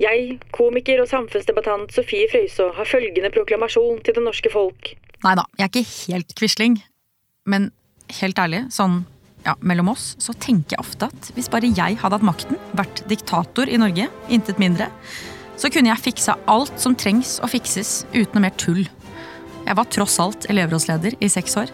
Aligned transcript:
Jeg, 0.00 0.38
komiker 0.56 1.02
og 1.02 1.10
samfunnsdebattant 1.10 1.92
Sofie 1.92 2.28
Frøysaa, 2.30 2.72
har 2.78 2.88
følgende 2.88 3.28
proklamasjon 3.34 4.00
til 4.04 4.16
det 4.16 4.22
norske 4.24 4.52
folk. 4.52 4.94
Nei 5.20 5.34
da, 5.36 5.44
jeg 5.58 5.66
er 5.66 5.72
ikke 5.72 6.12
helt 6.14 6.36
Quisling. 6.38 6.78
Men 7.50 7.68
helt 8.20 8.40
ærlig, 8.40 8.62
sånn 8.72 9.02
ja, 9.44 9.54
mellom 9.60 9.90
oss, 9.92 10.14
så 10.20 10.32
tenker 10.36 10.76
jeg 10.76 10.82
ofte 10.82 11.10
at 11.10 11.28
hvis 11.36 11.50
bare 11.52 11.68
jeg 11.68 11.98
hadde 12.00 12.16
hatt 12.16 12.26
makten, 12.26 12.56
vært 12.76 13.04
diktator 13.12 13.68
i 13.68 13.80
Norge, 13.80 14.08
intet 14.32 14.60
mindre, 14.62 14.88
så 15.60 15.68
kunne 15.72 15.92
jeg 15.92 16.04
fiksa 16.06 16.38
alt 16.48 16.80
som 16.80 16.96
trengs 16.96 17.36
å 17.44 17.50
fikses 17.50 18.06
uten 18.14 18.38
noe 18.38 18.46
mer 18.46 18.56
tull. 18.60 18.86
Jeg 19.66 19.76
var 19.76 19.92
tross 19.92 20.16
alt 20.22 20.48
elevrådsleder 20.48 21.18
i 21.20 21.28
seks 21.28 21.58
år. 21.60 21.72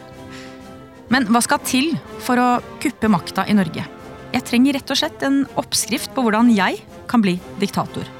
Men 1.14 1.28
hva 1.30 1.42
skal 1.44 1.62
til 1.62 1.92
for 2.26 2.42
å 2.42 2.48
kuppe 2.82 3.10
makta 3.12 3.46
i 3.46 3.54
Norge? 3.54 3.86
Jeg 4.34 4.46
trenger 4.50 4.74
rett 4.80 4.90
og 4.90 4.98
slett 4.98 5.22
en 5.22 5.44
oppskrift 5.54 6.10
på 6.14 6.26
hvordan 6.26 6.50
jeg 6.56 6.82
kan 7.06 7.22
bli 7.22 7.38
diktator. 7.62 8.15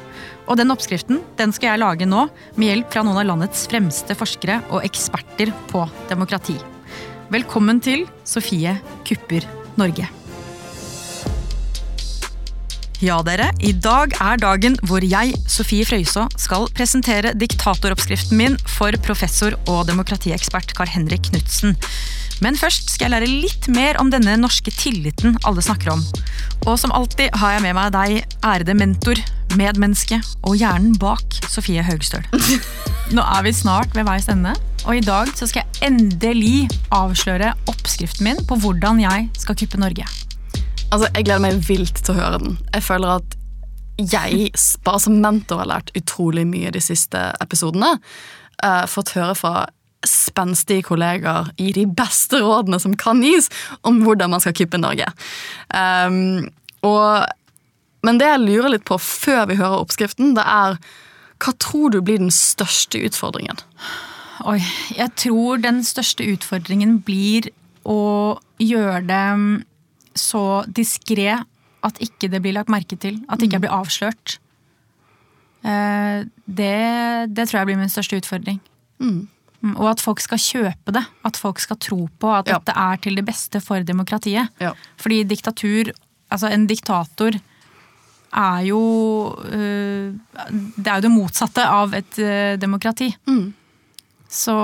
Og 0.47 0.59
den 0.61 0.71
oppskriften 0.71 1.23
den 1.39 1.55
skal 1.55 1.73
jeg 1.73 1.83
lage 1.83 2.07
nå 2.09 2.27
med 2.55 2.71
hjelp 2.71 2.93
fra 2.95 3.03
noen 3.07 3.21
av 3.23 3.29
landets 3.33 3.67
fremste 3.71 4.15
forskere 4.19 4.61
og 4.71 4.87
eksperter 4.87 5.51
på 5.73 5.83
demokrati. 6.11 6.55
Velkommen 7.35 7.83
til 7.83 8.07
Sofie 8.23 8.77
kupper 9.07 9.47
Norge. 9.81 10.07
Ja, 13.05 13.19
dere. 13.21 13.51
I 13.61 13.75
dag 13.77 14.15
er 14.25 14.39
dagen 14.41 14.79
hvor 14.89 15.05
jeg, 15.05 15.35
Sofie 15.53 15.85
Frøysaa, 15.85 16.31
skal 16.41 16.65
presentere 16.73 17.35
diktatoroppskriften 17.37 18.39
min 18.41 18.57
for 18.71 18.97
professor 19.05 19.59
og 19.67 19.83
demokratiekspert 19.91 20.73
Carl 20.79 20.89
Henrik 20.95 21.29
Knutsen. 21.29 21.77
Men 22.41 22.57
først 22.57 22.95
skal 22.95 23.11
jeg 23.11 23.15
lære 23.17 23.29
litt 23.45 23.69
mer 23.73 24.01
om 24.01 24.09
denne 24.13 24.39
norske 24.41 24.73
tilliten 24.73 25.37
alle 25.45 25.65
snakker 25.65 25.93
om. 25.93 26.07
Og 26.65 26.79
som 26.81 26.95
alltid 26.95 27.37
har 27.37 27.57
jeg 27.57 27.67
med 27.67 27.77
meg 27.77 27.93
deg, 27.93 28.39
ærede 28.45 28.77
mentor, 28.79 29.21
medmenneske 29.55 30.19
og 30.43 30.57
hjernen 30.59 30.97
bak 31.01 31.39
Sofie 31.47 31.85
Haugstøl. 31.87 32.27
Nå 33.15 33.23
er 33.23 33.47
vi 33.47 33.55
snart 33.55 33.95
ved 33.95 34.09
veis 34.09 34.27
ende, 34.33 34.57
og 34.85 34.99
i 34.99 35.05
dag 35.05 35.31
så 35.39 35.47
skal 35.47 35.63
jeg 35.63 35.93
endelig 35.93 36.67
avsløre 36.95 37.55
oppskriften 37.71 38.27
min 38.27 38.43
på 38.49 38.59
hvordan 38.63 39.01
jeg 39.05 39.29
skal 39.39 39.59
kuppe 39.63 39.81
Norge. 39.81 40.09
Altså, 40.91 41.09
Jeg 41.15 41.25
gleder 41.25 41.43
meg 41.43 41.63
vilt 41.69 42.03
til 42.03 42.15
å 42.15 42.21
høre 42.21 42.43
den. 42.43 42.59
Jeg 42.75 42.85
føler 42.87 43.19
at 43.21 43.39
jeg 43.97 44.51
bare 44.85 45.01
som 45.01 45.21
mentor 45.23 45.63
har 45.63 45.71
lært 45.71 45.95
utrolig 45.97 46.45
mye 46.49 46.71
de 46.75 46.83
siste 46.85 47.21
episodene. 47.41 47.97
Uh, 48.63 48.85
fått 48.91 49.15
høre 49.17 49.35
fra 49.39 49.55
spenstige 50.07 50.85
kollegaer 50.87 51.49
i 51.59 51.73
de 51.75 51.87
beste 51.89 52.39
rådene 52.43 52.79
som 52.83 52.95
kan 52.99 53.23
gis 53.25 53.49
om 53.87 54.03
hvordan 54.05 54.31
man 54.35 54.43
skal 54.45 54.55
kuppe 54.57 54.79
Norge. 54.81 55.09
Um, 55.73 56.47
og, 56.87 57.27
men 58.07 58.21
det 58.21 58.31
jeg 58.31 58.45
lurer 58.45 58.73
litt 58.77 58.87
på 58.89 58.99
før 59.03 59.49
vi 59.51 59.59
hører 59.59 59.83
oppskriften, 59.83 60.35
det 60.39 60.45
er 60.47 60.79
hva 61.43 61.53
tror 61.61 61.93
du 61.93 62.01
blir 62.01 62.21
den 62.23 62.33
største 62.33 63.01
utfordringen? 63.05 63.59
Oi, 64.49 64.61
jeg 64.97 65.13
tror 65.21 65.61
den 65.61 65.83
største 65.85 66.25
utfordringen 66.29 66.99
blir 67.05 67.51
å 67.87 68.39
gjøre 68.61 69.03
det 69.09 69.27
så 70.17 70.65
diskré 70.67 71.37
at 71.87 72.01
ikke 72.03 72.31
det 72.33 72.41
blir 72.45 72.57
lagt 72.57 72.73
merke 72.73 72.99
til. 73.01 73.21
At 73.29 73.41
det 73.41 73.51
ikke 73.51 73.67
blir 73.67 73.77
avslørt. 73.77 74.39
Eh, 75.67 76.25
det, 76.47 76.77
det 77.37 77.47
tror 77.47 77.61
jeg 77.61 77.71
blir 77.71 77.81
min 77.81 77.93
største 77.93 78.19
utfordring. 78.21 78.59
Mm. 78.99 79.27
Mm, 79.61 79.75
og 79.77 79.91
at 79.93 80.03
folk 80.05 80.21
skal 80.25 80.41
kjøpe 80.41 80.95
det. 80.97 81.05
At 81.27 81.39
folk 81.41 81.61
skal 81.63 81.79
tro 81.83 82.07
på 82.21 82.33
at 82.33 82.49
ja. 82.51 82.59
dette 82.59 82.75
er 82.81 83.03
til 83.05 83.21
det 83.21 83.27
beste 83.29 83.61
for 83.65 83.85
demokratiet. 83.87 84.53
Ja. 84.63 84.75
Fordi 85.01 85.23
diktatur 85.29 85.95
Altså, 86.27 86.49
en 86.51 86.65
diktator 86.67 87.37
er 88.37 88.65
jo 88.69 88.81
øh, 89.49 90.15
Det 90.77 90.87
er 90.87 90.99
jo 90.99 91.07
det 91.07 91.13
motsatte 91.13 91.65
av 91.65 91.95
et 91.97 92.19
øh, 92.19 92.57
demokrati. 92.61 93.11
Mm. 93.27 93.55
Så 94.29 94.57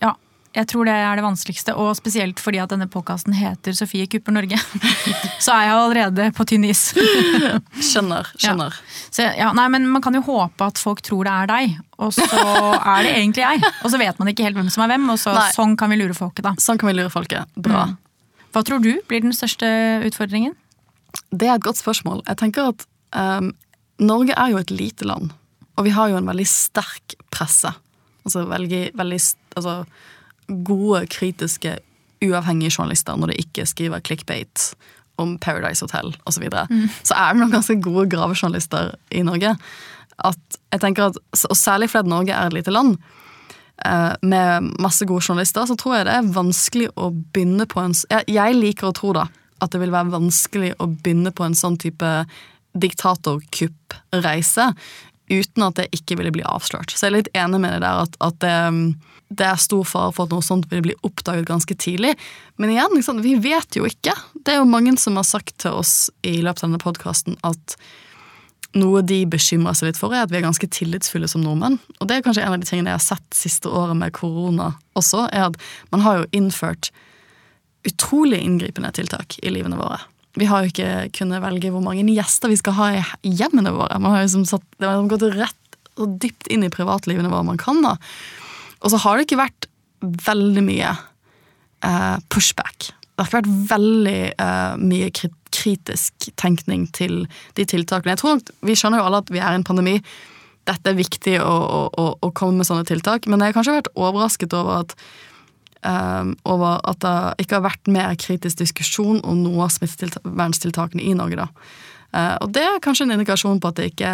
ja, 0.00 0.14
jeg 0.56 0.68
tror 0.70 0.88
det 0.88 0.94
er 0.96 1.18
det 1.18 1.24
vanskeligste, 1.24 1.74
og 1.76 1.90
spesielt 1.98 2.40
fordi 2.40 2.60
at 2.62 2.70
denne 2.72 2.86
podkasten 2.88 3.34
heter 3.36 3.76
Sofie 3.76 4.06
kupper 4.08 4.32
Norge. 4.32 4.56
så 5.44 5.52
er 5.52 5.66
jeg 5.66 5.74
allerede 5.74 6.28
på 6.36 6.46
tynn 6.48 6.64
is. 6.64 6.88
skjønner. 6.96 8.30
skjønner. 8.40 8.72
Ja. 8.72 9.04
Så, 9.10 9.26
ja, 9.36 9.50
nei, 9.56 9.66
men 9.74 9.88
Man 9.92 10.04
kan 10.04 10.16
jo 10.16 10.24
håpe 10.24 10.70
at 10.70 10.80
folk 10.80 11.02
tror 11.04 11.28
det 11.28 11.34
er 11.34 11.50
deg, 11.52 11.76
og 12.00 12.14
så 12.16 12.24
er 12.94 13.04
det 13.04 13.12
egentlig 13.18 13.44
jeg. 13.44 13.72
Og 13.82 13.92
så 13.92 14.00
vet 14.00 14.18
man 14.22 14.32
ikke 14.32 14.48
helt 14.48 14.56
hvem 14.56 14.72
som 14.72 14.86
er 14.86 14.94
hvem, 14.94 15.08
og 15.12 15.20
så, 15.20 15.36
sånn 15.56 15.76
kan 15.76 15.92
vi 15.92 16.00
lure 16.00 16.16
folket. 16.16 16.46
da. 16.48 16.54
Sånn 16.62 16.80
kan 16.80 16.88
vi 16.92 16.96
lure 16.96 17.12
folket. 17.12 17.52
Bra. 17.56 17.90
Mm. 17.90 17.96
Hva 18.56 18.64
tror 18.64 18.80
du 18.80 18.94
blir 19.10 19.20
den 19.26 19.36
største 19.36 19.68
utfordringen? 20.08 20.56
Det 21.30 21.48
er 21.48 21.56
et 21.56 21.64
godt 21.64 21.80
spørsmål. 21.80 22.22
Jeg 22.28 22.38
tenker 22.42 22.70
at 22.72 22.86
um, 23.16 23.50
Norge 23.98 24.36
er 24.36 24.52
jo 24.52 24.60
et 24.60 24.70
lite 24.70 25.08
land, 25.08 25.32
og 25.76 25.84
vi 25.84 25.94
har 25.96 26.10
jo 26.10 26.18
en 26.20 26.28
veldig 26.28 26.46
sterk 26.48 27.16
presse. 27.32 27.72
Altså 28.26 28.44
veldig, 28.48 28.90
veldig 28.98 29.20
altså, 29.56 29.84
gode, 30.66 31.06
kritiske, 31.12 31.78
uavhengige 32.24 32.72
journalister 32.78 33.16
når 33.16 33.32
de 33.32 33.40
ikke 33.42 33.66
skriver 33.68 34.00
clickbate 34.00 34.74
om 35.20 35.36
Paradise 35.40 35.84
Hotel 35.84 36.14
osv., 36.24 36.36
så, 36.36 36.40
videre, 36.40 36.66
mm. 36.70 36.88
så 37.04 37.16
er 37.16 37.32
det 37.32 37.40
noen 37.40 37.54
ganske 37.54 37.76
gode 37.84 38.06
gravejournalister 38.12 38.94
i 39.16 39.22
Norge. 39.24 39.54
At 40.24 40.58
jeg 40.72 40.80
tenker 40.80 41.10
at, 41.10 41.18
Og 41.50 41.56
særlig 41.56 41.90
fordi 41.92 42.08
Norge 42.08 42.32
er 42.32 42.48
et 42.48 42.56
lite 42.56 42.72
land 42.72 42.96
eh, 43.84 44.14
med 44.22 44.70
masse 44.80 45.04
gode 45.04 45.24
journalister, 45.28 45.66
så 45.66 45.76
tror 45.76 45.96
jeg 45.96 46.08
det 46.08 46.14
er 46.18 46.30
vanskelig 46.36 46.88
å 46.96 47.10
begynne 47.12 47.68
på 47.68 47.80
en 47.80 47.96
Jeg, 48.10 48.24
jeg 48.28 48.56
liker 48.56 48.90
å 48.90 48.96
tro 48.96 49.12
da, 49.16 49.26
at 49.62 49.72
det 49.72 49.80
vil 49.82 49.94
være 49.94 50.14
vanskelig 50.14 50.74
å 50.82 50.88
begynne 50.90 51.32
på 51.34 51.46
en 51.46 51.56
sånn 51.56 51.78
type 51.80 52.12
diktatorkupp-reise 52.76 54.72
uten 55.32 55.66
at 55.66 55.78
det 55.80 55.90
ikke 55.96 56.18
ville 56.20 56.32
bli 56.34 56.44
avslørt. 56.46 56.92
Så 56.92 57.06
jeg 57.06 57.10
er 57.10 57.16
litt 57.18 57.32
enig 57.36 57.60
med 57.62 57.74
det 57.74 57.82
der 57.82 58.04
at, 58.04 58.16
at 58.22 58.38
det, 58.44 58.56
det, 59.28 59.48
er 59.48 59.62
stor 59.62 59.86
fare 59.88 60.12
for 60.14 60.26
at 60.26 60.34
noe 60.34 60.44
sånt 60.44 60.68
vil 60.70 60.84
bli 60.84 60.96
oppdaget 61.06 61.48
ganske 61.48 61.76
tidlig. 61.82 62.14
Men 62.62 62.74
igjen, 62.74 62.94
liksom, 62.94 63.22
vi 63.24 63.34
vet 63.42 63.78
jo 63.78 63.88
ikke. 63.88 64.14
Det 64.38 64.54
er 64.54 64.60
jo 64.60 64.70
mange 64.70 64.94
som 65.02 65.18
har 65.18 65.26
sagt 65.26 65.56
til 65.64 65.78
oss 65.80 65.96
i 66.26 66.38
løpet 66.38 66.62
av 66.62 66.68
denne 66.68 66.82
podkasten 66.82 67.40
at 67.46 67.78
noe 68.76 69.00
de 69.06 69.22
bekymrer 69.30 69.76
seg 69.76 69.90
litt 69.90 69.98
for, 69.98 70.12
er 70.12 70.26
at 70.26 70.32
vi 70.32 70.38
er 70.38 70.44
ganske 70.44 70.68
tillitsfulle 70.68 71.28
som 71.30 71.42
nordmenn. 71.44 71.78
Og 71.98 72.08
det 72.08 72.18
er 72.18 72.26
kanskje 72.26 72.44
en 72.44 72.54
av 72.54 72.60
de 72.60 72.68
tingene 72.68 72.92
jeg 72.92 73.00
har 73.00 73.06
sett 73.06 73.38
siste 73.38 73.72
året 73.72 73.96
med 73.98 74.14
korona 74.16 74.74
også, 74.98 75.26
er 75.32 75.48
at 75.48 75.58
man 75.94 76.04
har 76.04 76.20
jo 76.20 76.30
innført 76.36 76.90
utrolig 77.86 78.42
inngripende 78.42 78.92
tiltak 78.96 79.38
i 79.42 79.52
livene 79.54 79.78
våre 79.80 80.02
vi 80.36 80.48
har 80.48 80.64
jo 80.64 80.72
ikke 80.72 80.90
kunnet 81.16 81.40
velge 81.44 81.70
hvor 81.72 81.84
mange 81.84 82.04
gjester 82.12 82.52
vi 82.52 82.58
skal 82.60 82.76
ha 82.76 82.90
i 82.96 83.32
hjemmene 83.38 83.72
våre. 83.72 83.96
Man 84.02 84.12
har 84.12 84.26
jo 84.26 84.42
satt, 84.44 84.64
det 84.76 84.88
har 84.88 85.08
gått 85.08 85.24
rett 85.32 85.78
og 85.96 86.18
dypt 86.20 86.50
inn 86.52 86.66
i 86.66 86.72
privatlivene 86.72 87.30
våre 87.32 87.46
man 87.48 87.60
kan. 87.60 87.80
da. 87.84 87.96
Og 88.84 88.92
så 88.92 89.00
har 89.00 89.16
det 89.16 89.26
ikke 89.26 89.40
vært 89.40 89.68
veldig 90.26 90.64
mye 90.66 90.92
eh, 90.92 92.16
pushback. 92.32 92.90
Det 92.90 93.24
har 93.24 93.30
ikke 93.30 93.38
vært 93.38 93.70
veldig 93.72 94.20
eh, 94.44 94.76
mye 94.82 95.10
kritisk 95.16 96.28
tenkning 96.36 96.84
til 96.92 97.22
de 97.56 97.64
tiltakene. 97.64 98.12
Jeg 98.12 98.20
tror 98.20 98.42
Vi 98.68 98.76
skjønner 98.76 99.00
jo 99.00 99.08
alle 99.08 99.22
at 99.24 99.32
vi 99.32 99.40
er 99.40 99.56
i 99.56 99.60
en 99.62 99.64
pandemi. 99.64 99.96
Dette 100.68 100.92
er 100.92 100.98
viktig 100.98 101.38
å, 101.40 101.56
å, 101.88 102.06
å 102.20 102.32
komme 102.36 102.60
med 102.60 102.68
sånne 102.68 102.84
tiltak, 102.84 103.24
men 103.30 103.40
jeg 103.40 103.54
har 103.54 103.56
kanskje 103.56 103.78
vært 103.78 103.92
overrasket 103.94 104.52
over 104.58 104.82
at 104.82 104.96
over 105.86 106.80
at 106.82 107.00
det 107.04 107.44
ikke 107.44 107.58
har 107.58 107.66
vært 107.68 107.90
mer 107.92 108.16
kritisk 108.18 108.58
diskusjon 108.62 109.20
om 109.22 109.42
noe 109.44 109.66
av 109.66 109.74
smitteverntiltakene 109.76 111.04
i 111.04 111.14
Norge. 111.18 111.44
da. 111.44 111.48
Uh, 112.16 112.36
og 112.44 112.52
det 112.56 112.64
er 112.64 112.82
kanskje 112.82 113.06
en 113.06 113.16
indikasjon 113.16 113.60
på 113.60 113.70
at 113.70 113.80
det 113.80 113.90
ikke 113.92 114.12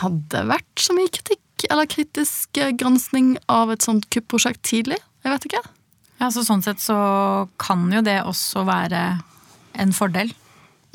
hadde 0.00 0.44
vært 0.48 0.82
så 0.82 0.96
mye 0.96 1.10
kritikk 1.12 1.66
eller 1.68 1.88
kritisk 1.90 2.60
gransking 2.80 3.34
av 3.52 3.72
et 3.72 3.84
sånt 3.84 4.08
kuppprosjekt 4.12 4.62
tidlig. 4.66 4.98
Jeg 5.24 5.34
vet 5.34 5.46
ikke. 5.50 5.62
Ja, 6.20 6.28
så 6.32 6.44
Sånn 6.44 6.62
sett 6.64 6.80
så 6.82 6.96
kan 7.60 7.86
jo 7.92 8.02
det 8.04 8.20
også 8.28 8.64
være 8.68 9.02
en 9.80 9.92
fordel. 9.96 10.32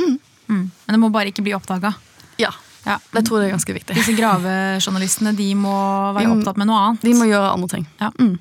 Mm. 0.01 0.17
Mm. 0.47 0.65
Men 0.69 0.93
det 0.93 1.01
må 1.01 1.09
bare 1.13 1.31
ikke 1.31 1.45
bli 1.45 1.55
oppdaga. 1.57 1.95
Ja. 2.41 2.51
ja. 2.85 2.97
Det 3.13 3.23
tror 3.25 3.41
jeg 3.41 3.49
er 3.49 3.55
ganske 3.55 3.75
viktig. 3.77 3.97
Disse 3.97 4.15
gravejournalistene 4.17 5.33
de 5.37 5.47
må 5.57 5.75
være 6.17 6.33
opptatt 6.35 6.59
med 6.61 6.69
noe 6.69 6.81
annet. 6.81 7.05
De 7.05 7.15
må 7.17 7.29
gjøre 7.29 7.53
andre 7.55 7.71
ting. 7.71 7.87
Ja. 8.01 8.11
Mm. 8.19 8.35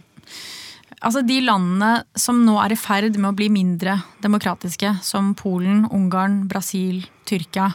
Altså 1.05 1.21
De 1.21 1.37
landene 1.45 2.05
som 2.17 2.39
nå 2.47 2.57
er 2.63 2.73
i 2.73 2.81
ferd 2.81 3.19
med 3.19 3.35
å 3.35 3.37
bli 3.37 3.51
mindre 3.53 3.99
demokratiske, 4.25 4.97
som 5.05 5.35
Polen, 5.37 5.85
Ungarn, 5.93 6.47
Brasil, 6.49 7.03
Tyrkia, 7.29 7.75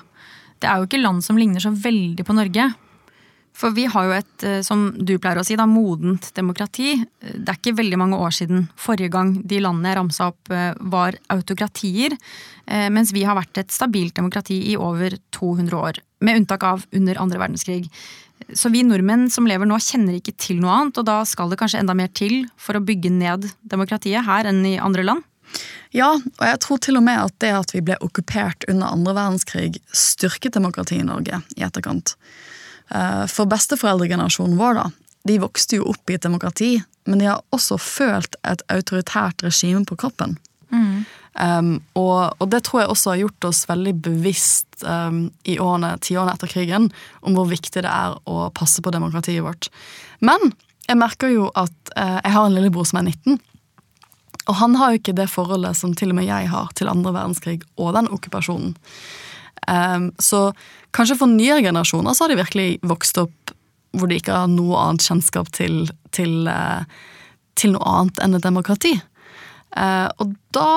det 0.60 0.68
er 0.68 0.80
jo 0.80 0.90
ikke 0.90 1.02
land 1.02 1.24
som 1.24 1.38
ligner 1.40 1.64
så 1.64 1.72
veldig 1.72 2.26
på 2.28 2.36
Norge. 2.36 2.66
For 3.60 3.76
vi 3.76 3.86
har 3.92 4.06
jo 4.08 4.14
et, 4.16 4.44
eh, 4.48 4.62
som 4.64 4.90
du 4.94 5.18
pleier 5.20 5.40
å 5.42 5.46
si, 5.46 5.56
da, 5.60 5.66
modent 5.68 6.30
demokrati. 6.36 6.94
Det 7.20 7.48
er 7.50 7.58
ikke 7.58 7.76
veldig 7.76 7.98
mange 8.00 8.20
år 8.20 8.32
siden 8.36 8.70
forrige 8.80 9.12
gang 9.12 9.34
de 9.44 9.60
landene 9.60 9.92
jeg 9.92 10.00
ramsa 10.00 10.30
opp 10.32 10.54
eh, 10.54 10.74
var 10.80 11.18
autokratier, 11.34 12.16
eh, 12.68 12.88
mens 12.90 13.12
vi 13.12 13.26
har 13.28 13.36
vært 13.36 13.58
et 13.58 13.72
stabilt 13.72 14.16
demokrati 14.16 14.62
i 14.72 14.78
over 14.78 15.18
200 15.36 15.76
år. 15.76 16.00
Med 16.22 16.42
unntak 16.42 16.64
av 16.64 16.86
under 16.94 17.20
andre 17.20 17.40
verdenskrig. 17.40 17.90
Så 18.56 18.72
vi 18.74 18.84
nordmenn 18.88 19.28
som 19.32 19.48
lever 19.48 19.68
nå, 19.68 19.78
kjenner 19.84 20.18
ikke 20.18 20.36
til 20.40 20.62
noe 20.62 20.76
annet, 20.76 21.00
og 21.02 21.08
da 21.10 21.20
skal 21.28 21.52
det 21.52 21.60
kanskje 21.60 21.82
enda 21.84 21.96
mer 21.98 22.12
til 22.16 22.46
for 22.60 22.78
å 22.78 22.84
bygge 22.84 23.12
ned 23.14 23.50
demokratiet 23.62 24.26
her 24.26 24.50
enn 24.50 24.64
i 24.66 24.78
andre 24.82 25.06
land? 25.06 25.26
Ja, 25.96 26.12
og 26.14 26.46
jeg 26.46 26.62
tror 26.62 26.80
til 26.84 27.00
og 27.00 27.06
med 27.08 27.18
at 27.18 27.36
det 27.42 27.52
at 27.58 27.74
vi 27.74 27.82
ble 27.86 27.98
okkupert 28.06 28.68
under 28.70 28.94
andre 28.94 29.16
verdenskrig, 29.18 29.80
styrket 29.90 30.58
demokratiet 30.58 31.02
i 31.02 31.08
Norge 31.08 31.42
i 31.58 31.66
etterkant. 31.66 32.14
Eh, 32.94 33.26
For 33.30 33.50
besteforeldregenerasjonen 33.50 34.60
vår, 34.60 34.78
da, 34.78 35.16
de 35.30 35.40
vokste 35.42 35.80
jo 35.80 35.90
opp 35.92 36.10
i 36.10 36.18
et 36.18 36.26
demokrati, 36.26 36.76
men 37.10 37.22
de 37.22 37.30
har 37.32 37.42
også 37.56 37.80
følt 37.82 38.38
et 38.46 38.62
autoritært 38.70 39.44
regime 39.46 39.86
på 39.90 39.98
kroppen. 39.98 40.38
Um, 41.34 41.78
og, 42.00 42.34
og 42.42 42.50
det 42.52 42.64
tror 42.66 42.82
jeg 42.82 42.92
også 42.92 43.14
har 43.14 43.22
gjort 43.22 43.50
oss 43.52 43.62
veldig 43.70 43.94
bevisst 44.10 44.82
um, 44.84 45.28
i 45.48 45.60
årene, 45.62 45.94
tiårene 46.04 46.34
etter 46.34 46.52
krigen 46.52 46.90
om 47.22 47.38
hvor 47.38 47.48
viktig 47.52 47.84
det 47.86 47.92
er 47.92 48.18
å 48.28 48.50
passe 48.56 48.82
på 48.84 48.94
demokratiet 48.94 49.46
vårt. 49.46 49.70
Men 50.26 50.52
jeg 50.90 50.98
merker 51.00 51.32
jo 51.32 51.52
at 51.54 51.94
uh, 51.94 52.18
jeg 52.18 52.34
har 52.34 52.48
en 52.48 52.58
lillebror 52.58 52.88
som 52.90 53.02
er 53.02 53.12
19. 53.12 53.40
Og 54.50 54.58
han 54.58 54.76
har 54.80 54.92
jo 54.92 55.02
ikke 55.02 55.18
det 55.18 55.30
forholdet 55.30 55.78
som 55.78 55.94
til 55.98 56.12
og 56.12 56.18
med 56.18 56.30
jeg 56.30 56.50
har 56.50 56.72
til 56.78 56.90
andre 56.90 57.14
verdenskrig 57.14 57.60
og 57.78 57.94
den 57.98 58.10
okkupasjonen. 58.10 58.74
Um, 59.70 60.10
så 60.18 60.50
kanskje 60.96 61.20
for 61.20 61.30
nyere 61.30 61.62
generasjoner 61.62 62.16
så 62.16 62.26
har 62.26 62.34
de 62.34 62.40
virkelig 62.40 62.70
vokst 62.90 63.20
opp 63.22 63.54
hvor 63.98 64.10
de 64.10 64.18
ikke 64.20 64.34
har 64.34 64.50
noe 64.50 64.78
annet 64.82 65.06
kjennskap 65.06 65.50
til, 65.54 65.84
til, 66.16 66.50
uh, 66.50 66.86
til 67.58 67.76
noe 67.76 67.94
annet 67.94 68.22
enn 68.24 68.38
et 68.38 68.46
demokrati. 68.46 68.96
Uh, 69.78 70.10
og 70.22 70.34
da 70.56 70.70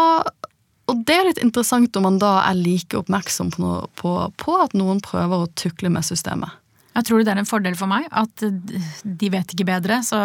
og 0.91 1.05
det 1.07 1.15
er 1.15 1.29
litt 1.29 1.43
interessant 1.43 1.97
om 1.97 2.07
man 2.09 2.19
da 2.23 2.41
er 2.47 2.59
like 2.59 2.99
oppmerksom 2.99 3.53
på, 3.55 3.63
noe, 3.63 3.87
på, 3.99 4.17
på 4.41 4.57
at 4.61 4.75
noen 4.77 5.01
prøver 5.05 5.45
å 5.45 5.53
tukle 5.59 5.93
med 5.93 6.07
systemet. 6.07 6.51
Jeg 6.93 7.09
tror 7.09 7.23
det 7.25 7.33
er 7.33 7.41
en 7.41 7.49
fordel 7.49 7.77
for 7.79 7.89
meg 7.89 8.09
at 8.11 8.43
de 8.43 9.31
vet 9.33 9.55
ikke 9.55 9.69
bedre, 9.69 10.03
så 10.05 10.19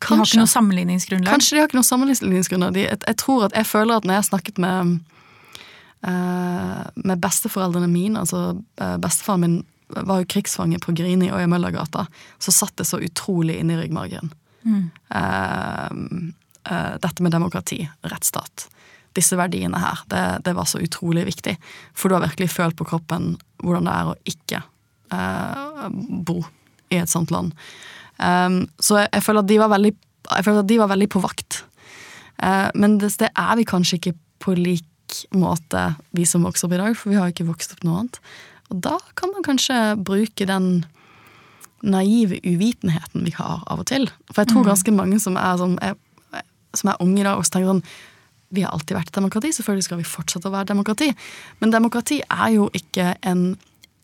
de 0.00 0.16
har 0.16 0.26
ikke 0.26 0.40
noe 0.40 0.50
sammenligningsgrunnlag. 0.50 1.30
Kanskje 1.30 1.56
de 1.56 1.62
har 1.62 1.70
ikke 1.70 1.78
noe 1.78 1.88
sammenligningsgrunner. 1.88 2.74
De, 2.76 2.84
jeg, 2.88 3.00
jeg 3.06 3.18
tror 3.20 3.46
at 3.48 3.56
jeg 3.56 3.68
føler 3.68 4.00
at 4.00 4.08
når 4.08 4.16
jeg 4.16 4.22
har 4.22 4.28
snakket 4.28 4.60
med 4.60 4.92
eh, 6.08 6.82
med 6.94 7.22
besteforeldrene 7.22 7.88
mine, 7.90 8.24
altså 8.24 8.60
eh, 8.80 8.96
bestefaren 9.00 9.44
min 9.44 9.58
var 9.90 10.22
jo 10.22 10.28
krigsfange 10.30 10.78
på 10.82 10.94
Grini 10.96 11.30
og 11.34 11.42
i 11.42 11.48
Møllergata, 11.50 12.06
så 12.38 12.54
satt 12.54 12.76
det 12.78 12.86
så 12.88 13.00
utrolig 13.02 13.58
inni 13.58 13.78
ryggmargen. 13.78 14.30
Mm. 14.62 14.84
Uh, 15.10 16.28
uh, 16.70 16.94
dette 17.02 17.24
med 17.24 17.34
demokrati, 17.34 17.80
rettsstat, 18.06 18.68
disse 19.18 19.38
verdiene 19.38 19.80
her, 19.82 20.02
det, 20.10 20.24
det 20.46 20.54
var 20.56 20.68
så 20.70 20.80
utrolig 20.82 21.26
viktig. 21.26 21.56
For 21.96 22.08
du 22.08 22.16
har 22.16 22.26
virkelig 22.28 22.52
følt 22.52 22.78
på 22.78 22.86
kroppen 22.92 23.34
hvordan 23.62 23.88
det 23.88 23.94
er 23.96 24.10
å 24.10 24.18
ikke 24.30 24.60
eh, 25.14 25.88
bo 26.28 26.38
i 26.90 27.00
et 27.00 27.10
sånt 27.10 27.32
land. 27.34 27.54
Um, 28.20 28.62
så 28.82 29.00
jeg, 29.00 29.10
jeg 29.14 29.24
føler 29.24 29.44
at 29.44 29.50
de 29.50 29.58
var 29.62 29.72
veldig, 29.72 29.92
jeg 30.28 30.46
føler 30.46 30.62
at 30.62 30.70
de 30.70 30.78
var 30.80 30.92
veldig 30.92 31.08
på 31.12 31.22
vakt. 31.24 31.62
Uh, 32.40 32.68
men 32.74 32.98
det, 33.00 33.12
det 33.20 33.30
er 33.32 33.58
vi 33.58 33.66
kanskje 33.68 34.00
ikke 34.00 34.16
på 34.40 34.54
lik 34.58 34.86
måte, 35.34 35.90
vi 36.16 36.26
som 36.28 36.44
vokser 36.46 36.68
opp 36.68 36.76
i 36.76 36.80
dag, 36.80 36.96
for 36.98 37.12
vi 37.12 37.18
har 37.18 37.28
jo 37.28 37.34
ikke 37.34 37.48
vokst 37.50 37.74
opp 37.74 37.84
noe 37.86 38.02
annet. 38.02 38.20
Og 38.70 38.82
da 38.86 38.96
kan 39.18 39.32
man 39.34 39.46
kanskje 39.46 39.78
bruke 39.98 40.46
den 40.46 40.84
naive 41.82 42.38
uvitenheten 42.44 43.24
vi 43.24 43.32
har 43.34 43.64
av 43.66 43.82
og 43.82 43.88
til. 43.90 44.06
For 44.30 44.42
jeg 44.42 44.52
tror 44.52 44.68
ganske 44.68 44.94
mange 44.94 45.18
som 45.22 45.38
er, 45.40 45.56
sånn, 45.58 45.78
er, 45.82 45.96
som 46.76 46.92
er 46.92 47.02
unge 47.02 47.22
i 47.22 47.26
dag, 47.26 47.40
også 47.40 47.56
tenker 47.56 47.72
sånn 47.72 47.84
Vi 48.50 48.62
har 48.66 48.74
alltid 48.74 48.96
vært 48.96 49.14
demokrati, 49.14 49.52
selvfølgelig 49.54 49.86
skal 49.86 50.00
vi 50.00 50.08
fortsette 50.10 50.48
å 50.50 50.54
være 50.54 50.70
demokrati. 50.72 51.10
Men 51.60 51.70
demokrati 51.74 52.20
er 52.26 52.48
jo 52.56 52.68
ikke 52.74 53.12
en, 53.22 53.44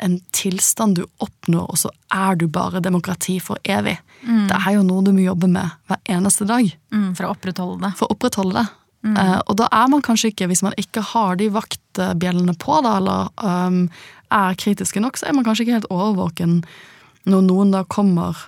en 0.03 0.17
tilstand 0.37 0.97
du 1.01 1.05
oppnår, 1.25 1.67
og 1.67 1.79
så 1.81 1.91
er 2.15 2.39
du 2.39 2.47
bare 2.53 2.83
demokrati 2.85 3.39
for 3.43 3.59
evig. 3.65 3.97
Det 4.23 4.57
er 4.59 4.77
jo 4.77 4.83
noe 4.87 5.05
du 5.07 5.13
må 5.15 5.25
jobbe 5.25 5.49
med 5.51 5.75
hver 5.91 5.99
eneste 6.17 6.47
dag 6.49 6.67
Mm, 6.95 7.11
for 7.19 7.27
å 7.27 7.35
opprettholde 7.35 7.83
det. 7.83 7.93
for 7.99 8.07
å 8.07 8.15
opprettholde 8.17 8.63
det. 8.63 8.67
Eh, 9.07 9.39
og 9.47 9.57
da 9.61 9.69
er 9.71 9.89
man 9.93 10.03
kanskje 10.03 10.33
ikke, 10.33 10.49
hvis 10.51 10.63
man 10.67 10.75
ikke 10.81 11.03
har 11.13 11.37
de 11.39 11.47
vaktbjellene 11.55 12.57
på, 12.59 12.79
da, 12.83 12.97
eller 12.99 13.29
um, 13.39 13.85
er 14.35 14.57
kritiske 14.59 15.03
nok, 15.03 15.19
så 15.21 15.29
er 15.29 15.37
man 15.37 15.45
kanskje 15.47 15.67
ikke 15.67 15.77
helt 15.77 15.93
overvåken 15.95 16.57
når 17.27 17.45
noen 17.47 17.71
da 17.75 17.85
kommer 17.85 18.41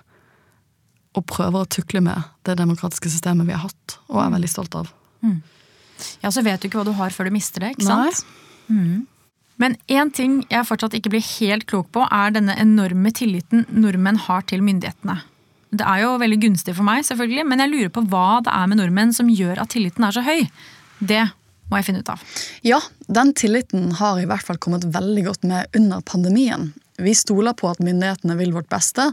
og 1.18 1.26
prøver 1.30 1.62
å 1.62 1.68
tukle 1.70 2.00
med 2.02 2.26
det 2.46 2.56
demokratiske 2.58 3.10
systemet 3.10 3.46
vi 3.48 3.54
har 3.54 3.66
hatt, 3.68 3.98
og 4.08 4.22
er 4.22 4.34
veldig 4.34 4.50
stolt 4.50 4.74
av. 4.78 4.90
Ja, 6.22 6.32
så 6.34 6.44
vet 6.46 6.60
du 6.62 6.68
ikke 6.68 6.80
hva 6.82 6.88
du 6.88 6.94
har 6.98 7.14
før 7.14 7.28
du 7.28 7.34
mister 7.34 7.64
det, 7.64 7.74
ikke 7.76 7.88
sant? 7.88 8.24
Men 9.58 9.74
én 9.90 10.12
ting 10.14 10.44
jeg 10.52 10.66
fortsatt 10.68 10.94
ikke 10.94 11.10
blir 11.16 11.24
helt 11.40 11.66
klok 11.66 11.88
på, 11.94 12.04
er 12.14 12.30
denne 12.36 12.54
enorme 12.62 13.10
tilliten 13.10 13.66
nordmenn 13.74 14.20
har 14.28 14.44
til 14.46 14.62
myndighetene. 14.62 15.18
Det 15.74 15.84
er 15.84 16.04
jo 16.04 16.14
veldig 16.22 16.38
gunstig 16.46 16.76
for 16.78 16.86
meg, 16.86 17.02
selvfølgelig, 17.04 17.44
men 17.50 17.60
jeg 17.60 17.72
lurer 17.72 17.90
på 17.92 18.04
hva 18.08 18.38
det 18.46 18.54
er 18.54 18.70
med 18.70 18.80
nordmenn 18.80 19.12
som 19.16 19.28
gjør 19.28 19.60
at 19.64 19.74
tilliten 19.74 20.06
er 20.06 20.14
så 20.14 20.22
høy. 20.24 20.46
Det 20.98 21.24
må 21.68 21.80
jeg 21.80 21.88
finne 21.90 22.00
ut 22.00 22.12
av. 22.14 22.22
Ja, 22.64 22.78
den 23.12 23.34
tilliten 23.36 23.90
har 23.98 24.20
i 24.20 24.28
hvert 24.30 24.46
fall 24.46 24.60
kommet 24.62 24.86
veldig 24.94 25.26
godt 25.26 25.44
med 25.48 25.76
under 25.76 26.00
pandemien. 26.06 26.70
Vi 26.98 27.12
stoler 27.14 27.54
på 27.58 27.68
at 27.70 27.82
myndighetene 27.84 28.38
vil 28.38 28.54
vårt 28.54 28.70
beste, 28.72 29.10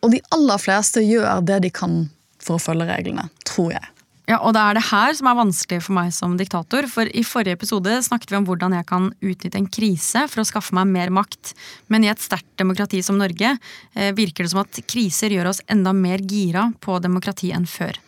og 0.00 0.14
de 0.14 0.22
aller 0.34 0.62
fleste 0.62 1.02
gjør 1.04 1.42
det 1.44 1.60
de 1.66 1.72
kan 1.74 2.06
for 2.42 2.56
å 2.56 2.62
følge 2.62 2.88
reglene, 2.88 3.28
tror 3.48 3.74
jeg. 3.74 3.92
Ja, 4.26 4.40
og 4.42 4.56
det 4.56 4.62
er 4.62 4.74
det 4.74 4.88
her 4.88 5.12
som 5.14 5.28
er 5.30 5.38
vanskelig 5.38 5.84
for 5.86 5.94
meg 5.94 6.10
som 6.14 6.34
diktator. 6.38 6.88
For 6.90 7.06
i 7.06 7.22
forrige 7.22 7.54
episode 7.54 7.94
snakket 8.02 8.32
vi 8.32 8.38
om 8.40 8.46
hvordan 8.48 8.74
jeg 8.74 8.86
kan 8.88 9.08
utnytte 9.22 9.60
en 9.60 9.68
krise 9.70 10.24
for 10.32 10.42
å 10.42 10.46
skaffe 10.48 10.74
meg 10.74 10.90
mer 10.90 11.12
makt. 11.14 11.52
Men 11.92 12.02
i 12.02 12.10
et 12.10 12.22
sterkt 12.22 12.48
demokrati 12.58 13.04
som 13.06 13.20
Norge 13.22 13.54
eh, 13.54 14.10
virker 14.18 14.42
det 14.42 14.50
som 14.50 14.64
at 14.64 14.82
kriser 14.90 15.30
gjør 15.30 15.52
oss 15.52 15.62
enda 15.70 15.94
mer 15.94 16.26
gira 16.26 16.72
på 16.82 16.98
demokrati 17.02 17.52
enn 17.54 17.70
før. 17.70 18.00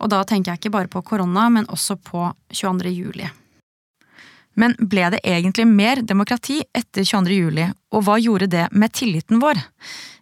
Og 0.00 0.12
da 0.12 0.22
tenker 0.24 0.54
jeg 0.54 0.64
ikke 0.64 0.76
bare 0.78 0.92
på 0.92 1.04
korona, 1.04 1.50
men 1.52 1.68
også 1.68 2.00
på 2.00 2.24
22. 2.56 2.96
juli. 2.96 3.28
Men 4.56 4.74
ble 4.80 5.10
det 5.12 5.20
egentlig 5.24 5.66
mer 5.68 6.00
demokrati 6.02 6.62
etter 6.76 7.04
22. 7.04 7.34
juli, 7.36 7.66
og 7.92 8.06
hva 8.06 8.16
gjorde 8.20 8.48
det 8.52 8.68
med 8.72 8.94
tilliten 8.96 9.40
vår? 9.42 9.60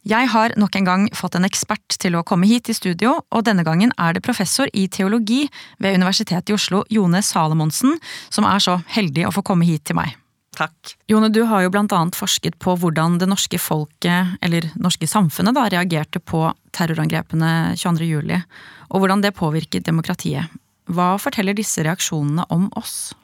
Jeg 0.05 0.29
har 0.35 0.53
nok 0.61 0.75
en 0.77 0.89
gang 0.89 1.05
fått 1.17 1.39
en 1.39 1.47
ekspert 1.49 1.97
til 2.03 2.19
å 2.19 2.25
komme 2.27 2.49
hit 2.51 2.69
i 2.69 2.77
studio, 2.77 3.15
og 3.33 3.47
denne 3.47 3.65
gangen 3.65 3.95
er 3.97 4.13
det 4.13 4.25
professor 4.27 4.69
i 4.77 4.85
teologi 4.93 5.47
ved 5.81 5.97
Universitetet 5.97 6.53
i 6.53 6.59
Oslo, 6.59 6.83
Jone 6.93 7.23
Salomonsen, 7.25 7.97
som 8.29 8.45
er 8.45 8.61
så 8.61 8.81
heldig 8.97 9.25
å 9.29 9.33
få 9.33 9.47
komme 9.47 9.65
hit 9.65 9.87
til 9.89 9.97
meg. 9.97 10.19
Takk. 10.55 10.93
Jone, 11.11 11.31
du 11.35 11.43
har 11.49 11.65
jo 11.65 11.73
blant 11.73 11.93
annet 11.97 12.19
forsket 12.19 12.59
på 12.63 12.77
hvordan 12.79 13.17
det 13.19 13.31
norske 13.31 13.59
folket, 13.59 14.37
eller 14.45 14.69
norske 14.77 15.09
samfunnet, 15.11 15.57
da, 15.57 15.67
reagerte 15.73 16.21
på 16.21 16.47
terrorangrepene 16.77 17.75
22. 17.81 18.07
juli, 18.07 18.39
og 18.91 19.03
hvordan 19.03 19.25
det 19.25 19.35
påvirket 19.39 19.89
demokratiet. 19.89 20.53
Hva 20.93 21.15
forteller 21.19 21.57
disse 21.57 21.83
reaksjonene 21.83 22.45
om 22.53 22.69
oss? 22.79 23.15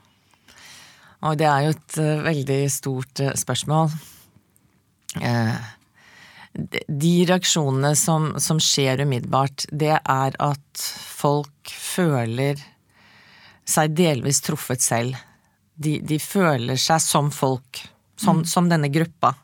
Og 1.26 1.36
det 1.40 1.46
er 1.48 1.66
jo 1.66 1.74
et 1.74 1.98
eh, 2.00 2.22
veldig 2.24 2.60
stort 2.72 3.20
eh, 3.20 3.34
spørsmål. 3.36 3.90
Eh, 5.20 5.58
de- 6.88 7.26
reaksjonene 7.28 7.92
som, 7.96 8.32
som 8.40 8.60
skjer 8.62 9.02
umiddelbart, 9.04 9.66
det 9.70 9.96
er 9.98 10.38
at 10.40 10.84
folk 11.20 11.70
føler 11.70 12.60
seg 13.68 13.92
delvis 13.94 14.40
truffet 14.42 14.82
selv. 14.82 15.18
De, 15.80 15.98
de 16.04 16.18
føler 16.20 16.80
seg 16.80 17.00
som 17.04 17.30
folk, 17.32 17.84
som, 18.20 18.42
som 18.44 18.68
denne 18.68 18.90
gruppa. 18.92 19.34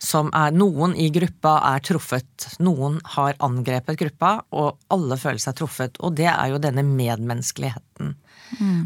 Som 0.00 0.30
er, 0.32 0.54
noen 0.56 0.94
i 0.96 1.10
gruppa 1.12 1.58
er 1.74 1.82
truffet, 1.84 2.46
noen 2.64 3.00
har 3.16 3.36
angrepet 3.44 3.98
gruppa, 4.00 4.38
og 4.56 4.78
alle 4.88 5.18
føler 5.20 5.42
seg 5.42 5.58
truffet. 5.58 5.98
Og 6.00 6.14
det 6.16 6.28
er 6.30 6.54
jo 6.54 6.60
denne 6.62 6.84
medmenneskeligheten. 6.86 8.14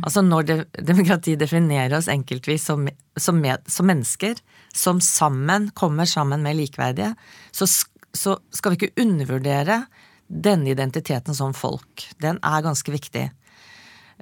Altså 0.04 0.23
når 0.25 0.49
det, 0.49 0.56
demokrati 0.85 1.37
definerer 1.40 1.97
oss 1.99 2.11
enkeltvis 2.12 2.66
som, 2.68 2.88
som, 3.16 3.40
med, 3.40 3.64
som 3.71 3.88
mennesker, 3.88 4.40
som 4.75 5.00
sammen 5.00 5.71
kommer 5.76 6.09
sammen 6.11 6.44
med 6.44 6.59
likeverdige, 6.59 7.14
så, 7.54 7.68
så 8.12 8.37
skal 8.54 8.75
vi 8.75 8.80
ikke 8.80 9.04
undervurdere 9.04 9.85
denne 10.28 10.73
identiteten 10.73 11.37
som 11.37 11.54
folk. 11.56 12.06
Den 12.23 12.40
er 12.44 12.64
ganske 12.64 12.92
viktig. 12.92 13.28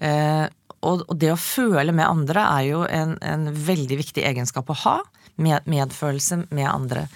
Eh, 0.02 0.46
og, 0.82 1.04
og 1.06 1.16
det 1.20 1.30
å 1.32 1.38
føle 1.38 1.94
med 1.94 2.08
andre 2.08 2.46
er 2.58 2.68
jo 2.72 2.84
en, 2.86 3.16
en 3.22 3.50
veldig 3.54 3.98
viktig 4.02 4.24
egenskap 4.26 4.70
å 4.72 4.78
ha. 4.84 4.96
Med, 5.42 5.66
medfølelse 5.66 6.44
med 6.54 6.68
andre. 6.68 7.06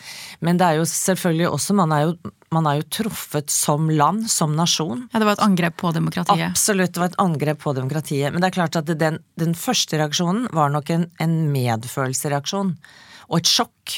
Men 0.45 0.59
det 0.59 0.67
er 0.67 0.81
jo 0.81 0.89
selvfølgelig 0.91 1.49
også 1.53 1.77
Man 1.79 1.93
er 1.95 2.03
jo, 2.07 2.33
man 2.55 2.67
er 2.67 2.81
jo 2.81 2.87
truffet 2.99 3.51
som 3.53 3.89
land, 3.91 4.27
som 4.31 4.55
nasjon. 4.59 5.07
Ja, 5.13 5.21
det 5.21 5.29
var 5.29 5.39
et 5.39 5.47
angrep 5.47 5.77
på 5.83 5.93
demokratiet. 5.95 6.51
Absolutt, 6.51 6.95
det 6.95 7.03
var 7.03 7.11
et 7.13 7.19
angrep 7.23 7.63
på 7.63 7.75
demokratiet. 7.77 8.33
Men 8.33 8.43
det 8.43 8.51
er 8.51 8.59
klart 8.59 8.79
at 8.79 8.91
den, 9.01 9.19
den 9.39 9.57
første 9.59 9.99
reaksjonen 10.01 10.47
var 10.57 10.73
nok 10.75 10.93
en, 10.95 11.11
en 11.23 11.37
medfølelsesreaksjon. 11.55 12.77
Og 13.27 13.41
et 13.41 13.51
sjokk. 13.51 13.95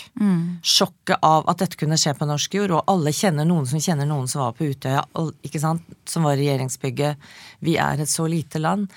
Sjokket 0.65 1.21
av 1.25 1.45
at 1.51 1.61
dette 1.61 1.77
kunne 1.81 1.99
skje 2.01 2.15
på 2.17 2.29
norsk 2.29 2.55
jord. 2.59 2.73
Og 2.79 2.93
alle 2.93 3.13
kjenner 3.13 3.49
noen 3.49 3.69
som 3.69 3.83
kjenner 3.83 4.09
noen 4.09 4.29
som 4.31 4.47
var 4.47 4.57
på 4.57 4.71
Utøya, 4.71 5.05
ikke 5.45 5.61
sant? 5.61 5.85
som 6.09 6.25
var 6.25 6.39
i 6.39 6.47
regjeringsbygget. 6.47 7.29
Vi 7.65 7.77
er 7.81 8.01
et 8.01 8.11
så 8.11 8.25
lite 8.31 8.61
land. 8.63 8.89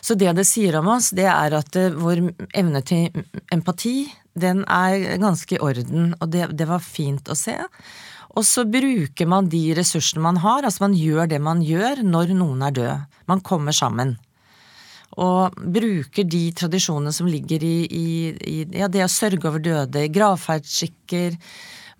Så 0.00 0.16
det 0.16 0.32
det 0.38 0.46
sier 0.48 0.80
om 0.80 0.88
oss, 0.96 1.12
det 1.16 1.28
er 1.28 1.58
at 1.60 1.76
eh, 1.76 1.92
vår 1.92 2.24
evne 2.56 2.80
til 2.86 3.24
empati, 3.52 4.08
den 4.34 4.64
er 4.70 5.18
ganske 5.22 5.56
i 5.56 5.62
orden. 5.62 6.12
Og 6.20 6.30
det, 6.34 6.48
det 6.58 6.68
var 6.70 6.82
fint 6.84 7.30
å 7.30 7.38
se. 7.38 7.56
Og 8.34 8.42
så 8.46 8.64
bruker 8.66 9.28
man 9.30 9.48
de 9.50 9.62
ressursene 9.78 10.22
man 10.24 10.40
har, 10.42 10.66
altså 10.66 10.88
man 10.88 10.96
gjør 10.98 11.30
det 11.30 11.40
man 11.42 11.62
gjør 11.62 12.02
når 12.06 12.34
noen 12.34 12.64
er 12.66 12.74
død. 12.74 13.18
Man 13.30 13.42
kommer 13.46 13.76
sammen. 13.76 14.16
Og 15.22 15.54
bruker 15.54 16.26
de 16.26 16.48
tradisjonene 16.58 17.14
som 17.14 17.28
ligger 17.30 17.62
i, 17.62 17.76
i, 17.86 18.08
i 18.34 18.56
ja, 18.74 18.90
det 18.90 19.04
å 19.04 19.12
sørge 19.12 19.46
over 19.46 19.62
døde, 19.62 20.08
gravferdsskikker, 20.10 21.36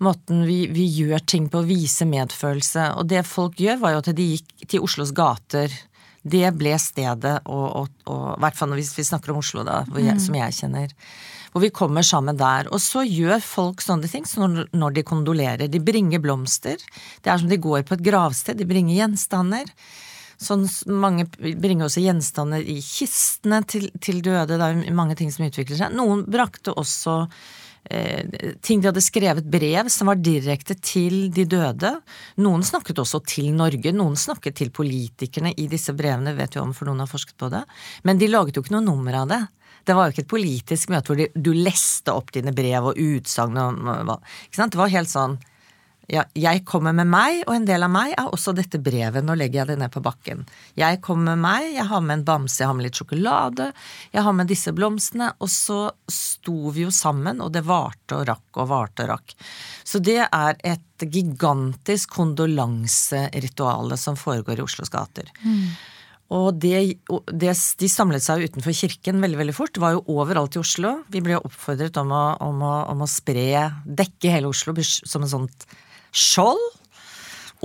måten 0.03 0.43
vi, 0.43 0.65
vi, 0.67 0.89
gjør 0.99 1.23
ting 1.23 1.47
på, 1.47 1.61
å 1.61 1.67
vise 1.69 2.07
medfølelse. 2.09 2.89
Og 2.99 3.07
det 3.13 3.23
folk 3.27 3.61
gjør, 3.63 3.79
var 3.79 3.95
jo 3.95 4.01
at 4.03 4.11
de 4.17 4.27
gikk 4.33 4.67
til 4.67 4.83
Oslos 4.83 5.15
gater. 5.15 5.71
Det 6.25 6.49
ble 6.57 6.75
stedet, 6.81 7.37
og, 7.47 7.87
i 8.09 8.43
hvert 8.43 8.59
fall 8.59 8.75
hvis 8.75 8.91
vi 8.97 9.07
snakker 9.07 9.31
om 9.31 9.39
Oslo, 9.39 9.63
da, 9.63 9.83
jeg, 9.95 10.17
mm. 10.17 10.23
som 10.25 10.37
jeg 10.41 10.59
kjenner. 10.59 10.99
Hvor 11.55 11.63
vi 11.63 11.71
kommer 11.71 12.03
sammen 12.03 12.35
der. 12.35 12.67
Og 12.75 12.81
så 12.83 13.05
gjør 13.07 13.39
folk 13.39 13.79
sånne 13.79 14.09
ting 14.11 14.25
så 14.27 14.43
når, 14.43 14.91
de 14.91 15.03
kondolerer. 15.07 15.69
De 15.71 15.79
bringer 15.79 16.19
blomster. 16.19 16.81
Det 17.23 17.31
er 17.31 17.39
som 17.39 17.47
de 17.47 17.61
går 17.63 17.85
på 17.87 17.95
et 17.95 18.03
gravsted. 18.03 18.59
De 18.59 18.67
bringer 18.67 18.97
gjenstander. 18.97 19.71
Sånn, 20.35 20.65
mange 20.91 21.23
bringer 21.39 21.87
også 21.87 22.03
gjenstander 22.03 22.59
i 22.59 22.81
kistene 22.83 23.61
til, 23.71 23.87
til 24.03 24.19
døde. 24.19 24.57
Det 24.59 24.67
er 24.67 24.99
mange 24.99 25.15
ting 25.15 25.31
som 25.31 25.47
utvikler 25.47 25.79
seg. 25.79 25.95
Noen 25.95 26.25
brakte 26.27 26.75
også 26.75 27.21
eh, 27.87 28.51
ting 28.59 28.83
de 28.83 28.91
hadde 28.91 29.07
skrevet 29.07 29.47
brev 29.47 29.87
som 29.93 30.11
var 30.11 30.19
direkte 30.19 30.75
til 30.75 31.29
de 31.31 31.47
døde. 31.55 31.93
Noen 32.43 32.67
snakket 32.67 32.99
også 32.99 33.23
til 33.31 33.53
Norge, 33.55 33.95
noen 33.95 34.19
snakket 34.19 34.59
til 34.59 34.75
politikerne 34.75 35.55
i 35.55 35.69
disse 35.71 35.95
brevene, 35.95 36.35
vet 36.35 36.59
jo 36.59 36.67
om 36.67 36.75
for 36.75 36.91
noen 36.91 37.05
har 37.05 37.15
forsket 37.15 37.39
på 37.39 37.53
det. 37.55 37.63
Men 38.03 38.19
de 38.19 38.27
laget 38.27 38.59
jo 38.59 38.65
ikke 38.65 38.75
noe 38.75 38.89
nummer 38.91 39.23
av 39.23 39.31
det. 39.31 39.45
Det 39.85 39.95
var 39.95 40.07
jo 40.07 40.15
ikke 40.15 40.25
et 40.25 40.31
politisk 40.35 40.93
møte 40.93 41.13
hvor 41.13 41.41
du 41.45 41.51
leste 41.53 42.13
opp 42.13 42.31
dine 42.33 42.53
brev 42.55 42.91
og 42.91 43.01
utsagn 43.01 43.57
Det 43.57 44.79
var 44.79 44.95
helt 44.95 45.11
sånn 45.11 45.37
ja, 46.11 46.21
jeg 46.37 46.61
kommer 46.69 46.93
med 46.93 47.09
meg, 47.09 47.39
og 47.47 47.55
en 47.55 47.65
del 47.65 47.81
av 47.85 47.89
meg 47.89 48.11
er 48.13 48.29
også 48.29 48.53
dette 48.53 48.77
brevet. 48.83 49.25
Nå 49.25 49.33
legger 49.37 49.63
jeg 49.63 49.71
det 49.71 49.77
ned 49.81 49.93
på 49.93 50.03
bakken. 50.05 50.43
Jeg 50.77 50.99
kommer 51.05 51.33
med 51.33 51.41
meg, 51.41 51.69
jeg 51.73 51.87
har 51.89 52.03
med 52.05 52.19
en 52.19 52.25
bamse, 52.27 52.59
jeg 52.61 52.69
har 52.69 52.77
med 52.77 52.85
litt 52.85 52.99
sjokolade, 52.99 53.71
jeg 54.13 54.25
har 54.27 54.35
med 54.37 54.51
disse 54.51 54.73
blomstene. 54.75 55.31
Og 55.41 55.49
så 55.49 55.79
sto 56.11 56.69
vi 56.75 56.85
jo 56.85 56.93
sammen, 56.93 57.41
og 57.41 57.49
det 57.55 57.65
varte 57.65 58.19
og 58.19 58.27
rakk 58.29 58.61
og 58.61 58.69
varte 58.69 59.07
og 59.07 59.15
rakk. 59.15 59.35
Så 59.81 60.01
det 60.03 60.21
er 60.27 60.61
et 60.61 61.09
gigantisk 61.09 62.13
kondolanserituale 62.19 63.97
som 63.97 64.19
foregår 64.19 64.61
i 64.61 64.67
Oslos 64.67 64.93
gater. 64.93 65.33
Mm. 65.41 65.73
Og 66.33 66.57
det, 66.57 66.97
det, 67.29 67.51
de 67.53 67.89
samlet 67.91 68.23
seg 68.25 68.47
utenfor 68.47 68.73
kirken 68.73 69.21
veldig 69.21 69.37
veldig 69.43 69.55
fort. 69.55 69.77
Var 69.81 69.93
jo 69.93 70.05
overalt 70.15 70.57
i 70.57 70.61
Oslo. 70.61 70.95
Vi 71.13 71.21
ble 71.25 71.37
oppfordret 71.37 71.97
om 72.01 72.13
å, 72.15 72.23
om 72.47 72.63
å, 72.65 72.73
om 72.93 73.03
å 73.05 73.09
spre, 73.09 73.67
dekke 73.85 74.33
hele 74.33 74.49
Oslo 74.49 74.73
som 74.81 75.25
en 75.25 75.33
sånt 75.35 75.67
skjold 76.15 76.63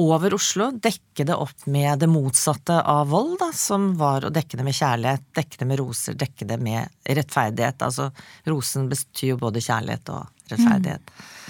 over 0.00 0.36
Oslo. 0.36 0.68
Dekke 0.76 1.24
det 1.24 1.38
opp 1.40 1.64
med 1.72 2.02
det 2.04 2.10
motsatte 2.12 2.82
av 2.84 3.08
vold, 3.14 3.38
da, 3.40 3.48
som 3.56 3.94
var 4.00 4.28
å 4.28 4.34
dekke 4.34 4.60
det 4.60 4.66
med 4.68 4.76
kjærlighet, 4.76 5.30
dekke 5.40 5.62
det 5.62 5.70
med 5.72 5.80
roser, 5.80 6.20
dekke 6.20 6.48
det 6.52 6.60
med 6.60 7.00
rettferdighet. 7.08 7.86
Altså 7.88 8.10
rosen 8.52 8.90
betyr 8.92 9.34
jo 9.34 9.40
både 9.40 9.64
kjærlighet 9.64 10.12
og 10.12 10.52
rettferdighet. 10.52 11.14
Mm. 11.16 11.49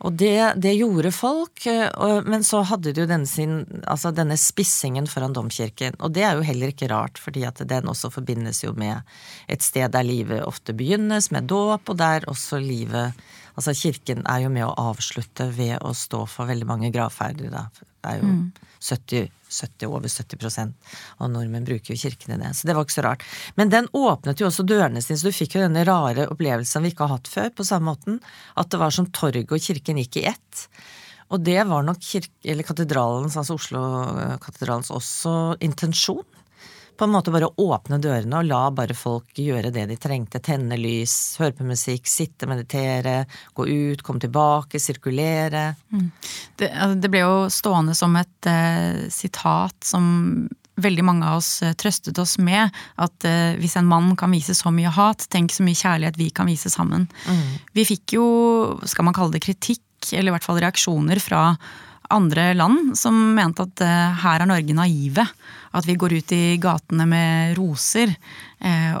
Og 0.00 0.14
det, 0.16 0.54
det, 0.56 0.72
gjorde 0.78 1.10
folk, 1.12 1.66
eh, 1.68 2.20
men 2.24 2.44
så 2.46 2.62
hadde 2.64 2.94
de 2.94 3.02
jo 3.04 3.08
denne, 3.10 3.28
sin, 3.28 3.64
altså 3.84 4.14
denne 4.16 4.38
spissingen 4.40 5.08
foran 5.10 5.34
domkirken. 5.36 5.98
Og 6.00 6.14
det 6.16 6.24
er 6.24 6.38
jo 6.38 6.46
heller 6.46 6.72
ikke 6.72 6.88
rart, 6.92 7.20
fordi 7.20 7.44
at 7.48 7.60
den 7.68 7.90
også 7.90 8.08
forbindes 8.14 8.62
jo 8.64 8.72
med 8.72 9.04
et 9.50 9.64
sted 9.64 9.92
der 9.92 10.06
livet 10.06 10.46
ofte 10.46 10.72
begynnes, 10.76 11.28
med 11.34 11.50
dåp, 11.52 11.92
og 11.92 12.00
der 12.00 12.28
også 12.30 12.62
livet 12.62 13.28
Altså 13.58 13.74
kirken 13.76 14.22
er 14.30 14.44
jo 14.44 14.48
med 14.48 14.62
å 14.64 14.74
avslutte 14.88 15.48
ved 15.52 15.82
å 15.84 15.90
stå 15.92 16.22
for 16.30 16.48
veldig 16.48 16.64
mange 16.70 16.88
gravferder. 16.94 17.50
Da. 17.52 17.66
Det 17.74 18.12
er 18.12 18.20
jo 18.22 18.28
mm. 18.30 18.44
70, 18.80 19.26
70, 19.50 19.90
over 19.90 20.08
70 20.08 20.72
av 21.18 21.30
nordmenn 21.30 21.66
bruker 21.66 21.94
jo 21.94 22.00
kirken 22.00 22.36
i 22.36 22.40
det. 22.40 22.54
Så 22.56 22.68
det 22.68 22.76
var 22.76 22.86
ikke 22.86 22.98
så 22.98 23.06
rart. 23.06 23.26
Men 23.58 23.72
den 23.72 23.90
åpnet 23.96 24.40
jo 24.40 24.48
også 24.48 24.66
dørene 24.68 25.02
sine, 25.02 25.18
så 25.20 25.30
du 25.30 25.36
fikk 25.36 25.58
jo 25.58 25.64
denne 25.66 25.84
rare 25.88 26.28
opplevelsen 26.30 26.86
vi 26.86 26.94
ikke 26.94 27.06
har 27.08 27.18
hatt 27.18 27.30
før, 27.30 27.52
på 27.54 27.66
samme 27.66 27.92
måten. 27.92 28.20
At 28.60 28.72
det 28.72 28.80
var 28.82 28.94
som 28.94 29.10
torget 29.14 29.50
og 29.50 29.62
kirken 29.62 30.00
gikk 30.02 30.20
i 30.22 30.26
ett. 30.32 30.66
Og 31.30 31.42
det 31.46 31.60
var 31.68 31.84
nok 31.86 32.02
kirke, 32.02 32.34
eller 32.52 32.66
katedralens, 32.66 33.38
altså 33.38 33.58
Oslo-katedralens 33.58 34.90
også 34.94 35.34
intensjon 35.62 36.26
på 37.00 37.06
en 37.08 37.14
måte 37.14 37.32
bare 37.32 37.48
åpne 37.56 37.96
dørene 38.02 38.42
og 38.42 38.48
la 38.50 38.60
bare 38.76 38.92
folk 38.96 39.38
gjøre 39.40 39.72
det 39.72 39.86
de 39.88 39.96
trengte. 39.96 40.42
Tenne 40.44 40.76
lys, 40.76 41.38
høre 41.40 41.54
på 41.56 41.64
musikk, 41.64 42.04
sitte, 42.10 42.44
meditere, 42.50 43.22
gå 43.56 43.64
ut, 43.64 44.04
komme 44.04 44.20
tilbake, 44.20 44.76
sirkulere. 44.82 45.70
Mm. 45.94 46.10
Det, 46.60 46.68
altså, 46.68 47.00
det, 47.00 47.12
ble 47.12 47.24
jo 47.24 47.34
stående 47.48 47.96
som 47.96 48.20
et 48.20 48.50
eh, 48.50 49.06
sitat 49.08 49.88
som 49.88 50.04
veldig 50.80 51.06
mange 51.08 51.24
av 51.24 51.40
oss 51.40 51.54
eh, 51.64 51.72
trøstet 51.80 52.20
oss 52.20 52.36
med. 52.36 52.68
At 53.00 53.24
eh, 53.24 53.56
hvis 53.60 53.78
en 53.80 53.88
mann 53.88 54.12
kan 54.20 54.36
vise 54.36 54.52
så 54.58 54.68
mye 54.74 54.92
hat, 54.92 55.24
tenk 55.32 55.56
så 55.56 55.64
mye 55.64 55.80
kjærlighet 55.80 56.20
vi 56.20 56.28
kan 56.36 56.52
vise 56.52 56.68
sammen. 56.72 57.08
Mm. 57.24 57.46
Vi 57.80 57.88
fikk 57.94 58.18
jo, 58.18 58.26
skal 58.84 59.08
man 59.08 59.16
kalle 59.16 59.38
det 59.38 59.46
kritikk, 59.48 59.86
eller 60.12 60.34
i 60.34 60.36
hvert 60.36 60.44
fall 60.44 60.60
reaksjoner 60.60 61.20
fra 61.24 61.54
andre 62.10 62.50
land 62.58 62.98
som 62.98 63.16
mente 63.36 63.64
at 63.64 63.82
eh, 63.86 64.22
her 64.24 64.42
er 64.42 64.50
Norge 64.50 64.76
naive. 64.76 65.26
At 65.76 65.86
vi 65.86 65.98
går 65.98 66.16
ut 66.18 66.34
i 66.34 66.58
gatene 66.62 67.06
med 67.06 67.54
roser. 67.58 68.12
Uh, 68.58 68.98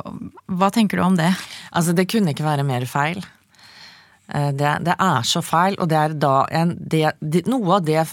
hva 0.54 0.70
tenker 0.74 1.00
du 1.00 1.04
om 1.04 1.18
det? 1.18 1.32
Altså, 1.74 1.96
det 1.96 2.08
kunne 2.10 2.34
ikke 2.34 2.46
være 2.46 2.66
mer 2.66 2.86
feil. 2.90 3.22
Uh, 4.30 4.52
det, 4.54 4.76
det, 4.86 4.94
er 4.94 5.26
så 5.26 5.42
feil, 5.42 5.74
og 5.82 5.90
det 5.90 5.98
er 5.98 6.14
da 6.22 6.34
en, 6.54 6.76
det, 6.78 7.10
Noe 7.50 7.80
av 7.80 7.88
det 7.88 8.04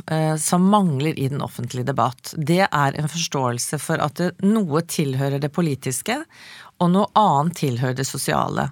som 0.41 0.65
mangler 0.73 1.13
i 1.13 1.29
den 1.29 1.43
offentlige 1.45 1.91
debatt, 1.91 2.33
det 2.33 2.63
er 2.65 2.97
en 2.97 3.11
forståelse 3.11 3.77
for 3.83 4.01
at 4.01 4.23
noe 4.41 4.81
tilhører 4.89 5.43
det 5.43 5.53
politiske, 5.53 6.23
og 6.77 6.91
noe 6.93 7.09
annet 7.17 7.57
tilhører 7.57 7.97
det 7.97 8.05
sosiale. 8.07 8.67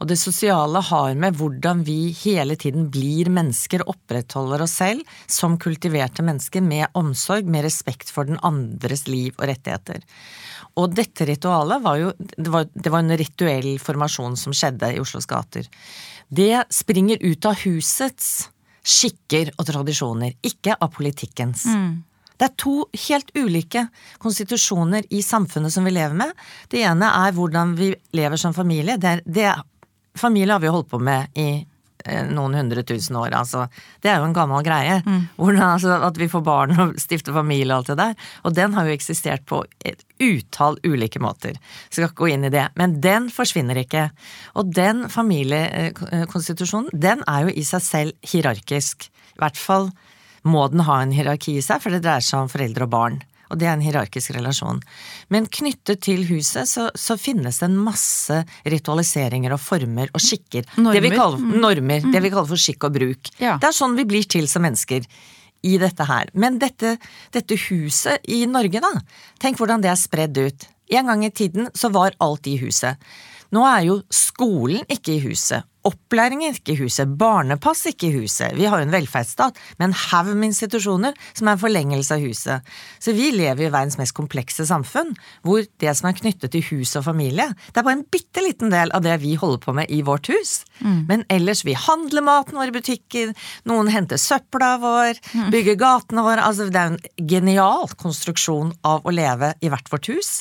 Og 0.00 0.08
det 0.08 0.16
sosiale 0.16 0.80
har 0.80 1.16
med 1.20 1.36
hvordan 1.36 1.82
vi 1.84 2.12
hele 2.22 2.56
tiden 2.60 2.86
blir 2.92 3.28
mennesker, 3.32 3.84
opprettholder 3.84 4.64
oss 4.64 4.78
selv 4.80 5.18
som 5.28 5.58
kultiverte 5.60 6.24
mennesker 6.24 6.64
med 6.64 6.88
omsorg, 6.96 7.44
med 7.44 7.66
respekt 7.66 8.12
for 8.12 8.28
den 8.28 8.40
andres 8.46 9.04
liv 9.10 9.34
og 9.36 9.44
rettigheter. 9.50 10.00
Og 10.80 10.94
dette 10.96 11.26
ritualet 11.28 11.84
var 11.84 11.98
jo 12.00 12.14
det 12.16 12.48
var, 12.48 12.68
det 12.72 12.92
var 12.94 13.04
en 13.04 13.18
rituell 13.20 13.74
formasjon 13.82 14.38
som 14.40 14.56
skjedde 14.56 14.94
i 14.94 15.02
Oslos 15.02 15.28
gater. 15.28 15.68
Det 16.28 16.64
springer 16.72 17.20
ut 17.20 17.50
av 17.50 17.58
husets 17.66 18.48
skikker 18.80 19.52
og 19.58 19.66
tradisjoner, 19.68 20.38
ikke 20.46 20.78
av 20.80 20.94
politikkens. 20.94 21.66
Mm. 21.68 21.90
Det 22.40 22.46
er 22.48 22.56
to 22.56 22.76
helt 23.08 23.34
ulike 23.36 23.84
konstitusjoner 24.22 25.04
i 25.12 25.20
samfunnet 25.24 25.74
som 25.74 25.84
vi 25.84 25.92
lever 25.92 26.16
med. 26.16 26.30
Det 26.72 26.80
ene 26.88 27.10
er 27.26 27.34
hvordan 27.36 27.74
vi 27.76 27.92
lever 28.16 28.40
som 28.40 28.56
familie. 28.56 28.96
Det, 29.00 29.20
det 29.26 29.52
Familie 30.18 30.56
har 30.56 30.60
vi 30.60 30.66
jo 30.66 30.72
holdt 30.74 30.88
på 30.90 30.98
med 30.98 31.38
i 31.38 31.50
eh, 31.60 32.24
noen 32.26 32.56
hundre 32.58 32.82
tusen 32.82 33.14
år. 33.20 33.30
Altså, 33.38 33.68
det 34.02 34.10
er 34.10 34.18
jo 34.18 34.26
en 34.26 34.34
gammel 34.34 34.64
greie. 34.66 34.96
Mm. 35.06 35.28
Hvordan, 35.36 35.62
altså, 35.76 36.00
at 36.08 36.18
vi 36.18 36.26
får 36.32 36.42
barn 36.44 36.74
og 36.74 36.96
stifter 36.98 37.36
familie 37.36 37.70
og 37.70 37.76
alt 37.78 37.92
det 37.92 37.98
der. 38.00 38.26
Og 38.42 38.56
den 38.56 38.74
har 38.74 38.88
jo 38.88 38.96
eksistert 38.96 39.46
på 39.46 39.62
et 39.86 40.02
utall 40.18 40.80
ulike 40.82 41.22
måter. 41.22 41.60
Skal 41.88 42.08
ikke 42.08 42.24
gå 42.24 42.32
inn 42.34 42.48
i 42.48 42.52
det. 42.52 42.66
Men 42.80 42.98
den 43.04 43.30
forsvinner 43.30 43.78
ikke. 43.84 44.08
Og 44.58 44.74
den 44.74 45.06
familiekonstitusjonen, 45.12 46.90
den 46.92 47.22
er 47.30 47.46
jo 47.46 47.54
i 47.54 47.66
seg 47.68 47.86
selv 47.86 48.32
hierarkisk. 48.32 49.06
I 49.36 49.44
hvert 49.44 49.60
fall 49.60 49.92
må 50.48 50.66
den 50.72 50.84
ha 50.86 51.00
en 51.02 51.12
hierarki 51.14 51.58
i 51.58 51.64
seg, 51.64 51.82
for 51.82 51.92
det 51.92 52.04
dreier 52.04 52.24
seg 52.24 52.44
om 52.44 52.52
foreldre 52.52 52.86
og 52.86 52.94
barn 52.94 53.20
og 53.50 53.58
det 53.58 53.66
er 53.66 53.74
en 53.74 53.82
hierarkisk 53.82 54.32
relasjon. 54.36 54.78
Men 55.34 55.48
knyttet 55.50 56.04
til 56.06 56.22
huset 56.28 56.70
så, 56.70 56.86
så 56.94 57.16
finnes 57.18 57.58
det 57.60 57.66
en 57.66 57.80
masse 57.82 58.36
ritualiseringer 58.62 59.54
og 59.56 59.62
former 59.62 60.12
og 60.14 60.22
skikker. 60.22 60.68
Normer. 60.78 60.96
Det 60.96 61.02
vi 61.08 61.12
kaller, 61.16 61.42
mm. 61.42 61.56
normer, 61.64 62.06
mm. 62.06 62.14
det 62.14 62.22
vi 62.22 62.32
kaller 62.32 62.50
for 62.52 62.62
skikk 62.62 62.86
og 62.86 62.94
bruk. 62.94 63.32
Ja. 63.42 63.56
Det 63.60 63.70
er 63.70 63.76
sånn 63.76 63.98
vi 63.98 64.06
blir 64.08 64.28
til 64.30 64.46
som 64.50 64.64
mennesker 64.66 65.08
i 65.66 65.74
dette 65.82 66.06
her. 66.08 66.30
Men 66.32 66.60
dette, 66.62 66.94
dette 67.34 67.58
huset 67.66 68.30
i 68.30 68.44
Norge, 68.48 68.82
da, 68.82 68.92
tenk 69.42 69.58
hvordan 69.60 69.82
det 69.82 69.90
er 69.92 69.98
spredd 69.98 70.38
ut. 70.38 70.68
En 70.94 71.10
gang 71.10 71.26
i 71.26 71.34
tiden 71.34 71.68
så 71.76 71.90
var 71.94 72.16
alt 72.22 72.46
i 72.50 72.56
huset. 72.62 73.02
Nå 73.54 73.66
er 73.66 73.82
jo 73.88 73.98
skolen 74.14 74.86
ikke 74.90 75.16
i 75.16 75.22
huset, 75.26 75.66
opplæring 75.86 76.42
ikke 76.44 76.74
i 76.74 76.78
huset, 76.82 77.08
barnepass 77.20 77.86
ikke 77.90 78.08
i 78.10 78.16
huset, 78.20 78.52
vi 78.58 78.66
har 78.68 78.80
jo 78.80 78.88
en 78.88 78.94
velferdsstat 78.94 79.58
med 79.78 79.88
en 79.88 79.96
haug 79.96 80.32
med 80.34 80.50
institusjoner 80.50 81.16
som 81.32 81.48
er 81.48 81.56
en 81.56 81.62
forlengelse 81.62 82.16
av 82.16 82.24
huset. 82.24 82.72
Så 83.00 83.14
vi 83.16 83.30
lever 83.34 83.66
i 83.66 83.72
verdens 83.72 83.96
mest 84.00 84.14
komplekse 84.16 84.66
samfunn, 84.68 85.14
hvor 85.46 85.64
det 85.82 85.94
som 85.96 86.10
er 86.10 86.18
knyttet 86.18 86.52
til 86.52 86.64
hus 86.70 86.94
og 87.00 87.06
familie, 87.08 87.48
det 87.70 87.80
er 87.80 87.86
bare 87.86 87.98
en 88.00 88.06
bitte 88.12 88.44
liten 88.44 88.72
del 88.72 88.92
av 88.96 89.04
det 89.06 89.16
vi 89.24 89.36
holder 89.40 89.62
på 89.64 89.74
med 89.80 89.92
i 89.92 90.02
vårt 90.06 90.28
hus. 90.32 90.60
Mm. 90.80 91.00
Men 91.08 91.24
ellers, 91.32 91.64
vi 91.64 91.76
handler 91.78 92.26
maten 92.26 92.60
vår 92.60 92.72
i 92.72 92.76
butikker, 92.76 93.32
noen 93.70 93.90
henter 93.92 94.20
søpla 94.20 94.74
vår, 94.82 95.20
mm. 95.32 95.48
bygger 95.54 95.80
gatene 95.80 96.26
våre, 96.26 96.44
altså 96.44 96.68
det 96.68 96.80
er 96.80 96.92
en 96.92 97.28
genial 97.30 97.88
konstruksjon 98.00 98.74
av 98.86 99.06
å 99.06 99.14
leve 99.14 99.54
i 99.64 99.72
hvert 99.72 99.88
vårt 99.92 100.12
hus. 100.12 100.32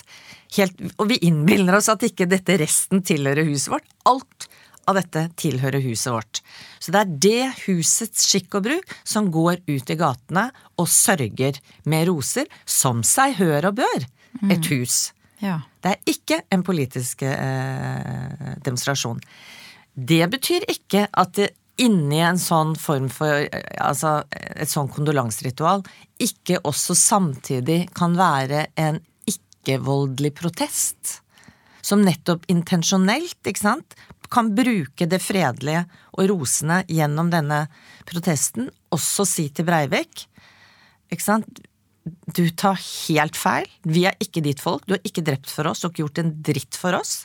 Helt, 0.58 0.80
og 0.98 1.12
vi 1.12 1.20
innbiller 1.28 1.78
oss 1.78 1.92
at 1.92 2.04
ikke 2.06 2.28
dette 2.30 2.58
resten 2.58 3.04
tilhører 3.06 3.46
huset 3.48 3.70
vårt. 3.76 3.86
Alt 4.10 4.50
av 4.90 4.98
dette 4.98 5.28
tilhører 5.40 5.84
huset 5.86 6.12
vårt. 6.14 6.42
Så 6.82 6.94
det 6.96 7.02
er 7.02 7.14
det 7.28 7.46
husets 7.68 8.26
skikk 8.30 8.60
og 8.60 8.66
bruk 8.68 8.98
som 9.08 9.30
går 9.34 9.62
ut 9.70 9.94
i 9.94 10.00
gatene 10.00 10.50
og 10.80 10.90
sørger 10.90 11.62
med 11.90 12.10
roser, 12.10 12.50
som 12.66 13.04
seg 13.06 13.38
hør 13.40 13.72
og 13.72 13.80
bør, 13.82 14.10
et 14.50 14.72
hus. 14.74 15.10
Ja. 15.44 15.62
Det 15.80 15.94
er 15.94 16.12
ikke 16.12 16.42
en 16.52 16.66
politisk 16.68 17.24
eh, 17.28 18.58
demonstrasjon. 18.66 19.22
Det 19.94 20.26
betyr 20.32 20.68
ikke 20.72 21.08
at 21.08 21.34
det 21.38 21.52
inni 21.80 22.20
en 22.24 22.40
sånn 22.40 22.74
form 22.80 23.08
for 23.14 23.48
Altså 23.80 24.20
et 24.36 24.72
sånn 24.72 24.90
kondolanseritual 24.92 25.86
ikke 26.20 26.60
også 26.68 26.96
samtidig 27.00 27.86
kan 27.96 28.18
være 28.20 28.66
en 28.80 29.00
ikke-voldelig 29.30 30.34
protest. 30.36 31.20
Som 31.80 32.04
nettopp 32.04 32.44
intensjonelt, 32.52 33.40
ikke 33.48 33.62
sant, 33.62 33.96
kan 34.32 34.52
bruke 34.56 35.08
det 35.10 35.22
fredelige 35.24 35.86
og 36.16 36.30
rosende 36.32 36.84
gjennom 36.88 37.32
denne 37.34 37.64
protesten, 38.10 38.70
også 38.94 39.26
si 39.28 39.48
til 39.54 39.68
Breivik 39.68 40.30
ikke 41.10 41.26
sant, 41.26 41.62
du 42.34 42.44
tar 42.58 42.78
helt 42.80 43.38
feil. 43.38 43.70
Vi 43.86 44.06
er 44.10 44.18
ikke 44.22 44.44
ditt 44.46 44.62
folk. 44.64 44.86
Du 44.88 44.96
har 44.96 45.06
ikke 45.06 45.26
drept 45.26 45.50
for 45.52 45.70
oss 45.70 45.84
og 45.84 45.92
ikke 45.92 46.04
gjort 46.06 46.22
en 46.24 46.32
dritt 46.46 46.78
for 46.80 46.98
oss. 46.98 47.24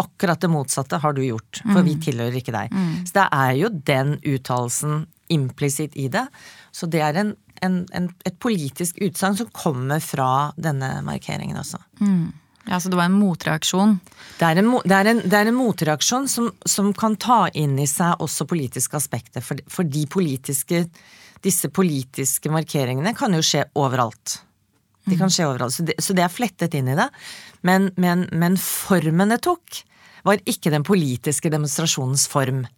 Akkurat 0.00 0.40
det 0.42 0.50
motsatte 0.50 1.00
har 1.02 1.14
du 1.16 1.22
gjort, 1.24 1.60
for 1.74 1.84
vi 1.86 1.96
tilhører 2.00 2.38
ikke 2.40 2.54
deg. 2.54 2.74
Så 3.08 3.16
det 3.18 3.26
er 3.36 3.54
jo 3.58 3.70
den 3.90 4.14
uttalelsen 4.18 5.04
implisitt 5.30 5.96
i 5.98 6.08
det. 6.10 6.24
Så 6.74 6.88
det 6.90 7.02
er 7.06 7.18
en, 7.20 7.34
en, 7.62 7.80
en, 7.94 8.08
et 8.26 8.38
politisk 8.42 8.98
utsagn 9.04 9.38
som 9.38 9.50
kommer 9.54 10.02
fra 10.02 10.50
denne 10.58 10.96
markeringen 11.06 11.58
også. 11.60 11.82
Ja, 12.70 12.80
så 12.80 12.88
det 12.88 12.96
var 12.96 13.08
en 13.10 13.18
motreaksjon. 13.18 13.96
Det 14.38 14.46
er 14.46 14.60
en, 14.60 14.68
det 14.86 14.94
er 14.94 15.08
en, 15.10 15.20
det 15.26 15.38
er 15.40 15.48
en 15.50 15.56
motreaksjon 15.58 16.28
som, 16.30 16.52
som 16.62 16.92
kan 16.94 17.16
ta 17.18 17.48
inn 17.58 17.74
i 17.82 17.86
seg 17.90 18.22
også 18.22 18.46
politiske 18.46 18.94
aspekter. 18.94 19.42
For, 19.42 19.58
for 19.66 19.88
de 19.90 20.04
politiske, 20.06 20.84
disse 21.42 21.70
politiske 21.74 22.52
markeringene 22.54 23.10
kan 23.18 23.34
jo 23.34 23.42
skje 23.42 23.64
overalt. 23.80 24.36
De 25.10 25.18
kan 25.18 25.32
skje 25.32 25.48
overalt, 25.48 25.74
så 25.74 25.86
det, 25.88 25.96
så 25.98 26.14
det 26.14 26.22
er 26.22 26.30
flettet 26.30 26.76
inn 26.78 26.92
i 26.92 26.94
det. 26.94 27.08
Men, 27.66 27.90
men, 27.98 28.28
men 28.30 28.58
formen 28.60 29.34
det 29.34 29.40
tok, 29.48 29.80
var 30.22 30.38
ikke 30.46 30.70
den 30.70 30.86
politiske 30.86 31.50
demonstrasjonens 31.50 32.28
form. 32.30 32.68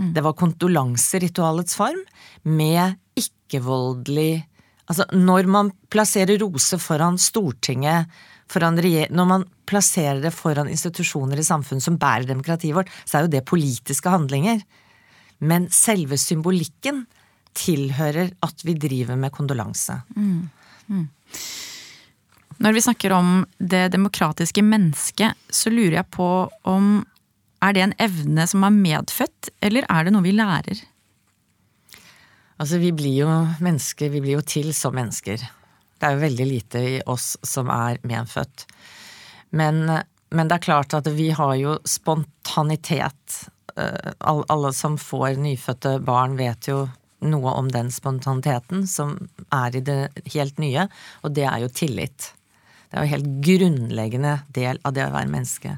Det 0.00 0.24
var 0.24 0.38
kondolanseritualets 0.38 1.76
form 1.76 2.00
med 2.48 2.96
ikke-voldelig 3.20 4.46
Altså, 4.90 5.06
når 5.14 5.46
man 5.48 5.68
plasserer 5.94 6.40
roser 6.42 6.80
foran 6.82 7.14
Stortinget, 7.16 8.10
foran 8.50 8.78
når 8.78 9.26
man 9.28 9.44
plasserer 9.66 10.20
det 10.22 10.34
foran 10.34 10.68
institusjoner 10.68 11.38
i 11.38 11.46
samfunnet 11.46 11.82
som 11.82 11.98
bærer 11.98 12.26
demokratiet 12.28 12.74
vårt, 12.76 12.90
så 13.04 13.18
er 13.18 13.26
jo 13.26 13.32
det 13.32 13.44
politiske 13.48 14.08
handlinger. 14.08 14.62
Men 15.38 15.68
selve 15.70 16.18
symbolikken 16.18 17.06
tilhører 17.54 18.32
at 18.42 18.64
vi 18.64 18.74
driver 18.74 19.16
med 19.16 19.32
kondolanse. 19.32 19.98
Når 22.62 22.72
vi 22.72 22.84
snakker 22.84 23.12
om 23.16 23.46
det 23.58 23.88
demokratiske 23.92 24.62
mennesket, 24.62 25.34
så 25.50 25.70
lurer 25.70 26.00
jeg 26.00 26.10
på 26.14 26.28
om 26.68 27.04
er 27.62 27.74
det 27.74 27.82
en 27.82 27.98
evne 28.02 28.46
som 28.50 28.64
er 28.66 28.74
medfødt, 28.74 29.52
eller 29.62 29.86
er 29.90 30.04
det 30.04 30.12
noe 30.14 30.24
vi 30.24 30.34
lærer? 30.34 30.82
Altså, 32.58 32.78
vi 32.78 32.92
blir 32.94 33.16
jo 33.22 33.30
mennesker, 33.62 34.10
vi 34.10 34.22
blir 34.22 34.38
jo 34.38 34.46
til 34.46 34.70
som 34.74 34.94
mennesker. 34.94 35.42
Det 36.02 36.08
er 36.08 36.16
jo 36.16 36.24
veldig 36.24 36.44
lite 36.50 36.80
i 36.82 36.94
oss 37.06 37.36
som 37.46 37.68
er 37.70 38.00
medfødt. 38.02 38.64
Men, 39.54 39.84
men 40.34 40.48
det 40.50 40.56
er 40.56 40.64
klart 40.64 40.96
at 40.98 41.06
vi 41.14 41.28
har 41.30 41.52
jo 41.60 41.76
spontanitet. 41.86 43.36
Eh, 43.78 44.10
Alle 44.18 44.72
som 44.74 44.98
får 44.98 45.38
nyfødte 45.38 46.00
barn 46.02 46.34
vet 46.40 46.66
jo 46.66 46.88
noe 47.22 47.54
om 47.54 47.68
den 47.70 47.92
spontaniteten 47.94 48.82
som 48.90 49.14
er 49.54 49.78
i 49.78 49.84
det 49.86 50.00
helt 50.34 50.58
nye, 50.58 50.88
og 51.22 51.36
det 51.38 51.46
er 51.46 51.62
jo 51.62 51.70
tillit. 51.70 52.32
Det 52.90 52.98
er 52.98 53.06
jo 53.06 53.12
helt 53.14 53.30
grunnleggende 53.46 54.40
del 54.58 54.82
av 54.82 54.98
det 54.98 55.06
å 55.06 55.14
være 55.14 55.30
menneske. 55.30 55.76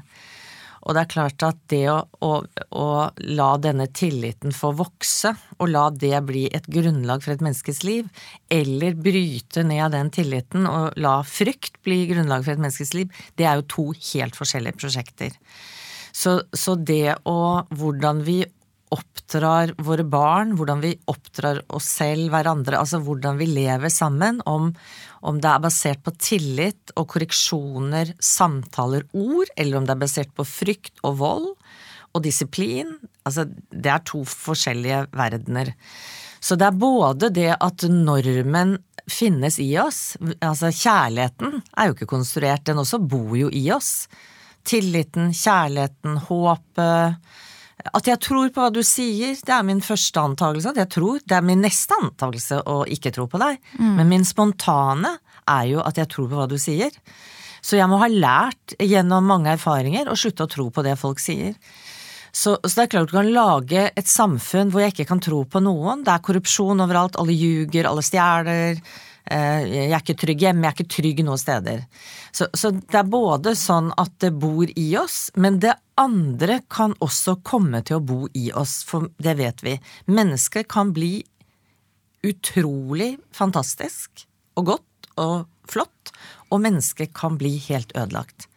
Og 0.85 0.93
det 0.93 1.01
er 1.01 1.09
klart 1.09 1.43
at 1.45 1.57
det 1.73 1.83
å, 1.89 1.97
å, 2.21 2.31
å 2.45 2.87
la 3.25 3.49
denne 3.61 3.87
tilliten 3.89 4.53
få 4.53 4.69
vokse, 4.77 5.33
og 5.57 5.71
la 5.71 5.87
det 5.89 6.19
bli 6.27 6.45
et 6.53 6.67
grunnlag 6.69 7.23
for 7.25 7.33
et 7.33 7.41
menneskes 7.45 7.81
liv, 7.87 8.09
eller 8.53 8.97
bryte 8.97 9.65
ned 9.65 9.95
den 9.97 10.11
tilliten 10.13 10.69
og 10.69 10.99
la 11.01 11.17
frykt 11.25 11.81
bli 11.85 12.03
grunnlag 12.11 12.45
for 12.45 12.53
et 12.53 12.61
menneskes 12.61 12.93
liv, 12.97 13.23
det 13.39 13.49
er 13.49 13.61
jo 13.61 13.69
to 13.75 13.87
helt 14.13 14.37
forskjellige 14.37 14.77
prosjekter. 14.83 15.33
Så, 16.15 16.37
så 16.53 16.77
det 16.77 17.17
å 17.27 17.39
hvordan 17.75 18.21
vi 18.27 18.43
oppdrar 18.93 19.73
våre 19.81 20.05
barn, 20.07 20.53
hvordan 20.55 20.83
vi 20.83 20.93
oppdrar 21.09 21.63
oss 21.73 21.87
selv, 21.97 22.29
hverandre, 22.33 22.77
altså 22.79 23.01
hvordan 23.03 23.39
vi 23.41 23.49
lever 23.49 23.91
sammen, 23.91 24.39
om, 24.45 24.69
om 25.25 25.39
det 25.41 25.49
er 25.49 25.63
basert 25.63 26.03
på 26.05 26.13
tillit 26.21 26.93
og 26.95 27.07
korreksjoner, 27.15 28.13
samtaler, 28.21 29.07
ord, 29.17 29.49
eller 29.57 29.79
om 29.79 29.87
det 29.87 29.95
er 29.95 30.03
basert 30.03 30.33
på 30.37 30.45
frykt 30.47 31.01
og 31.05 31.19
vold 31.23 31.47
og 32.15 32.23
disiplin, 32.23 32.93
altså 33.27 33.47
det 33.49 33.91
er 33.91 34.03
to 34.07 34.21
forskjellige 34.29 35.05
verdener. 35.17 35.73
Så 36.39 36.55
det 36.59 36.67
er 36.69 36.77
både 36.77 37.31
det 37.33 37.51
at 37.57 37.87
normen 37.89 38.77
finnes 39.09 39.57
i 39.61 39.71
oss, 39.81 40.15
altså 40.39 40.71
kjærligheten 40.73 41.59
er 41.75 41.89
jo 41.89 41.97
ikke 41.97 42.09
konstruert, 42.09 42.65
den 42.69 42.81
også 42.81 43.01
bor 43.01 43.35
jo 43.37 43.49
i 43.53 43.65
oss. 43.73 44.05
Tilliten, 44.65 45.33
kjærligheten, 45.35 46.21
håpet. 46.29 47.19
At 47.91 48.07
jeg 48.07 48.21
tror 48.23 48.49
på 48.49 48.63
hva 48.63 48.71
du 48.73 48.81
sier, 48.87 49.35
det 49.35 49.51
er 49.51 49.65
min 49.67 49.81
første 49.83 50.21
antakelse. 50.21 50.71
At 50.71 50.79
jeg 50.79 50.91
tror. 50.95 51.19
Det 51.27 51.35
er 51.37 51.45
min 51.45 51.61
neste 51.61 51.97
antakelse 52.01 52.61
å 52.71 52.83
ikke 52.87 53.11
tro 53.15 53.27
på 53.29 53.41
deg. 53.41 53.59
Men 53.99 54.09
min 54.09 54.25
spontane 54.25 55.17
er 55.45 55.65
jo 55.69 55.81
at 55.83 55.99
jeg 55.99 56.09
tror 56.09 56.29
på 56.31 56.39
hva 56.39 56.47
du 56.49 56.57
sier. 56.61 56.93
Så 57.65 57.79
jeg 57.79 57.89
må 57.89 57.97
ha 58.01 58.07
lært 58.11 58.75
gjennom 58.79 59.25
mange 59.25 59.51
erfaringer 59.55 60.09
å 60.09 60.17
slutte 60.17 60.45
å 60.45 60.51
tro 60.51 60.69
på 60.69 60.83
det 60.85 60.95
folk 61.01 61.19
sier. 61.21 61.55
Så, 62.35 62.57
så 62.61 62.71
det 62.75 62.83
er 62.83 62.91
klart 62.91 63.09
du 63.09 63.15
kan 63.15 63.31
lage 63.31 63.85
et 63.95 64.09
samfunn 64.11 64.69
hvor 64.71 64.83
jeg 64.83 64.93
ikke 64.93 65.07
kan 65.13 65.21
tro 65.23 65.43
på 65.47 65.61
noen. 65.63 66.03
Det 66.03 66.11
er 66.13 66.23
korrupsjon 66.25 66.83
overalt, 66.83 67.15
alle 67.21 67.33
ljuger, 67.33 67.87
alle 67.87 68.03
stjeler. 68.05 68.81
Eh, 69.31 69.65
Jeg 69.65 69.91
er 69.91 70.01
ikke 70.01 70.17
trygg 70.21 70.45
hjemme, 70.45 70.65
jeg 70.65 70.71
er 70.73 70.77
ikke 70.77 70.95
trygg 70.95 71.21
noen 71.25 71.41
steder. 71.41 71.85
Så, 72.35 72.47
så 72.53 72.71
det 72.75 72.99
er 72.99 73.09
både 73.09 73.55
sånn 73.59 73.91
at 73.99 74.13
det 74.23 74.33
bor 74.39 74.69
i 74.69 74.87
oss, 74.99 75.29
men 75.35 75.59
det 75.63 75.75
andre 75.99 76.59
kan 76.71 76.95
også 77.03 77.37
komme 77.47 77.81
til 77.87 77.99
å 77.99 78.05
bo 78.05 78.19
i 78.35 78.49
oss, 78.51 78.81
for 78.87 79.09
det 79.21 79.37
vet 79.39 79.63
vi. 79.65 79.77
Mennesker 80.11 80.67
kan 80.67 80.91
bli 80.95 81.19
utrolig 82.25 83.15
fantastisk 83.35 84.25
og 84.57 84.73
godt 84.73 85.09
og 85.21 85.45
flott, 85.71 86.11
og 86.51 86.61
mennesker 86.63 87.09
kan 87.15 87.39
bli 87.39 87.55
helt 87.69 87.93
ødelagt. 87.95 88.49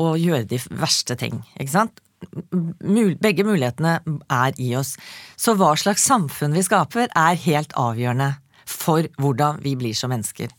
Og 0.00 0.20
gjøre 0.20 0.46
de 0.48 0.60
verste 0.80 1.16
ting, 1.18 1.42
ikke 1.58 1.74
sant? 1.74 2.00
Begge 2.20 3.46
mulighetene 3.48 3.98
er 4.30 4.56
i 4.60 4.70
oss. 4.76 4.94
Så 5.40 5.56
hva 5.56 5.72
slags 5.80 6.04
samfunn 6.06 6.54
vi 6.56 6.64
skaper, 6.64 7.08
er 7.16 7.40
helt 7.46 7.74
avgjørende 7.80 8.34
for 8.70 9.06
hvordan 9.20 9.60
vi 9.64 9.74
blir 9.78 9.96
som 9.96 10.12
mennesker. 10.12 10.52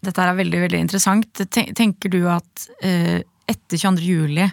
Dette 0.00 0.24
er 0.24 0.38
veldig 0.38 0.64
veldig 0.66 0.80
interessant. 0.80 1.42
Tenker 1.50 2.12
du 2.12 2.24
at 2.32 2.66
eh, 2.82 3.20
etter 3.50 3.80
22. 3.80 4.04
juli, 4.06 4.46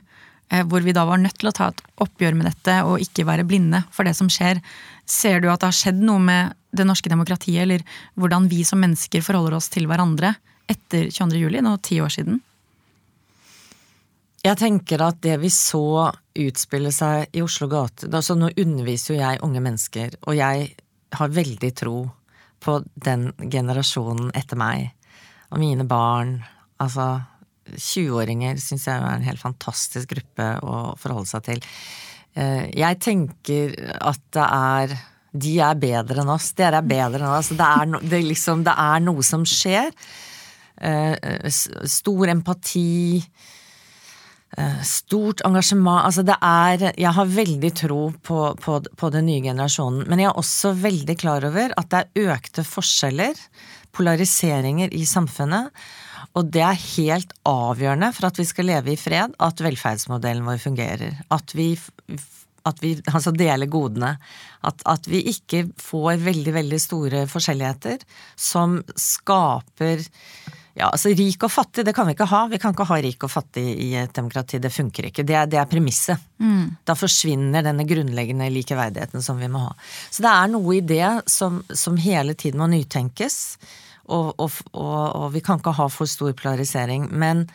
eh, 0.51 0.63
hvor 0.67 0.83
vi 0.85 0.95
da 0.95 1.05
var 1.07 1.21
nødt 1.21 1.37
til 1.39 1.51
å 1.51 1.55
ta 1.55 1.69
et 1.71 1.83
oppgjør 2.03 2.37
med 2.37 2.49
dette 2.49 2.79
og 2.87 3.03
ikke 3.03 3.27
være 3.27 3.47
blinde 3.47 3.83
for 3.95 4.07
det 4.07 4.15
som 4.17 4.31
skjer, 4.31 4.61
ser 5.07 5.41
du 5.41 5.49
at 5.51 5.61
det 5.61 5.71
har 5.71 5.79
skjedd 5.79 6.03
noe 6.03 6.19
med 6.23 6.57
det 6.77 6.85
norske 6.85 7.09
demokratiet, 7.09 7.63
eller 7.63 7.85
hvordan 8.19 8.49
vi 8.51 8.63
som 8.67 8.81
mennesker 8.83 9.23
forholder 9.23 9.57
oss 9.57 9.71
til 9.73 9.87
hverandre 9.89 10.35
etter 10.67 11.07
22. 11.07 11.39
juli, 11.39 11.63
nå 11.63 11.77
ti 11.81 12.01
år 12.03 12.11
siden? 12.13 12.41
Jeg 14.45 14.59
tenker 14.59 15.01
at 15.03 15.17
det 15.23 15.39
vi 15.41 15.49
så 15.51 16.11
utspille 16.37 16.91
seg 16.93 17.33
i 17.35 17.41
Oslo 17.43 17.67
gate 17.71 18.07
altså 18.07 18.35
Nå 18.37 18.51
underviser 18.53 19.15
jo 19.15 19.17
jeg 19.19 19.41
unge 19.43 19.63
mennesker, 19.63 20.19
og 20.27 20.37
jeg 20.37 20.69
har 21.17 21.33
veldig 21.33 21.71
tro 21.75 21.97
på 22.63 22.79
den 22.95 23.31
generasjonen 23.51 24.31
etter 24.37 24.59
meg. 24.59 24.91
Og 25.51 25.61
mine 25.61 25.85
barn. 25.87 26.39
Altså 26.83 27.21
20-åringer 27.75 28.59
syns 28.61 28.87
jeg 28.87 28.99
er 29.01 29.17
en 29.17 29.25
helt 29.27 29.41
fantastisk 29.41 30.13
gruppe 30.13 30.47
å 30.63 30.95
forholde 30.99 31.29
seg 31.29 31.45
til. 31.49 31.61
Eh, 32.37 32.69
Jeg 32.77 32.99
tenker 33.03 33.75
at 33.99 34.21
det 34.35 34.47
er 34.47 34.97
De 35.37 35.57
er 35.61 35.75
bedre 35.77 36.23
enn 36.23 36.31
oss. 36.33 36.53
Dere 36.57 36.79
er 36.79 36.87
bedre 36.87 37.19
enn 37.21 37.35
oss. 37.37 37.51
Det 37.53 37.65
er, 37.67 37.85
no, 37.91 37.99
det, 38.01 38.23
liksom, 38.25 38.63
det 38.65 38.73
er 38.73 39.03
noe 39.03 39.21
som 39.25 39.43
skjer. 39.45 39.91
Eh, 40.81 41.49
Stor 41.51 42.31
empati 42.31 43.21
stort 44.87 45.41
engasjement. 45.45 46.05
Altså 46.07 46.23
det 46.25 46.37
er 46.41 46.93
Jeg 46.97 47.13
har 47.13 47.25
veldig 47.29 47.71
tro 47.75 48.01
på, 48.23 48.55
på, 48.61 48.79
på 48.97 49.09
den 49.13 49.27
nye 49.27 49.43
generasjonen. 49.43 50.07
Men 50.07 50.19
jeg 50.23 50.31
er 50.31 50.39
også 50.39 50.73
veldig 50.73 51.17
klar 51.19 51.45
over 51.45 51.73
at 51.77 51.89
det 51.91 52.03
er 52.03 52.31
økte 52.33 52.63
forskjeller, 52.65 53.35
polariseringer 53.91 54.93
i 54.93 55.05
samfunnet. 55.05 55.71
Og 56.37 56.51
det 56.53 56.63
er 56.63 56.85
helt 56.97 57.33
avgjørende 57.49 58.11
for 58.13 58.29
at 58.29 58.39
vi 58.39 58.45
skal 58.47 58.69
leve 58.69 58.93
i 58.93 58.99
fred, 58.99 59.33
at 59.41 59.63
velferdsmodellen 59.63 60.45
vår 60.45 60.59
fungerer. 60.61 61.21
At 61.33 61.53
vi, 61.57 61.71
at 62.67 62.83
vi 62.83 62.93
altså 63.13 63.33
deler 63.33 63.69
godene. 63.71 64.15
At, 64.67 64.83
at 64.85 65.09
vi 65.09 65.23
ikke 65.31 65.65
får 65.81 66.21
veldig, 66.25 66.53
veldig 66.59 66.79
store 66.81 67.25
forskjelligheter 67.31 68.05
som 68.35 68.79
skaper 68.97 70.05
Ja, 70.77 70.91
altså 70.93 71.09
Rik 71.09 71.41
og 71.41 71.49
fattig, 71.49 71.87
det 71.87 71.93
kan 71.97 72.05
vi 72.05 72.13
ikke 72.13 72.27
ha. 72.29 72.43
Vi 72.51 72.59
kan 72.61 72.75
ikke 72.75 72.85
ha 72.85 72.99
rik 73.01 73.23
og 73.25 73.31
fattig 73.33 73.63
i 73.81 73.87
et 73.97 74.13
demokrati. 74.13 74.59
Det 74.61 74.69
funker 74.69 75.07
ikke. 75.09 75.25
Det 75.25 75.33
er, 75.33 75.49
det 75.49 75.57
er 75.57 75.69
premisset. 75.71 76.21
Da 76.85 76.93
forsvinner 76.93 77.65
denne 77.65 77.85
grunnleggende 77.89 78.51
likeverdigheten 78.53 79.25
som 79.25 79.41
vi 79.41 79.49
må 79.49 79.63
ha. 79.63 79.73
Så 80.13 80.21
det 80.21 80.35
er 80.35 80.53
noe 80.53 80.75
i 80.77 80.83
det 80.85 81.09
som, 81.33 81.63
som 81.73 81.97
hele 81.97 82.37
tiden 82.37 82.61
må 82.61 82.69
nytenkes. 82.69 83.57
Og, 84.05 84.35
og, 84.37 84.61
og, 84.77 85.01
og 85.17 85.33
vi 85.33 85.41
kan 85.43 85.57
ikke 85.57 85.73
ha 85.79 85.89
for 85.89 86.09
stor 86.09 86.37
polarisering. 86.37 87.09
Men 87.09 87.47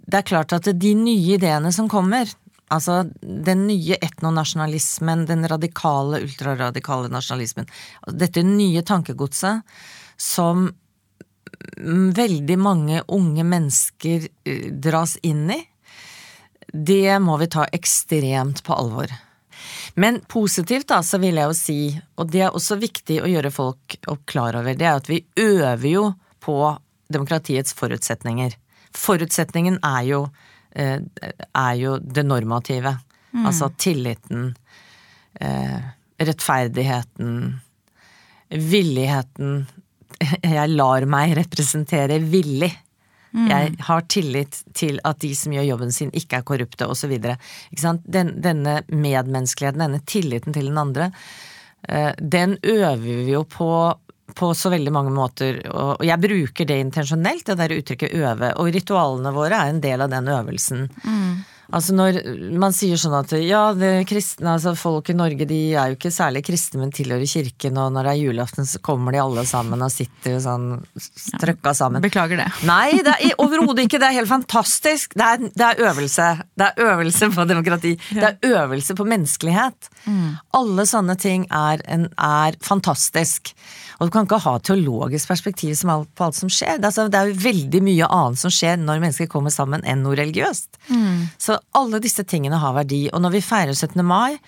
det 0.00 0.22
er 0.22 0.30
klart 0.32 0.56
at 0.56 0.72
de 0.72 0.96
nye 0.96 1.36
ideene 1.36 1.76
som 1.76 1.88
kommer, 1.90 2.32
altså 2.72 3.02
den 3.20 3.66
nye 3.68 4.00
etnonasjonalismen, 4.00 5.28
den 5.28 5.44
radikale, 5.52 6.24
ultraradikale 6.24 7.12
nasjonalismen, 7.12 7.68
dette 8.08 8.42
nye 8.46 8.80
tankegodset 8.88 9.68
som 10.20 10.70
veldig 12.16 12.58
mange 12.58 13.02
unge 13.08 13.44
mennesker 13.44 14.28
eh, 14.44 14.70
dras 14.72 15.16
inn 15.22 15.50
i, 15.50 15.60
det 16.72 17.18
må 17.18 17.36
vi 17.40 17.48
ta 17.50 17.66
ekstremt 17.72 18.62
på 18.64 18.74
alvor. 18.74 19.10
Men 19.94 20.20
positivt 20.28 20.88
da, 20.88 21.02
så 21.02 21.18
vil 21.18 21.40
jeg 21.40 21.50
jo 21.50 21.56
si, 21.56 21.80
og 22.16 22.30
det 22.30 22.44
er 22.46 22.54
også 22.54 22.78
viktig 22.80 23.18
å 23.22 23.30
gjøre 23.30 23.50
folk 23.52 23.98
klar 24.30 24.56
over, 24.60 24.76
det 24.78 24.86
er 24.86 25.00
at 25.00 25.10
vi 25.10 25.24
øver 25.40 25.88
jo 25.90 26.04
på 26.40 26.56
demokratiets 27.10 27.74
forutsetninger. 27.76 28.54
Forutsetningen 28.96 29.80
er 29.84 30.02
jo, 30.06 30.20
eh, 30.72 31.00
er 31.54 31.74
jo 31.80 31.98
det 31.98 32.24
normative. 32.26 32.96
Mm. 33.32 33.46
Altså 33.46 33.70
tilliten, 33.76 34.54
eh, 35.40 35.80
rettferdigheten, 36.18 37.60
villigheten 38.50 39.66
jeg 40.56 40.72
lar 40.74 41.06
meg 41.10 41.36
representere 41.38 42.20
villig. 42.22 42.72
Mm. 43.30 43.46
Jeg 43.46 43.74
har 43.86 44.06
tillit 44.10 44.60
til 44.74 44.98
at 45.06 45.20
de 45.22 45.30
som 45.38 45.54
gjør 45.54 45.68
jobben 45.68 45.92
sin, 45.94 46.10
ikke 46.16 46.40
er 46.40 46.46
korrupte, 46.46 46.88
osv. 46.90 47.14
Den, 47.20 48.32
denne 48.42 48.80
medmenneskeligheten, 48.90 49.84
denne 49.84 50.02
tilliten 50.02 50.56
til 50.56 50.70
den 50.72 50.80
andre, 50.82 51.10
eh, 51.88 52.10
den 52.18 52.58
øver 52.62 52.96
vi 53.04 53.20
jo 53.32 53.44
på 53.48 53.70
på 54.34 54.54
så 54.54 54.70
veldig 54.70 54.92
mange 54.94 55.10
måter, 55.10 55.56
og 55.74 56.04
jeg 56.06 56.22
bruker 56.22 56.68
det 56.68 56.76
intensjonelt, 56.84 57.46
det 57.46 57.56
der 57.58 57.76
uttrykket 57.76 58.12
øve, 58.14 58.52
og 58.62 58.68
ritualene 58.74 59.32
våre 59.34 59.58
er 59.58 59.72
en 59.72 59.80
del 59.82 60.04
av 60.04 60.12
den 60.12 60.28
øvelsen. 60.30 60.84
Mm. 61.02 61.32
Altså 61.76 61.94
når 61.94 62.18
man 62.58 62.74
sier 62.74 62.98
sånn 63.00 63.14
at 63.18 63.32
ja, 63.38 63.70
det 63.76 64.04
kristne, 64.10 64.56
altså 64.56 64.74
folk 64.78 65.10
i 65.12 65.16
Norge 65.16 65.46
de 65.48 65.60
er 65.78 65.92
jo 65.92 65.98
ikke 65.98 66.12
særlig 66.14 66.42
kristne, 66.46 66.80
men 66.82 66.94
tilhører 66.94 67.28
kirken, 67.30 67.78
og 67.78 67.92
når 67.94 68.08
det 68.08 68.14
er 68.14 68.22
julaften 68.24 68.68
så 68.68 68.80
kommer 68.84 69.14
de 69.14 69.22
alle 69.22 69.44
sammen 69.48 69.84
og 69.84 69.92
sitter 69.94 70.38
sånn 70.42 70.68
strøkka 70.98 71.74
sammen. 71.76 72.02
Beklager 72.04 72.42
det. 72.42 72.48
Nei, 72.70 73.00
det 73.06 73.14
er 73.14 73.36
overhodet 73.42 73.86
ikke. 73.86 74.00
Det 74.02 74.10
er 74.10 74.18
helt 74.18 74.32
fantastisk. 74.32 75.14
Det 75.18 75.26
er, 75.26 75.44
det 75.48 75.68
er, 75.68 75.84
øvelse. 75.90 76.30
Det 76.58 76.70
er 76.70 76.90
øvelse 76.90 77.30
på 77.34 77.46
demokrati. 77.50 77.94
Det 78.10 78.26
er 78.32 78.50
øvelse 78.50 78.96
på 78.98 79.06
menneskelighet. 79.08 79.90
Mm. 80.06 80.26
Alle 80.60 80.88
sånne 80.90 81.16
ting 81.20 81.46
er, 81.54 81.84
en, 81.90 82.08
er 82.18 82.58
fantastisk. 82.66 83.54
Og 84.00 84.08
du 84.08 84.14
kan 84.14 84.24
ikke 84.24 84.40
ha 84.40 84.54
teologisk 84.64 85.28
perspektiv 85.28 85.76
på 85.84 86.24
alt 86.24 86.38
som 86.38 86.48
skjer. 86.48 86.78
Er, 86.78 86.86
altså, 86.88 87.04
det 87.12 87.18
er, 87.18 87.28
jo 87.28 87.42
veldig 87.42 87.82
mye 87.84 88.08
annet 88.08 88.40
som 88.40 88.52
skjer 88.54 88.80
når 88.80 89.02
mennesker 89.02 89.28
kommer 89.28 89.52
sammen 89.52 89.84
enn 89.84 90.00
noe 90.06 90.16
religiøst. 90.16 90.80
Mm. 90.88 91.28
Så 91.36 91.58
alle 91.76 92.00
disse 92.00 92.24
tingene 92.24 92.62
har 92.62 92.78
verdi. 92.78 93.02
Og 93.12 93.20
når 93.20 93.36
vi 93.36 93.44
feirer 93.44 93.76
17. 93.76 94.00
mai, 94.00 94.40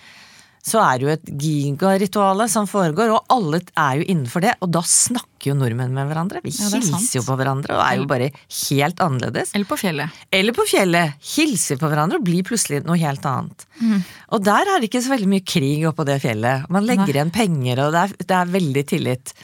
så 0.63 0.79
er 0.79 0.99
det 0.99 1.07
jo 1.07 1.11
et 1.11 1.31
gigarituale 1.43 2.45
som 2.51 2.69
foregår, 2.71 3.11
og 3.11 3.33
alle 3.35 3.59
er 3.75 3.99
jo 3.99 4.05
innenfor 4.07 4.45
det. 4.45 4.53
Og 4.63 4.71
da 4.71 4.85
snakker 4.87 5.51
jo 5.51 5.57
nordmenn 5.59 5.91
med 5.97 6.07
hverandre. 6.07 6.39
Vi 6.45 6.53
ja, 6.55 6.69
hilser 6.71 7.19
jo 7.19 7.25
på 7.27 7.35
hverandre 7.41 7.75
og 7.75 7.83
er 7.83 7.97
jo 7.99 8.07
bare 8.11 8.29
helt 8.31 9.03
annerledes. 9.03 9.51
Eller 9.59 9.67
på 9.67 9.81
fjellet. 9.81 10.21
Eller 10.31 10.55
på 10.55 10.67
fjellet. 10.71 11.17
Hilser 11.33 11.81
på 11.81 11.91
hverandre 11.91 12.21
og 12.21 12.29
blir 12.29 12.47
plutselig 12.47 12.85
noe 12.87 13.01
helt 13.03 13.27
annet. 13.27 13.67
Mm. 13.81 14.05
Og 14.39 14.47
der 14.47 14.71
er 14.71 14.79
det 14.79 14.87
ikke 14.87 15.03
så 15.03 15.17
veldig 15.17 15.33
mye 15.35 15.47
krig 15.55 15.83
oppå 15.91 16.07
det 16.07 16.21
fjellet. 16.23 16.71
Man 16.71 16.87
legger 16.87 17.09
Nei. 17.11 17.17
igjen 17.17 17.35
penger, 17.35 17.83
og 17.83 17.97
det 17.97 18.05
er, 18.05 18.15
det 18.23 18.39
er 18.39 18.55
veldig 18.55 18.87
tillit. 18.95 19.35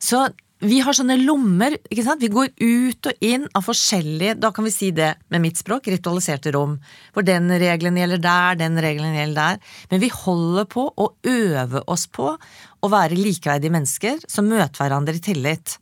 Så 0.00 0.24
vi 0.68 0.80
har 0.84 0.96
sånne 0.96 1.16
lommer. 1.20 1.76
ikke 1.90 2.04
sant? 2.06 2.22
Vi 2.22 2.32
går 2.32 2.52
ut 2.60 3.08
og 3.10 3.24
inn 3.24 3.46
av 3.54 3.64
forskjellige 3.66 4.36
Da 4.40 4.50
kan 4.54 4.66
vi 4.66 4.72
si 4.74 4.90
det 4.94 5.14
med 5.32 5.42
mitt 5.44 5.60
språk 5.60 5.88
ritualiserte 5.92 6.52
rom. 6.54 6.78
Hvor 7.12 7.26
den 7.26 7.50
regelen 7.50 7.98
gjelder 8.00 8.22
der, 8.22 8.60
den 8.60 8.78
regelen 8.80 9.16
gjelder 9.16 9.40
der. 9.40 9.74
Men 9.90 10.04
vi 10.04 10.12
holder 10.14 10.68
på 10.70 10.86
å 10.88 11.10
øve 11.30 11.82
oss 11.90 12.06
på 12.06 12.30
å 12.34 12.92
være 12.92 13.18
likeverdige 13.18 13.74
mennesker 13.74 14.24
som 14.28 14.48
møter 14.48 14.84
hverandre 14.84 15.16
i 15.16 15.24
tillit. 15.24 15.78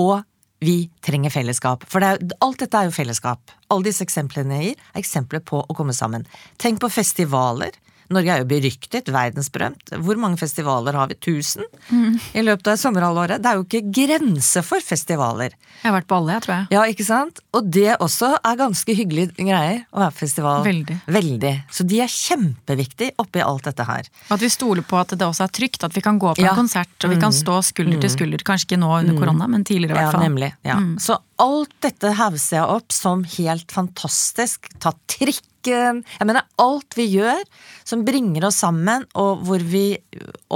Og 0.00 0.20
vi 0.60 0.90
trenger 1.04 1.32
fellesskap. 1.32 1.86
For 1.88 2.02
det 2.02 2.08
er, 2.08 2.34
alt 2.44 2.60
dette 2.60 2.76
er 2.76 2.88
jo 2.88 2.96
fellesskap. 2.96 3.52
Alle 3.72 3.88
disse 3.88 4.04
eksemplene 4.04 4.58
jeg 4.58 4.72
gir, 4.72 4.82
er 4.92 5.00
eksempler 5.00 5.44
på 5.44 5.62
å 5.64 5.76
komme 5.76 5.96
sammen. 5.96 6.26
Tenk 6.60 6.82
på 6.82 6.92
festivaler. 6.92 7.72
Norge 8.10 8.32
er 8.34 8.42
jo 8.42 8.48
beryktet, 8.50 9.10
verdensberømt. 9.14 9.92
Hvor 10.02 10.18
mange 10.18 10.40
festivaler 10.40 10.96
har 10.98 11.10
vi? 11.10 11.16
Tusen? 11.20 11.66
Mm. 11.90 12.16
I 12.34 12.42
løpet 12.42 12.72
av 12.72 12.78
sommerhalvåret. 12.80 13.42
Det 13.42 13.50
er 13.50 13.58
jo 13.58 13.66
ikke 13.66 13.82
grense 14.00 14.62
for 14.66 14.82
festivaler. 14.82 15.54
Jeg 15.80 15.86
har 15.86 15.94
vært 15.94 16.08
på 16.10 16.18
alle, 16.18 16.34
jeg, 16.34 16.44
tror 16.46 16.54
jeg. 16.56 16.66
Ja, 16.74 16.82
ikke 16.90 17.06
sant? 17.06 17.38
Og 17.54 17.70
det 17.70 17.94
også 18.02 18.32
er 18.36 18.58
ganske 18.58 18.96
hyggelige 18.98 19.34
greier 19.38 19.84
å 19.94 20.02
være 20.02 20.16
på 20.16 20.24
festival. 20.24 20.64
Veldig. 20.66 20.98
Veldig. 21.06 21.54
Så 21.70 21.86
de 21.86 22.02
er 22.02 22.10
kjempeviktige 22.10 23.14
oppi 23.22 23.44
alt 23.46 23.70
dette 23.70 23.86
her. 23.86 24.10
At 24.34 24.42
vi 24.42 24.50
stoler 24.52 24.86
på 24.86 24.98
at 25.00 25.14
det 25.14 25.26
også 25.26 25.46
er 25.46 25.54
trygt. 25.60 25.86
At 25.86 25.96
vi 25.96 26.02
kan 26.04 26.18
gå 26.20 26.34
på 26.34 26.44
ja. 26.44 26.52
en 26.52 26.64
konsert 26.64 27.06
og 27.06 27.14
vi 27.14 27.20
kan 27.20 27.30
mm. 27.30 27.38
stå 27.40 27.60
skulder 27.70 28.00
til 28.00 28.10
mm. 28.10 28.16
skulder. 28.16 28.46
Kanskje 28.50 28.72
ikke 28.72 28.82
nå 28.82 28.90
under 28.98 29.14
mm. 29.14 29.22
korona, 29.22 29.50
men 29.54 29.64
tidligere 29.64 29.94
i 29.94 30.00
hvert 30.00 30.14
fall. 30.16 30.24
Ja, 30.24 30.28
nemlig. 30.28 30.52
Ja. 30.66 30.80
Mm. 30.82 30.96
Så 31.02 31.20
alt 31.40 31.72
dette 31.84 32.12
hauser 32.18 32.60
jeg 32.60 32.76
opp 32.76 32.94
som 32.94 33.24
helt 33.36 33.72
fantastisk. 33.72 34.70
Ta 34.82 34.94
trikken 35.10 35.48
jeg 35.60 36.24
mener 36.24 36.46
alt 36.62 36.96
vi 36.96 37.04
gjør 37.12 37.42
som 37.84 38.04
bringer 38.06 38.46
oss 38.48 38.62
sammen, 38.62 39.04
og 39.18 39.42
hvor 39.44 39.60
vi 39.60 39.98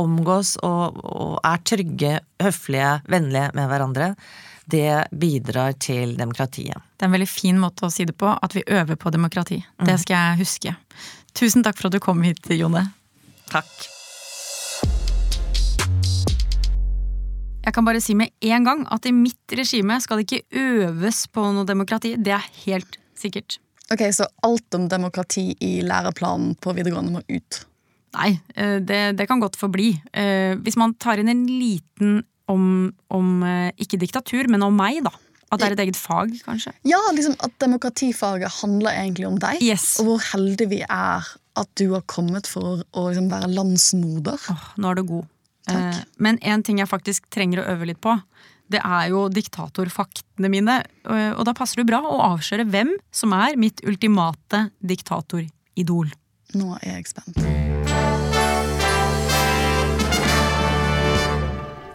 omgås 0.01 0.55
og, 0.65 0.97
og 1.05 1.35
er 1.45 1.61
trygge, 1.69 2.15
høflige, 2.41 2.95
vennlige 3.13 3.51
med 3.53 3.69
hverandre, 3.69 4.15
det 4.65 5.05
bidrar 5.13 5.77
til 5.77 6.17
demokratiet. 6.17 6.81
Det 6.97 7.05
er 7.05 7.11
en 7.11 7.19
veldig 7.19 7.29
fin 7.29 7.61
måte 7.61 7.85
å 7.85 7.93
si 7.93 8.07
det 8.09 8.17
på, 8.17 8.33
at 8.33 8.57
vi 8.57 8.65
øver 8.65 8.97
på 8.97 9.13
demokrati. 9.13 9.61
Mm. 9.77 9.89
Det 9.91 9.99
skal 10.07 10.17
jeg 10.17 10.41
huske. 10.41 10.77
Tusen 11.37 11.67
takk 11.67 11.77
for 11.77 11.91
at 11.91 11.99
du 11.99 12.01
kom 12.01 12.25
hit, 12.25 12.49
Jone. 12.57 12.87
Takk. 13.53 13.94
Jeg 17.65 17.73
kan 17.73 17.87
bare 17.87 18.01
si 18.05 18.17
med 18.19 18.33
en 18.45 18.67
gang 18.67 18.83
at 18.93 19.07
i 19.09 19.13
mitt 19.17 19.55
regime 19.57 19.97
skal 20.05 20.21
det 20.21 20.27
ikke 20.27 20.65
øves 20.65 21.25
på 21.33 21.45
noe 21.57 21.65
demokrati. 21.69 22.15
Det 22.21 22.35
er 22.37 22.49
helt 22.67 22.99
sikkert. 23.17 23.59
Ok, 23.93 24.05
Så 24.13 24.27
alt 24.45 24.77
om 24.77 24.89
demokrati 24.89 25.53
i 25.61 25.79
læreplanen 25.85 26.55
på 26.61 26.75
videregående 26.77 27.17
må 27.17 27.25
ut? 27.29 27.65
Nei, 28.15 28.31
eh, 28.55 28.79
det, 28.81 29.17
det 29.19 29.27
kan 29.29 29.41
godt 29.43 29.59
forbli. 29.59 29.91
Eh, 30.13 30.55
hvis 30.61 30.79
man 30.81 30.95
tar 31.01 31.21
inn 31.21 31.33
en 31.33 31.45
liten 31.49 32.23
om, 32.53 32.93
om 33.13 33.31
eh, 33.49 33.71
ikke 33.81 33.99
diktatur, 34.01 34.49
men 34.53 34.65
om 34.65 34.77
meg, 34.77 35.01
da. 35.05 35.13
At 35.53 35.61
det 35.61 35.67
er 35.67 35.77
et 35.77 35.83
eget 35.85 35.99
fag, 36.01 36.33
kanskje? 36.45 36.73
Ja, 36.89 36.99
liksom 37.15 37.37
at 37.45 37.53
demokratifaget 37.63 38.51
handler 38.61 38.97
egentlig 38.97 39.29
om 39.29 39.37
deg. 39.41 39.61
Yes. 39.63 39.95
Og 40.03 40.09
hvor 40.09 40.25
heldig 40.33 40.69
vi 40.73 40.81
er 40.85 41.29
at 41.55 41.71
du 41.79 41.87
har 41.93 42.03
kommet 42.11 42.49
for 42.51 42.83
å 42.83 43.05
liksom 43.07 43.29
være 43.31 43.53
landsmoder. 43.55 44.49
Oh, 44.51 44.65
nå 44.81 44.91
er 44.91 44.99
du 44.99 45.05
god. 45.13 45.29
Takk. 45.69 46.03
Men 46.21 46.39
en 46.45 46.63
ting 46.63 46.81
jeg 46.83 46.91
faktisk 46.91 47.29
trenger 47.33 47.63
å 47.63 47.69
øve 47.73 47.89
litt 47.89 48.01
på, 48.05 48.17
det 48.73 48.81
er 48.81 49.11
jo 49.13 49.27
diktatorfaktene 49.33 50.51
mine. 50.53 50.79
Og 51.05 51.45
da 51.47 51.55
passer 51.57 51.83
det 51.83 51.89
bra 51.91 52.01
å 52.05 52.21
avsløre 52.33 52.67
hvem 52.69 52.95
som 53.15 53.35
er 53.37 53.59
mitt 53.61 53.85
ultimate 53.87 54.69
diktatoridol. 54.81 56.13
Nå 56.55 56.77
er 56.83 56.99
jeg 56.99 57.11
spent. 57.13 57.41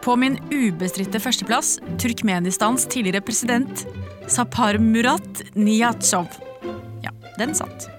På 0.05 0.15
min 0.17 0.39
ubestridte 0.49 1.19
førsteplass 1.21 1.75
Turkmenistans 2.01 2.87
tidligere 2.89 3.21
president 3.21 3.85
Sapar 4.29 4.79
Murat 4.81 5.43
Niyatsjov. 5.53 6.39
Ja, 7.05 7.13
den 7.37 7.53
satt. 7.57 7.89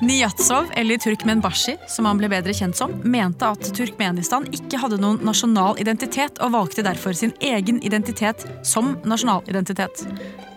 Niyatsov, 0.00 0.66
eller 0.76 0.98
Turkmenbashi, 0.98 1.76
som 1.88 2.04
han 2.04 2.18
ble 2.20 2.28
bedre 2.28 2.52
kjent 2.52 2.76
som, 2.76 2.92
mente 3.08 3.48
at 3.48 3.70
Turkmenistan 3.76 4.44
ikke 4.52 4.80
hadde 4.82 4.98
noen 5.00 5.22
nasjonal 5.24 5.80
identitet, 5.80 6.36
og 6.44 6.52
valgte 6.52 6.84
derfor 6.84 7.16
sin 7.16 7.32
egen 7.40 7.80
identitet 7.80 8.44
som 8.66 8.98
nasjonalidentitet. 9.08 10.04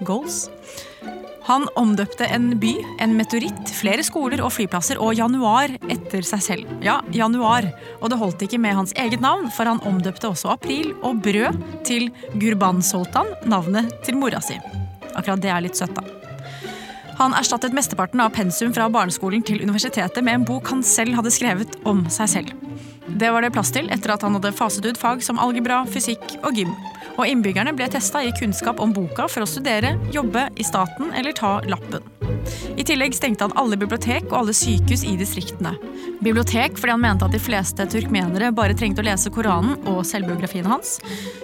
Goals. 0.04 0.50
Han 1.48 1.66
omdøpte 1.80 2.28
en 2.30 2.52
by, 2.62 2.76
en 3.02 3.16
meteoritt, 3.18 3.72
flere 3.74 4.04
skoler 4.06 4.44
og 4.44 4.52
flyplasser 4.54 5.00
og 5.02 5.16
januar 5.18 5.72
etter 5.90 6.28
seg 6.28 6.44
selv. 6.46 6.76
Ja, 6.86 7.00
januar. 7.16 7.72
Og 8.04 8.12
det 8.12 8.20
holdt 8.20 8.44
ikke 8.46 8.60
med 8.62 8.76
hans 8.78 8.94
eget 9.00 9.24
navn, 9.24 9.48
for 9.56 9.72
han 9.72 9.82
omdøpte 9.88 10.30
også 10.30 10.52
april 10.54 10.92
og 11.00 11.24
brød 11.26 11.58
til 11.88 12.12
Gurban 12.36 12.84
Soltan, 12.86 13.34
navnet 13.50 14.02
til 14.06 14.20
mora 14.20 14.44
si. 14.44 14.60
Akkurat 15.16 15.42
det 15.42 15.56
er 15.56 15.66
litt 15.66 15.80
søtt, 15.80 15.96
da. 15.98 16.19
Han 17.20 17.34
erstattet 17.36 17.74
mesteparten 17.76 18.22
av 18.24 18.30
pensum 18.32 18.72
fra 18.72 18.86
barneskolen 18.88 19.42
til 19.44 19.60
universitetet 19.60 20.24
med 20.24 20.38
en 20.38 20.44
bok 20.48 20.70
han 20.72 20.80
selv 20.88 21.18
hadde 21.18 21.34
skrevet 21.36 21.74
om 21.90 22.06
seg 22.08 22.30
selv. 22.32 22.54
Det 23.20 23.32
var 23.34 23.44
det 23.44 23.50
plass 23.52 23.74
til 23.76 23.90
etter 23.92 24.14
at 24.14 24.22
han 24.24 24.38
hadde 24.38 24.54
faset 24.56 24.86
ut 24.88 25.00
fag 25.00 25.20
som 25.26 25.42
algebra, 25.42 25.82
fysikk 25.92 26.38
og 26.40 26.56
gym. 26.56 26.72
Og 27.20 27.28
innbyggerne 27.28 27.74
ble 27.76 27.90
testa 27.92 28.22
i 28.24 28.32
kunnskap 28.38 28.80
om 28.80 28.94
boka 28.96 29.26
for 29.28 29.44
å 29.44 29.50
studere, 29.50 29.98
jobbe 30.16 30.46
i 30.56 30.64
staten 30.64 31.12
eller 31.12 31.36
ta 31.36 31.58
lappen. 31.68 32.06
I 32.80 32.86
tillegg 32.88 33.18
stengte 33.18 33.50
han 33.50 33.56
alle 33.60 33.76
bibliotek 33.82 34.30
og 34.30 34.38
alle 34.40 34.56
sykehus 34.56 35.04
i 35.04 35.18
distriktene. 35.20 35.74
Bibliotek 36.24 36.80
fordi 36.80 36.96
han 36.96 37.04
mente 37.04 37.28
at 37.28 37.36
de 37.36 37.42
fleste 37.44 37.84
turkmenere 37.92 38.54
bare 38.56 38.78
trengte 38.80 39.04
å 39.04 39.10
lese 39.10 39.34
Koranen 39.36 39.76
og 39.92 40.06
selvbiografien 40.08 40.70
hans. 40.72 41.02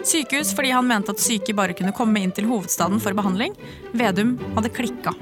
Sykehus 0.08 0.54
fordi 0.56 0.72
han 0.72 0.88
mente 0.88 1.12
at 1.12 1.24
syke 1.24 1.58
bare 1.58 1.76
kunne 1.76 1.96
komme 1.98 2.24
inn 2.24 2.32
til 2.32 2.48
hovedstaden 2.48 3.04
for 3.04 3.18
behandling. 3.18 3.60
Vedum 3.92 4.38
hadde 4.56 4.72
klikka. 4.72 5.18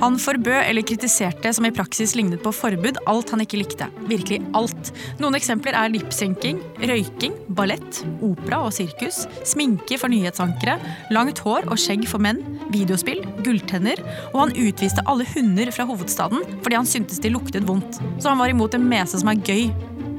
Han 0.00 0.18
forbød 0.18 0.60
eller 0.64 0.84
kritiserte 0.86 1.52
som 1.54 1.66
i 1.68 1.72
praksis 1.74 2.14
lignet 2.18 2.42
på 2.42 2.52
forbud 2.54 2.98
alt 3.10 3.30
han 3.30 3.42
ikke 3.44 3.60
likte. 3.60 3.88
Virkelig 4.10 4.40
alt. 4.58 4.90
Noen 5.22 5.38
eksempler 5.38 5.76
er 5.78 5.92
lipsynking, 5.94 6.60
røyking, 6.82 7.36
ballett, 7.54 8.02
opera 8.24 8.64
og 8.66 8.74
sirkus, 8.74 9.24
sminke 9.46 9.98
for 10.00 10.12
nyhetsankere, 10.12 10.78
langt 11.14 11.42
hår 11.44 11.68
og 11.70 11.80
skjegg 11.80 12.08
for 12.10 12.22
menn, 12.22 12.42
videospill, 12.74 13.22
gulltenner, 13.46 14.02
og 14.32 14.40
han 14.42 14.54
utviste 14.66 15.04
alle 15.10 15.26
hunder 15.32 15.72
fra 15.74 15.86
hovedstaden 15.88 16.44
fordi 16.60 16.78
han 16.78 16.88
syntes 16.88 17.22
de 17.22 17.32
luktet 17.32 17.66
vondt. 17.68 18.00
Så 18.18 18.32
han 18.32 18.40
var 18.42 18.52
imot 18.52 18.74
det 18.74 18.82
meste 18.82 19.20
som 19.22 19.30
er 19.32 19.40
gøy 19.40 19.70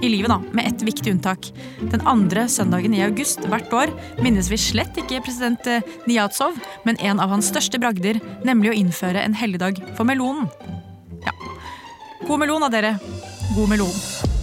i 0.03 0.09
livet, 0.11 0.29
da, 0.29 0.39
med 0.51 0.67
ett 0.67 0.83
viktig 0.85 1.13
unntak. 1.15 1.49
Den 1.79 2.03
andre 2.07 2.47
søndagen 2.51 2.93
i 2.93 3.03
august 3.05 3.45
hvert 3.49 3.73
år 3.73 3.93
minnes 4.23 4.49
vi 4.51 4.59
slett 4.59 4.97
ikke 4.99 5.23
president 5.25 5.67
eh, 5.71 5.81
men 6.85 6.99
en 6.99 7.19
av 7.19 7.31
hans 7.31 7.49
største 7.49 7.79
bragder, 7.81 8.19
nemlig 8.45 8.71
å 8.71 8.77
innføre 8.77 9.23
en 9.23 9.37
helligdag 9.37 9.81
for 9.95 10.07
melonen. 10.07 10.49
Ja. 11.25 11.33
God 12.27 12.39
melon 12.41 12.65
da, 12.65 12.71
dere. 12.73 12.95
God 13.55 13.69
melon. 13.69 14.33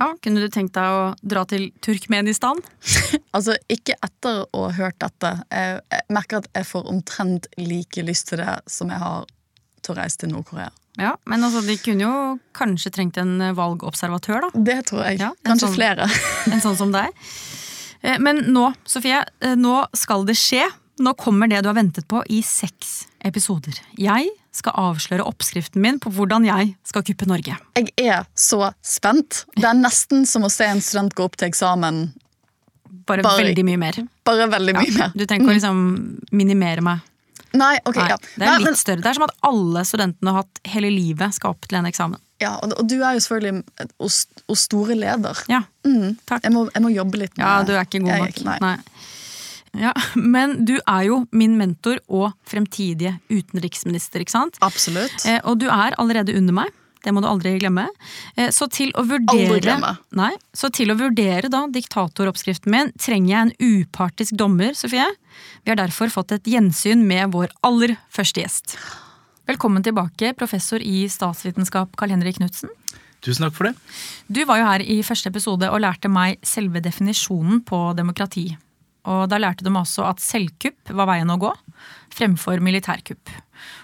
Ja, 0.00 0.08
Kunne 0.22 0.40
du 0.42 0.48
tenkt 0.50 0.74
deg 0.74 0.90
å 0.90 1.02
dra 1.22 1.44
til 1.48 1.70
Turkmenistan? 1.84 2.60
Altså, 3.34 3.56
ikke 3.66 3.96
etter 4.04 4.44
å 4.54 4.60
ha 4.68 4.72
hørt 4.76 5.00
dette. 5.02 5.30
Jeg, 5.50 5.80
jeg 5.90 6.02
merker 6.14 6.38
at 6.38 6.44
jeg 6.54 6.66
får 6.68 6.84
omtrent 6.86 7.48
like 7.58 8.04
lyst 8.06 8.28
til 8.30 8.38
det 8.38 8.52
som 8.70 8.92
jeg 8.92 9.00
har 9.02 9.24
til 9.82 9.90
å 9.90 9.96
reise 9.98 10.20
til 10.22 10.30
Nord-Korea. 10.30 10.68
Ja, 11.02 11.16
Men 11.26 11.42
altså, 11.42 11.64
de 11.66 11.74
kunne 11.82 12.06
jo 12.06 12.12
kanskje 12.54 12.92
trengt 12.94 13.18
en 13.18 13.32
valgobservatør, 13.58 14.46
da. 14.46 14.62
Det 14.70 14.76
tror 14.86 15.02
jeg. 15.08 15.18
Ja, 15.24 15.32
Kanskje 15.42 15.66
sånn- 15.66 15.74
flere. 15.74 16.06
En 16.54 16.62
sånn 16.62 16.78
som 16.78 16.94
deg. 16.94 17.10
Eh, 18.06 18.20
Men 18.22 18.44
nå, 18.54 18.68
Sofie, 18.86 19.24
eh, 19.42 19.56
nå 19.58 19.80
skal 19.98 20.22
det 20.30 20.36
skje. 20.38 20.62
Nå 21.02 21.14
kommer 21.18 21.48
det 21.50 21.62
du 21.64 21.68
har 21.68 21.74
ventet 21.74 22.06
på 22.08 22.20
i 22.30 22.40
seks 22.46 23.06
episoder. 23.26 23.78
Jeg 23.98 24.28
skal 24.54 24.76
avsløre 24.78 25.24
oppskriften 25.26 25.82
min 25.82 25.96
på 25.98 26.12
hvordan 26.14 26.44
jeg 26.46 26.74
skal 26.86 27.02
kuppe 27.02 27.26
Norge. 27.26 27.56
Jeg 27.74 27.90
er 27.98 28.26
så 28.38 28.68
spent. 28.86 29.42
Det 29.56 29.66
er 29.66 29.74
nesten 29.74 30.22
som 30.30 30.46
å 30.46 30.50
se 30.52 30.68
en 30.70 30.82
student 30.84 31.16
gå 31.18 31.24
opp 31.26 31.34
til 31.40 31.48
eksamen. 31.50 32.12
Bare, 33.08 33.22
Bare- 33.26 33.42
veldig 33.42 33.64
mye 33.66 33.80
mer. 33.82 33.98
Bare 34.24 34.46
veldig 34.48 34.76
mye 34.78 34.92
mer. 34.94 35.10
Du 35.16 35.24
trenger 35.26 35.42
ikke 35.44 35.50
å 35.50 35.58
liksom 35.58 35.82
minimere 36.32 36.80
meg. 36.86 37.02
Nei, 37.54 37.76
ok, 37.86 37.96
Nei, 38.00 38.08
ja. 38.10 38.16
det 38.38 38.46
er 38.50 38.62
litt 38.64 38.78
større. 38.80 39.02
Det 39.02 39.06
er 39.12 39.14
som 39.18 39.26
at 39.28 39.34
alle 39.46 39.82
studentene 39.86 40.32
har 40.32 40.40
hatt 40.42 40.60
hele 40.72 40.88
livet 40.90 41.34
skal 41.36 41.52
opp 41.54 41.66
til 41.70 41.78
en 41.78 41.86
eksamen. 41.90 42.18
ja 42.42 42.56
og, 42.62 42.72
du 42.88 42.96
er 43.02 43.14
jo 43.14 43.20
selvfølgelig 43.22 43.62
og 44.50 44.56
store 44.58 44.94
leder. 44.98 45.38
Ja, 45.48 45.62
Mm. 45.84 46.16
takk. 46.26 46.42
Jeg, 46.42 46.50
må, 46.52 46.64
jeg 46.72 46.82
må 46.82 46.88
jobbe 46.94 47.18
litt 47.20 47.36
med 47.36 47.44
Ja, 47.44 47.62
du 47.62 47.72
er 47.76 47.84
ikke 47.84 48.00
god 48.00 48.18
nok. 48.24 48.40
Nei. 48.44 48.58
Nei. 48.60 48.76
Ja, 49.74 49.92
men 50.14 50.60
du 50.66 50.76
er 50.78 51.02
jo 51.08 51.24
min 51.34 51.58
mentor 51.58 52.00
og 52.06 52.32
fremtidige 52.48 53.16
utenriksminister, 53.32 54.22
ikke 54.22 54.36
sant? 54.36 54.58
Absolutt. 54.64 55.26
Eh, 55.26 55.40
og 55.44 55.60
du 55.62 55.68
er 55.72 55.96
allerede 55.98 56.36
under 56.38 56.62
meg. 56.62 56.72
Det 57.04 57.12
må 57.12 57.20
du 57.20 57.28
aldri 57.28 57.58
glemme. 57.60 57.84
Eh, 58.36 58.48
så 58.54 58.68
til 58.72 58.94
å 58.94 59.02
Aldri 59.04 59.18
vurdere 59.20 59.60
glemme. 59.60 59.92
Nei, 60.16 60.32
så 60.56 60.70
til 60.72 60.92
å 60.92 60.98
vurdere 60.98 61.50
da 61.52 61.66
diktatoroppskriften 61.68 62.72
min 62.72 62.92
trenger 62.96 63.30
jeg 63.34 63.40
en 63.42 63.54
upartisk 63.60 64.38
dommer, 64.40 64.72
Sofie. 64.78 65.06
Vi 65.64 65.72
har 65.72 65.80
derfor 65.80 66.12
fått 66.12 66.32
et 66.38 66.48
gjensyn 66.48 67.04
med 67.04 67.34
vår 67.34 67.52
aller 67.66 67.98
første 68.14 68.40
gjest. 68.40 68.78
Velkommen 69.44 69.84
tilbake, 69.84 70.32
professor 70.38 70.80
i 70.80 71.04
statsvitenskap 71.12 71.98
Carl 72.00 72.14
Henrik 72.14 72.38
Knutsen. 72.38 72.72
Tusen 73.24 73.44
takk 73.44 73.56
for 73.56 73.68
det. 73.68 73.74
Du 74.32 74.42
var 74.48 74.60
jo 74.60 74.68
her 74.68 74.84
i 74.84 74.98
første 75.04 75.28
episode 75.32 75.68
og 75.68 75.80
lærte 75.84 76.08
meg 76.12 76.40
selve 76.44 76.80
definisjonen 76.84 77.60
på 77.64 77.86
demokrati. 77.96 78.50
Og 79.10 79.26
da 79.28 79.40
lærte 79.40 79.66
de 79.66 79.72
også 79.74 80.06
at 80.08 80.22
selvkupp 80.24 80.94
var 80.96 81.10
veien 81.10 81.30
å 81.32 81.38
gå, 81.40 81.52
fremfor 82.14 82.62
militærkupp. 82.64 83.32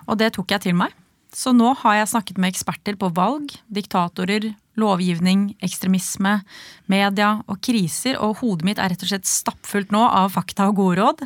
Og 0.09 0.19
det 0.21 0.33
tok 0.37 0.55
jeg 0.57 0.69
til 0.69 0.79
meg. 0.81 0.95
Så 1.31 1.53
nå 1.55 1.75
har 1.85 2.01
jeg 2.01 2.11
snakket 2.11 2.41
med 2.43 2.51
eksperter 2.51 2.97
på 2.99 3.13
valg, 3.15 3.53
diktatorer, 3.71 4.49
lovgivning, 4.81 5.53
ekstremisme, 5.63 6.41
media 6.91 7.35
og 7.47 7.61
kriser, 7.63 8.17
og 8.19 8.41
hodet 8.41 8.67
mitt 8.67 8.81
er 8.83 8.91
rett 8.91 9.05
og 9.05 9.13
slett 9.13 9.29
stappfullt 9.29 9.93
nå 9.95 10.03
av 10.09 10.33
fakta 10.35 10.67
og 10.71 10.81
gode 10.81 10.99
råd. 10.99 11.23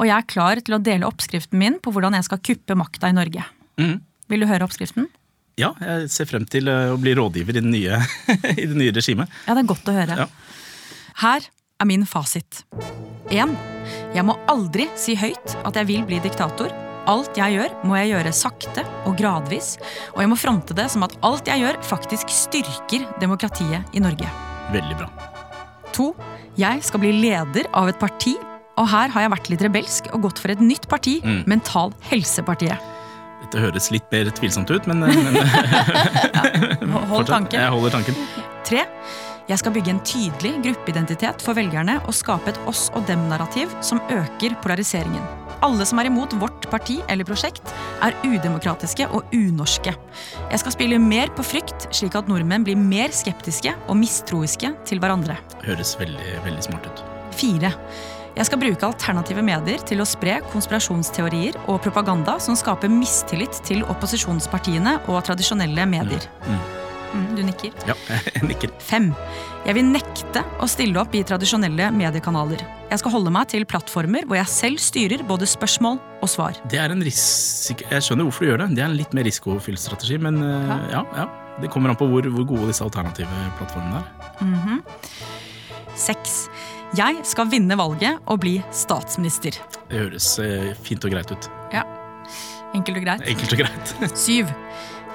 Og 0.00 0.08
jeg 0.08 0.16
er 0.16 0.26
klar 0.32 0.62
til 0.64 0.78
å 0.78 0.82
dele 0.82 1.06
oppskriften 1.06 1.60
min 1.60 1.78
på 1.82 1.92
hvordan 1.94 2.16
jeg 2.18 2.26
skal 2.26 2.42
kuppe 2.42 2.78
makta 2.78 3.12
i 3.12 3.16
Norge. 3.16 3.46
Mhm. 3.78 4.00
Vil 4.26 4.42
du 4.42 4.48
høre 4.50 4.66
oppskriften? 4.66 5.06
Ja, 5.56 5.70
jeg 5.78 6.10
ser 6.10 6.26
frem 6.28 6.44
til 6.50 6.66
eh, 6.68 6.90
å 6.90 6.98
bli 7.00 7.14
rådgiver 7.16 7.54
i, 7.56 7.62
det 7.62 7.70
nye, 7.70 8.00
i 8.60 8.66
det 8.66 8.74
nye 8.76 8.92
regimet. 8.96 9.30
Ja, 9.46 9.54
det 9.54 9.62
er 9.62 9.70
godt 9.70 9.88
å 9.88 9.94
høre. 9.94 10.26
Ja. 10.26 10.26
Her 11.22 11.46
er 11.80 11.88
min 11.88 12.04
fasit. 12.10 12.64
1. 13.30 13.54
Jeg 14.16 14.24
må 14.26 14.36
aldri 14.50 14.88
si 14.98 15.14
høyt 15.18 15.56
at 15.66 15.76
jeg 15.78 15.88
vil 15.90 16.04
bli 16.08 16.18
diktator. 16.24 16.72
Alt 17.06 17.36
jeg 17.38 17.54
gjør, 17.54 17.74
må 17.86 17.94
jeg 18.00 18.10
gjøre 18.16 18.32
sakte 18.34 18.82
og 19.06 19.14
gradvis, 19.18 19.76
og 20.16 20.24
jeg 20.24 20.30
må 20.32 20.38
fronte 20.40 20.74
det 20.74 20.88
som 20.90 21.04
at 21.06 21.14
alt 21.26 21.46
jeg 21.46 21.62
gjør, 21.62 21.78
faktisk 21.86 22.32
styrker 22.34 23.04
demokratiet 23.22 23.94
i 23.94 24.02
Norge. 24.02 24.26
Veldig 24.74 24.96
bra. 24.98 25.06
2. 25.94 26.08
Jeg 26.58 26.82
skal 26.82 27.02
bli 27.04 27.12
leder 27.14 27.68
av 27.78 27.92
et 27.92 28.00
parti, 28.02 28.34
og 28.76 28.90
her 28.90 29.12
har 29.14 29.22
jeg 29.26 29.32
vært 29.36 29.50
litt 29.52 29.62
rebelsk 29.64 30.10
og 30.16 30.26
gått 30.26 30.42
for 30.42 30.52
et 30.52 30.60
nytt 30.60 30.88
parti, 30.90 31.20
Mm. 31.24 31.44
Mental 31.48 31.94
Helsepartiet. 32.10 32.92
Dette 33.46 33.62
høres 33.62 33.86
litt 33.94 34.10
mer 34.10 34.26
tvilsomt 34.34 34.70
ut, 34.74 34.88
men, 34.90 35.04
men 35.06 35.36
ja, 35.38 36.42
Hold 37.12 37.28
tanken. 37.30 37.60
jeg 37.62 37.70
holder 37.70 37.94
tanken. 38.00 38.18
3. 38.66 38.82
Jeg 39.46 39.60
skal 39.60 39.74
bygge 39.76 39.92
en 39.94 40.00
tydelig 40.02 40.56
gruppeidentitet 40.64 41.42
for 41.44 41.54
velgerne 41.54 42.00
og 42.08 42.14
skape 42.18 42.50
et 42.50 42.56
oss 42.66 42.88
og 42.98 43.04
dem-narrativ 43.06 43.70
som 43.84 44.00
øker 44.10 44.56
polariseringen. 44.62 45.22
Alle 45.62 45.86
som 45.86 46.00
er 46.02 46.08
imot 46.10 46.34
vårt 46.40 46.66
parti 46.70 46.96
eller 47.08 47.26
prosjekt, 47.28 47.62
er 48.02 48.16
udemokratiske 48.26 49.06
og 49.06 49.30
unorske. 49.34 49.94
Jeg 50.50 50.62
skal 50.62 50.74
spille 50.74 50.98
mer 50.98 51.30
på 51.36 51.46
frykt, 51.46 51.86
slik 51.94 52.18
at 52.18 52.28
nordmenn 52.30 52.66
blir 52.66 52.78
mer 52.78 53.14
skeptiske 53.14 53.72
og 53.86 53.98
mistroiske 54.02 54.72
til 54.88 55.00
hverandre. 55.02 55.38
Høres 55.64 55.94
veldig, 56.00 56.40
veldig 56.44 56.66
smart 56.66 56.90
ut. 56.90 57.02
Fire. 57.36 57.70
Jeg 58.36 58.48
skal 58.50 58.60
bruke 58.60 58.88
alternative 58.90 59.44
medier 59.46 59.84
til 59.88 60.02
å 60.02 60.08
spre 60.08 60.40
konspirasjonsteorier 60.50 61.56
og 61.70 61.78
propaganda 61.86 62.34
som 62.42 62.58
skaper 62.58 62.90
mistillit 62.92 63.62
til 63.64 63.86
opposisjonspartiene 63.86 64.98
og 65.06 65.22
tradisjonelle 65.30 65.86
medier. 65.88 66.26
Mm. 66.44 66.58
Mm, 66.58 66.85
du 67.36 67.42
nikker. 67.46 67.74
Ja, 67.88 67.96
jeg 68.34 68.42
nikker. 68.48 68.72
5. 68.86 69.10
Jeg 69.66 69.76
vil 69.78 69.88
nekte 69.90 70.42
å 70.62 70.68
stille 70.70 71.00
opp 71.02 71.14
i 71.16 71.24
tradisjonelle 71.26 71.88
mediekanaler. 71.94 72.62
Jeg 72.90 73.02
skal 73.02 73.16
holde 73.16 73.32
meg 73.34 73.48
til 73.50 73.66
plattformer 73.68 74.28
hvor 74.28 74.38
jeg 74.38 74.52
selv 74.52 74.82
styrer 74.82 75.24
både 75.26 75.48
spørsmål 75.50 75.98
og 76.22 76.30
svar. 76.30 76.58
Det 76.70 76.78
er 76.82 76.94
en 76.94 77.02
risiko... 77.02 77.86
Jeg 77.90 78.06
skjønner 78.06 78.28
hvorfor 78.28 78.46
du 78.46 78.52
gjør 78.52 78.62
det. 78.62 78.70
Det 78.78 78.84
er 78.84 78.90
en 78.92 78.98
litt 79.00 79.16
mer 79.16 79.26
risikofylt 79.26 79.82
strategi, 79.82 80.20
men 80.22 80.38
eh, 80.44 80.86
ja, 80.94 81.02
ja. 81.16 81.26
Det 81.56 81.70
kommer 81.72 81.88
an 81.88 81.96
på 81.96 82.06
hvor, 82.10 82.26
hvor 82.28 82.44
gode 82.44 82.68
disse 82.68 82.84
alternative 82.84 83.44
plattformene 83.56 84.02
er. 84.04 85.14
6. 85.96 86.34
Jeg 86.96 87.22
skal 87.26 87.48
vinne 87.50 87.78
valget 87.80 88.20
og 88.30 88.42
bli 88.44 88.58
statsminister. 88.74 89.56
Det 89.88 90.02
høres 90.04 90.28
eh, 90.42 90.74
fint 90.84 91.04
og 91.08 91.16
greit 91.16 91.32
ut. 91.32 91.48
Ja. 91.74 91.82
Enkelt 92.76 93.00
og 93.00 93.06
greit. 93.06 93.24
Enkelt 93.26 93.56
og 93.56 93.62
greit. 93.64 93.94
7. 94.26 94.52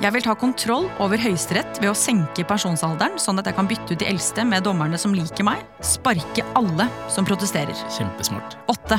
Jeg 0.02 0.16
vil 0.16 0.24
ta 0.26 0.34
kontroll 0.34 0.88
over 1.04 1.20
Høyesterett 1.22 1.78
ved 1.78 1.92
å 1.92 1.98
senke 1.98 2.42
pensjonsalderen, 2.50 3.20
sånn 3.22 3.38
at 3.38 3.46
jeg 3.46 3.54
kan 3.54 3.68
bytte 3.70 3.94
ut 3.94 4.00
de 4.02 4.08
eldste 4.10 4.42
med 4.50 4.64
dommerne 4.66 4.98
som 4.98 5.14
liker 5.14 5.46
meg. 5.46 5.62
Sparke 5.86 6.42
alle 6.58 6.88
som 7.14 7.28
protesterer. 7.28 7.78
Kjempesmart. 7.94 8.56
Åtte. 8.74 8.98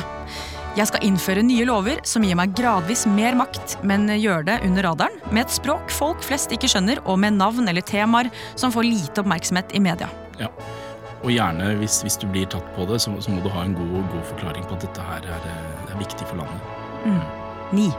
Jeg 0.79 0.87
skal 0.87 1.03
innføre 1.03 1.43
nye 1.43 1.65
lover 1.67 1.99
som 2.07 2.23
gir 2.23 2.39
meg 2.39 2.55
gradvis 2.55 3.03
mer 3.03 3.35
makt, 3.35 3.75
men 3.83 4.07
gjør 4.15 4.47
det 4.47 4.55
under 4.63 4.87
radaren, 4.87 5.19
med 5.27 5.43
et 5.43 5.57
språk 5.57 5.91
folk 5.91 6.23
flest 6.23 6.55
ikke 6.55 6.71
skjønner, 6.71 7.03
og 7.03 7.19
med 7.19 7.35
navn 7.35 7.67
eller 7.67 7.83
temaer 7.83 8.31
som 8.55 8.71
får 8.71 8.87
lite 8.87 9.25
oppmerksomhet 9.25 9.75
i 9.75 9.83
media. 9.83 10.07
Ja. 10.39 10.47
Og 11.19 11.35
gjerne, 11.35 11.73
hvis, 11.83 11.99
hvis 12.07 12.15
du 12.23 12.29
blir 12.31 12.47
tatt 12.47 12.71
på 12.79 12.87
det, 12.87 13.03
så, 13.03 13.11
så 13.19 13.35
må 13.35 13.43
du 13.43 13.51
ha 13.51 13.67
en 13.67 13.75
god, 13.75 14.07
god 14.15 14.25
forklaring 14.31 14.71
på 14.71 14.79
at 14.79 14.87
dette 14.87 15.11
her 15.11 15.29
er, 15.35 15.51
eh, 15.51 15.85
er 15.91 15.99
viktig 15.99 16.31
for 16.31 16.39
landet. 16.39 16.73
9. 17.75 17.91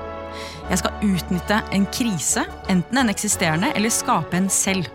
Jeg 0.71 0.81
skal 0.81 1.07
utnytte 1.07 1.63
en 1.77 1.87
krise, 1.93 2.45
enten 2.73 3.01
en 3.01 3.13
eksisterende 3.13 3.73
eller 3.77 3.93
skape 3.93 4.39
en 4.39 4.51
selv. 4.53 4.89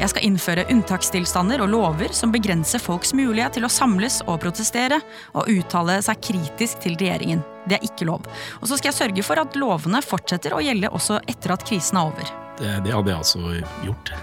Jeg 0.00 0.12
skal 0.12 0.24
innføre 0.24 0.64
unntakstilstander 0.72 1.60
og 1.64 1.72
lover 1.72 2.14
som 2.16 2.32
begrenser 2.32 2.80
folks 2.80 3.12
mulighet 3.16 3.58
til 3.58 3.66
å 3.66 3.72
samles 3.72 4.20
og 4.26 4.38
protestere 4.40 5.00
og 5.34 5.50
uttale 5.50 5.98
seg 6.04 6.22
kritisk 6.24 6.80
til 6.84 6.96
regjeringen. 7.00 7.42
Det 7.68 7.76
er 7.76 7.84
ikke 7.84 8.08
lov. 8.08 8.24
Og 8.62 8.70
så 8.70 8.78
skal 8.78 8.92
jeg 8.92 9.00
sørge 9.00 9.26
for 9.26 9.42
at 9.42 9.58
lovene 9.60 10.00
fortsetter 10.04 10.56
å 10.56 10.62
gjelde 10.64 10.92
også 10.96 11.20
etter 11.28 11.52
at 11.56 11.66
krisen 11.68 12.00
er 12.00 12.14
over. 12.14 12.32
det, 12.62 12.72
det 12.86 12.96
hadde 12.96 13.12
jeg 13.12 13.18
altså 13.18 13.42
gjort. 13.84 14.14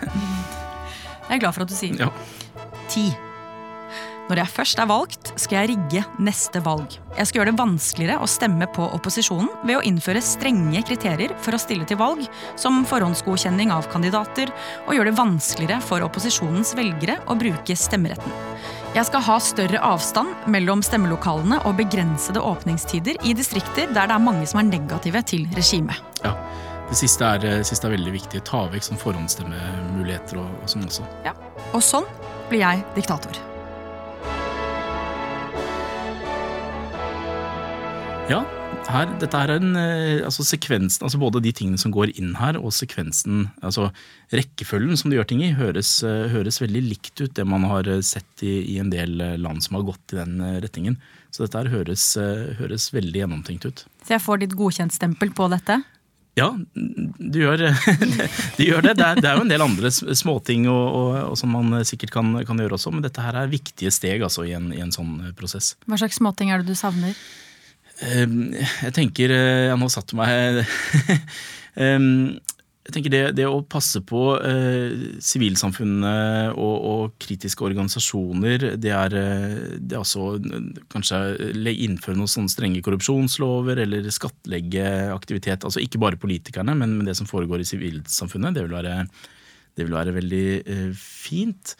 Jeg 1.27 1.35
er 1.35 1.43
glad 1.43 1.53
for 1.53 1.67
at 1.67 1.71
du 1.71 1.77
sier 1.77 1.99
Ja. 2.07 2.11
Ti. 2.87 3.09
Når 4.27 4.41
jeg 4.41 4.51
først 4.51 4.79
er 4.83 4.87
valgt, 4.89 5.29
skal 5.39 5.61
jeg 5.61 5.69
rigge 5.71 6.01
neste 6.19 6.59
valg. 6.65 6.97
Jeg 7.15 7.29
skal 7.29 7.39
gjøre 7.39 7.51
det 7.53 7.61
vanskeligere 7.61 8.17
å 8.19 8.27
stemme 8.27 8.67
på 8.75 8.83
opposisjonen 8.97 9.47
ved 9.61 9.77
å 9.77 9.85
innføre 9.87 10.23
strenge 10.23 10.81
kriterier 10.89 11.31
for 11.45 11.55
å 11.55 11.61
stille 11.61 11.87
til 11.87 11.99
valg, 12.01 12.25
som 12.59 12.81
forhåndsgodkjenning 12.89 13.71
av 13.71 13.87
kandidater, 13.93 14.51
og 14.83 14.97
gjøre 14.97 15.13
det 15.13 15.21
vanskeligere 15.21 15.79
for 15.79 16.03
opposisjonens 16.03 16.75
velgere 16.75 17.21
å 17.31 17.39
bruke 17.39 17.79
stemmeretten. 17.79 18.35
Jeg 18.97 19.07
skal 19.07 19.23
ha 19.29 19.39
større 19.43 19.79
avstand 19.93 20.51
mellom 20.51 20.83
stemmelokalene 20.83 21.63
og 21.63 21.79
begrensede 21.79 22.43
åpningstider 22.43 23.23
i 23.23 23.35
distrikter 23.37 23.87
der 23.93 24.11
det 24.11 24.15
er 24.19 24.27
mange 24.27 24.47
som 24.49 24.59
er 24.59 24.71
negative 24.73 25.23
til 25.29 25.47
regimet. 25.55 26.03
Ja. 26.25 26.35
Det 26.87 26.95
siste 26.99 27.27
er, 27.27 27.43
det 27.43 27.67
siste 27.67 27.87
er 27.87 27.95
veldig 27.97 28.13
viktig. 28.15 28.43
Ta 28.47 28.65
vekk 28.71 28.85
sånn 28.91 28.99
forhåndsstemmemuligheter 29.01 30.39
og, 30.39 30.55
og 30.63 30.71
sånn 30.71 30.87
også. 30.87 31.07
Ja. 31.27 31.35
Og 31.75 31.83
sånn 31.83 32.07
blir 32.47 32.63
jeg 32.63 32.83
diktator. 32.95 33.39
Ja, 38.27 38.41
her, 38.91 39.07
dette 39.21 39.39
er 39.39 39.53
en, 39.53 39.69
eh, 39.79 40.19
altså 40.27 40.43
sekvensen, 40.43 41.05
altså 41.07 41.19
både 41.21 41.39
de 41.45 41.53
tingene 41.55 41.79
som 41.79 41.93
går 41.95 42.11
inn 42.19 42.33
her 42.35 42.57
og 42.59 42.73
sekvensen, 42.75 43.45
altså 43.63 43.85
rekkefølgen 44.35 44.99
som 44.99 45.07
de 45.11 45.15
gjør 45.15 45.29
ting 45.29 45.45
i, 45.45 45.53
høres, 45.55 45.93
eh, 46.03 46.27
høres 46.33 46.59
veldig 46.59 46.81
likt 46.89 47.21
ut 47.23 47.37
det 47.39 47.45
man 47.47 47.63
har 47.71 47.87
eh, 47.87 48.03
sett 48.03 48.43
i, 48.43 48.57
i 48.73 48.77
en 48.83 48.91
del 48.91 49.15
land 49.39 49.63
som 49.63 49.79
har 49.79 49.87
gått 49.87 50.11
i 50.11 50.19
den 50.19 50.43
retningen. 50.63 50.99
Så 51.31 51.45
dette 51.45 51.61
her 51.61 51.71
høres, 51.71 52.03
høres 52.59 52.89
veldig 52.91 53.23
gjennomtenkt 53.23 53.69
ut. 53.69 53.85
Så 54.03 54.17
jeg 54.17 54.25
får 54.25 54.43
ditt 54.43 54.59
godkjentstempel 54.59 55.31
på 55.37 55.47
dette? 55.55 55.79
Ja, 56.35 56.51
du 56.75 57.39
gjør, 57.45 57.63
du 58.59 58.63
gjør 58.67 58.91
det. 58.91 58.97
Det 58.99 59.07
er, 59.07 59.23
det 59.23 59.31
er, 59.31 59.39
jo 59.39 59.47
en 59.47 59.55
del 59.55 59.63
andre 59.63 59.91
småting 59.95 60.67
og, 60.67 60.85
og, 60.85 61.17
og 61.31 61.39
som 61.39 61.55
man 61.55 61.79
sikkert 61.87 62.11
kan, 62.19 62.35
kan, 62.43 62.59
gjøre 62.59 62.75
også, 62.75 62.91
men 62.91 63.07
dette 63.07 63.23
her 63.23 63.39
er 63.39 63.55
viktige 63.55 63.95
steg 63.95 64.27
altså, 64.27 64.43
i, 64.43 64.55
en, 64.59 64.73
i 64.75 64.83
en 64.83 64.91
sånn 64.91 65.31
prosess. 65.39 65.77
Hva 65.87 66.03
slags 66.03 66.19
småting 66.19 66.51
er 66.51 66.59
det 66.59 66.75
du 66.75 66.79
savner? 66.79 67.15
Ehm, 68.05 68.51
jeg 68.53 68.93
tenker 68.93 69.31
Ja, 69.33 69.77
nå 69.79 69.87
satte 69.89 70.17
meg 70.19 70.61
ehm, 71.81 72.37
jeg 72.87 72.93
tenker 72.95 73.11
det, 73.11 73.21
det, 73.35 73.45
å 73.51 73.65
passe 73.67 73.99
på 74.07 74.21
eh, 74.47 75.17
sivilsamfunnet 75.19 76.53
og, 76.55 76.75
og, 76.87 77.17
kritiske 77.19 77.65
organisasjoner, 77.67 78.63
det 78.79 78.93
er, 78.95 79.15
eh, 79.19 79.57
det 79.75 79.97
er 79.97 80.05
også 80.05 80.37
kanskje 80.93 81.19
innføre 81.73 82.15
noen 82.15 82.31
sånne 82.31 82.53
strenge 82.53 82.79
korrupsjonslover 82.85 83.83
eller 83.83 84.07
skattlegge 84.15 84.87
aktivitet. 85.11 85.67
Altså 85.67 85.83
ikke 85.83 85.99
bare 85.99 86.21
politikerne, 86.21 86.77
men, 86.79 87.01
det 87.03 87.17
som 87.19 87.27
foregår 87.27 87.65
i 87.65 87.67
sivilsamfunnet. 87.67 88.55
Det 88.55 88.63
vil 88.63 88.77
være, 88.79 88.95
det 89.75 89.83
vil 89.89 89.97
være 89.99 90.15
veldig 90.21 90.45
eh, 90.63 90.89
fint. 90.95 91.75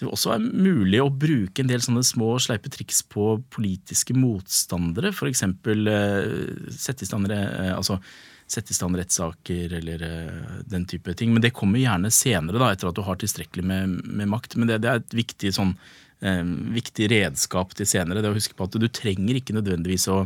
Det 0.00 0.06
vil 0.06 0.14
også 0.16 0.30
være 0.30 0.64
mulig 0.64 1.00
å 1.04 1.10
bruke 1.12 1.60
en 1.60 1.68
del 1.68 1.82
sånne 1.84 2.00
små 2.08 2.30
sleipe 2.40 2.70
triks 2.72 3.02
på 3.12 3.34
politiske 3.52 4.14
motstandere. 4.16 5.10
F.eks. 5.12 5.42
Eh, 5.44 6.30
sette 6.72 7.04
i 7.04 7.08
stand 7.08 7.28
eh, 7.28 7.68
altså, 7.74 7.98
rettssaker 8.48 9.74
eller 9.76 10.06
uh, 10.08 10.54
den 10.64 10.86
type 10.88 11.12
ting. 11.14 11.34
Men 11.34 11.44
det 11.44 11.52
kommer 11.52 11.82
gjerne 11.82 12.08
senere, 12.08 12.56
da, 12.56 12.70
etter 12.72 12.88
at 12.88 12.96
du 12.96 13.04
har 13.04 13.20
tilstrekkelig 13.20 13.66
med, 13.68 13.98
med 14.08 14.32
makt. 14.32 14.56
Men 14.56 14.72
det, 14.72 14.80
det, 14.86 14.88
er 14.88 15.04
et 15.04 15.18
viktig, 15.20 15.52
sånn, 15.52 15.76
viktig 16.80 17.10
redskap 17.12 17.76
til 17.76 17.92
senere. 17.92 18.24
Det 18.24 18.32
å 18.32 18.38
huske 18.40 18.56
på 18.56 18.70
at 18.70 18.80
du 18.80 18.88
trenger 18.88 19.36
ikke 19.36 19.58
nødvendigvis 19.60 20.08
å, 20.08 20.22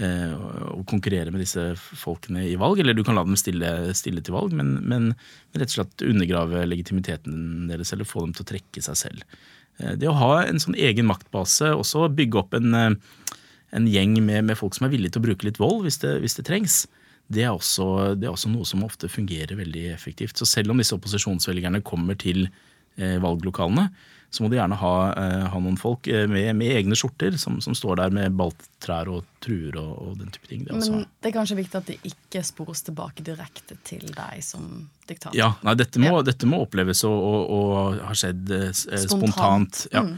å 0.00 0.80
konkurrere 0.88 1.32
med 1.32 1.42
disse 1.42 1.64
folkene 1.78 2.46
i 2.48 2.56
valg. 2.60 2.80
Eller 2.80 2.96
du 2.96 3.02
kan 3.04 3.18
la 3.18 3.24
dem 3.26 3.38
stille, 3.38 3.90
stille 3.96 4.22
til 4.24 4.36
valg, 4.36 4.54
men, 4.56 4.78
men, 4.88 5.10
rett 5.52 5.72
og 5.72 5.80
slett 5.80 6.06
undergrave 6.06 6.64
legitimiteten 6.68 7.68
deres 7.70 7.92
eller 7.92 8.08
få 8.08 8.24
dem 8.24 8.36
til 8.36 8.46
å 8.46 8.50
trekke 8.52 8.84
seg 8.86 9.00
selv. 9.02 9.42
Det 10.00 10.08
å 10.08 10.16
ha 10.16 10.32
en 10.44 10.60
sånn 10.60 10.76
egen 10.76 11.08
maktbase, 11.08 11.72
også 11.72 12.08
bygge 12.12 12.40
opp 12.42 12.56
en, 12.58 12.72
en 12.76 13.90
gjeng 13.92 14.16
med, 14.20 14.48
med, 14.50 14.58
folk 14.60 14.76
som 14.76 14.88
er 14.88 14.94
villige 14.94 15.16
til 15.16 15.22
å 15.22 15.28
bruke 15.28 15.48
litt 15.48 15.60
vold 15.60 15.86
hvis 15.86 16.00
det, 16.02 16.18
hvis 16.24 16.36
det 16.40 16.48
trengs 16.48 16.82
det 17.30 17.44
er, 17.44 17.52
også, 17.54 18.16
det 18.18 18.26
er, 18.26 18.32
også, 18.34 18.50
noe 18.50 18.66
som 18.66 18.82
ofte 18.82 19.08
fungerer 19.10 19.54
veldig 19.58 19.84
effektivt. 19.92 20.40
Så 20.40 20.48
selv 20.50 20.72
om 20.72 20.80
disse 20.80 20.96
opposisjonsvelgerne 20.96 21.78
kommer 21.86 22.18
til 22.18 22.48
eh, 22.98 23.20
valglokalene, 23.22 23.86
så 24.30 24.44
må 24.44 24.50
de 24.50 24.60
gjerne 24.60 24.78
ha, 24.78 24.92
eh, 25.18 25.46
ha 25.50 25.60
noen 25.62 25.78
folk 25.80 26.06
eh, 26.06 26.26
med, 26.30 26.52
med, 26.60 26.70
egne 26.78 26.98
skjorter 26.98 27.34
som, 27.40 27.58
som, 27.64 27.74
står 27.74 27.98
der 27.98 28.12
med 28.14 28.36
balttrær 28.38 29.10
og 29.10 29.26
truer 29.42 29.74
og, 29.80 29.90
og, 30.04 30.12
den 30.20 30.30
type 30.30 30.46
ting. 30.46 30.62
Det 30.68 30.76
Men 30.78 31.02
det 31.18 31.32
er 31.32 31.34
kanskje 31.34 31.58
viktig 31.58 31.80
at 31.80 31.90
det 31.90 31.96
ikke 32.06 32.44
spores 32.46 32.84
tilbake 32.86 33.26
direkte 33.26 33.78
til 33.86 34.06
deg 34.14 34.44
som 34.46 34.68
diktator? 35.10 35.34
Ja, 35.38 35.52
nei, 35.66 35.74
dette, 35.80 36.02
må, 36.02 36.12
ja. 36.20 36.22
dette 36.30 36.46
må 36.46 36.62
oppleves 36.62 37.02
og 37.08 37.98
har 38.04 38.22
skjedd 38.22 38.54
eh, 38.54 38.70
spontant. 38.70 39.10
spontant 39.10 39.82
ja. 39.90 40.06
Mm. 40.06 40.14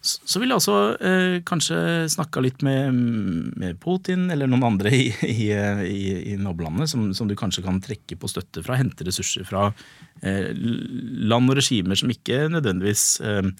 Så 0.00 0.40
ville 0.40 0.54
jeg 0.54 0.62
også 0.62 0.76
eh, 1.04 1.34
kanskje 1.44 1.78
snakka 2.08 2.40
litt 2.40 2.62
med, 2.64 2.96
med, 3.60 3.76
Putin 3.82 4.30
eller 4.32 4.48
noen 4.48 4.64
andre 4.70 4.92
i, 4.96 5.10
i, 5.28 5.50
i, 5.52 6.04
i 6.32 6.36
nabolandene 6.40 6.88
som, 6.88 7.10
som, 7.16 7.28
du 7.28 7.36
kanskje 7.36 7.64
kan 7.66 7.82
trekke 7.84 8.16
på 8.16 8.30
støtte 8.32 8.64
fra. 8.64 8.78
Hente 8.80 9.04
ressurser 9.04 9.44
fra 9.44 9.66
eh, 10.24 10.54
land 10.54 11.52
og 11.52 11.60
regimer 11.60 12.00
som 12.00 12.12
ikke 12.12 12.46
nødvendigvis 12.48 13.04
eh, 13.20 13.50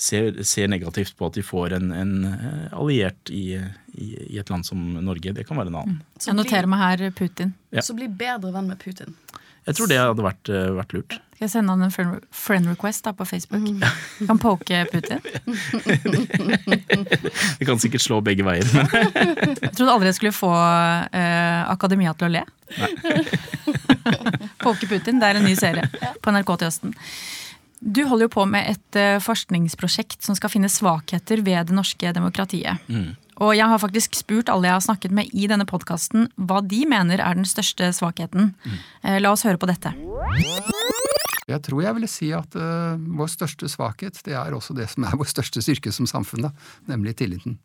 ser, 0.00 0.40
ser, 0.48 0.70
negativt 0.72 1.12
på 1.18 1.28
at 1.28 1.36
de 1.36 1.44
får 1.44 1.76
en, 1.76 1.92
en 1.92 2.14
eh, 2.30 2.72
alliert 2.72 3.28
i, 3.32 3.58
et 3.92 4.48
land 4.48 4.64
som 4.64 4.80
Norge. 5.04 5.34
Det 5.36 5.44
kan 5.48 5.60
være 5.60 5.74
en 5.74 5.80
annen. 5.82 6.00
Mm. 6.00 6.24
Jeg 6.24 6.38
noterer 6.38 6.72
meg 6.72 6.86
her 6.86 7.04
Putin. 7.18 7.52
Ja. 7.74 7.84
Så 7.84 7.96
bli 7.98 8.08
bedre 8.08 8.54
venn 8.54 8.72
med 8.72 8.80
Putin. 8.80 9.12
Jeg 9.66 9.78
tror 9.78 9.90
det 9.90 10.00
hadde 10.00 10.24
vært, 10.24 10.48
eh, 10.50 10.70
vært 10.74 10.96
lurt. 10.96 11.18
Skal 11.42 11.48
jeg 11.48 11.56
sende 11.56 11.74
han 11.74 11.82
en 11.82 12.20
friend 12.30 12.68
request 12.70 13.02
da 13.02 13.10
på 13.18 13.24
Facebook? 13.26 13.64
Mm. 13.66 13.80
Kan 14.28 14.38
poke 14.38 14.84
Putin? 14.92 15.18
Vi 17.58 17.66
kan 17.66 17.80
sikkert 17.82 18.04
slå 18.04 18.20
begge 18.22 18.46
veier. 18.46 18.62
jeg 19.58 19.72
trodde 19.74 19.90
aldri 19.90 20.12
jeg 20.12 20.18
skulle 20.20 20.36
få 20.36 20.52
eh, 20.54 21.66
Akademia 21.66 22.12
til 22.14 22.28
å 22.28 22.30
le. 22.36 22.44
poke 24.62 24.86
Putin, 24.86 25.18
det 25.18 25.32
er 25.32 25.40
en 25.40 25.48
ny 25.48 25.56
serie 25.58 25.82
på 26.22 26.30
NRK 26.30 26.52
til 26.52 26.68
høsten. 26.68 26.94
Du 27.82 28.04
holder 28.06 28.28
jo 28.28 28.34
på 28.36 28.46
med 28.46 28.76
et 28.76 29.00
uh, 29.02 29.18
forskningsprosjekt 29.18 30.22
som 30.22 30.38
skal 30.38 30.52
finne 30.52 30.70
svakheter 30.70 31.42
ved 31.42 31.72
det 31.72 31.74
norske 31.74 32.14
demokratiet. 32.14 32.86
Mm. 32.86 33.16
Og 33.42 33.56
jeg 33.58 33.66
har 33.66 33.82
faktisk 33.82 34.14
spurt 34.14 34.52
alle 34.52 34.70
jeg 34.70 34.78
har 34.78 34.86
snakket 34.86 35.18
med 35.18 35.34
i 35.34 35.50
denne 35.50 35.66
podkasten 35.66 36.30
hva 36.38 36.62
de 36.62 36.84
mener 36.86 37.18
er 37.18 37.34
den 37.34 37.50
største 37.50 37.90
svakheten. 37.98 38.54
Mm. 38.62 38.78
La 39.26 39.34
oss 39.34 39.42
høre 39.42 39.58
på 39.58 39.66
dette. 39.66 39.90
Jeg 41.50 41.62
tror 41.66 41.82
jeg 41.82 41.96
ville 41.96 42.10
si 42.10 42.30
at 42.36 42.54
uh, 42.54 42.94
vår 43.18 43.30
største 43.32 43.68
svakhet 43.70 44.20
det 44.26 44.36
er 44.38 44.54
også 44.54 44.76
det 44.78 44.86
som 44.92 45.06
er 45.08 45.18
vår 45.18 45.30
største 45.30 45.62
styrke 45.64 45.92
som 45.94 46.06
samfunn, 46.06 46.50
nemlig 46.90 47.16
tilliten. 47.18 47.58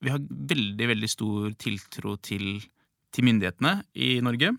Vi 0.00 0.12
har 0.12 0.22
veldig, 0.22 0.86
veldig 0.94 1.10
stor 1.10 1.50
tiltro 1.60 2.14
til, 2.24 2.62
til 3.12 3.26
myndighetene 3.26 3.80
i 3.98 4.14
Norge. 4.24 4.54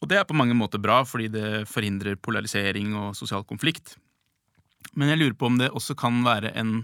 Og 0.00 0.10
det 0.10 0.20
er 0.20 0.28
på 0.28 0.36
mange 0.36 0.56
måter 0.56 0.80
bra, 0.80 1.02
fordi 1.08 1.28
det 1.32 1.66
forhindrer 1.68 2.18
polarisering 2.20 2.94
og 2.96 3.16
sosial 3.18 3.44
konflikt. 3.48 3.96
Men 4.96 5.10
jeg 5.12 5.20
lurer 5.20 5.36
på 5.36 5.50
om 5.50 5.58
det 5.60 5.72
også 5.72 5.96
kan 5.98 6.22
være 6.24 6.54
en 6.56 6.78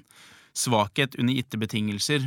svakhet 0.57 1.17
under 1.21 1.37
gitte 1.37 1.61
betingelser 1.61 2.27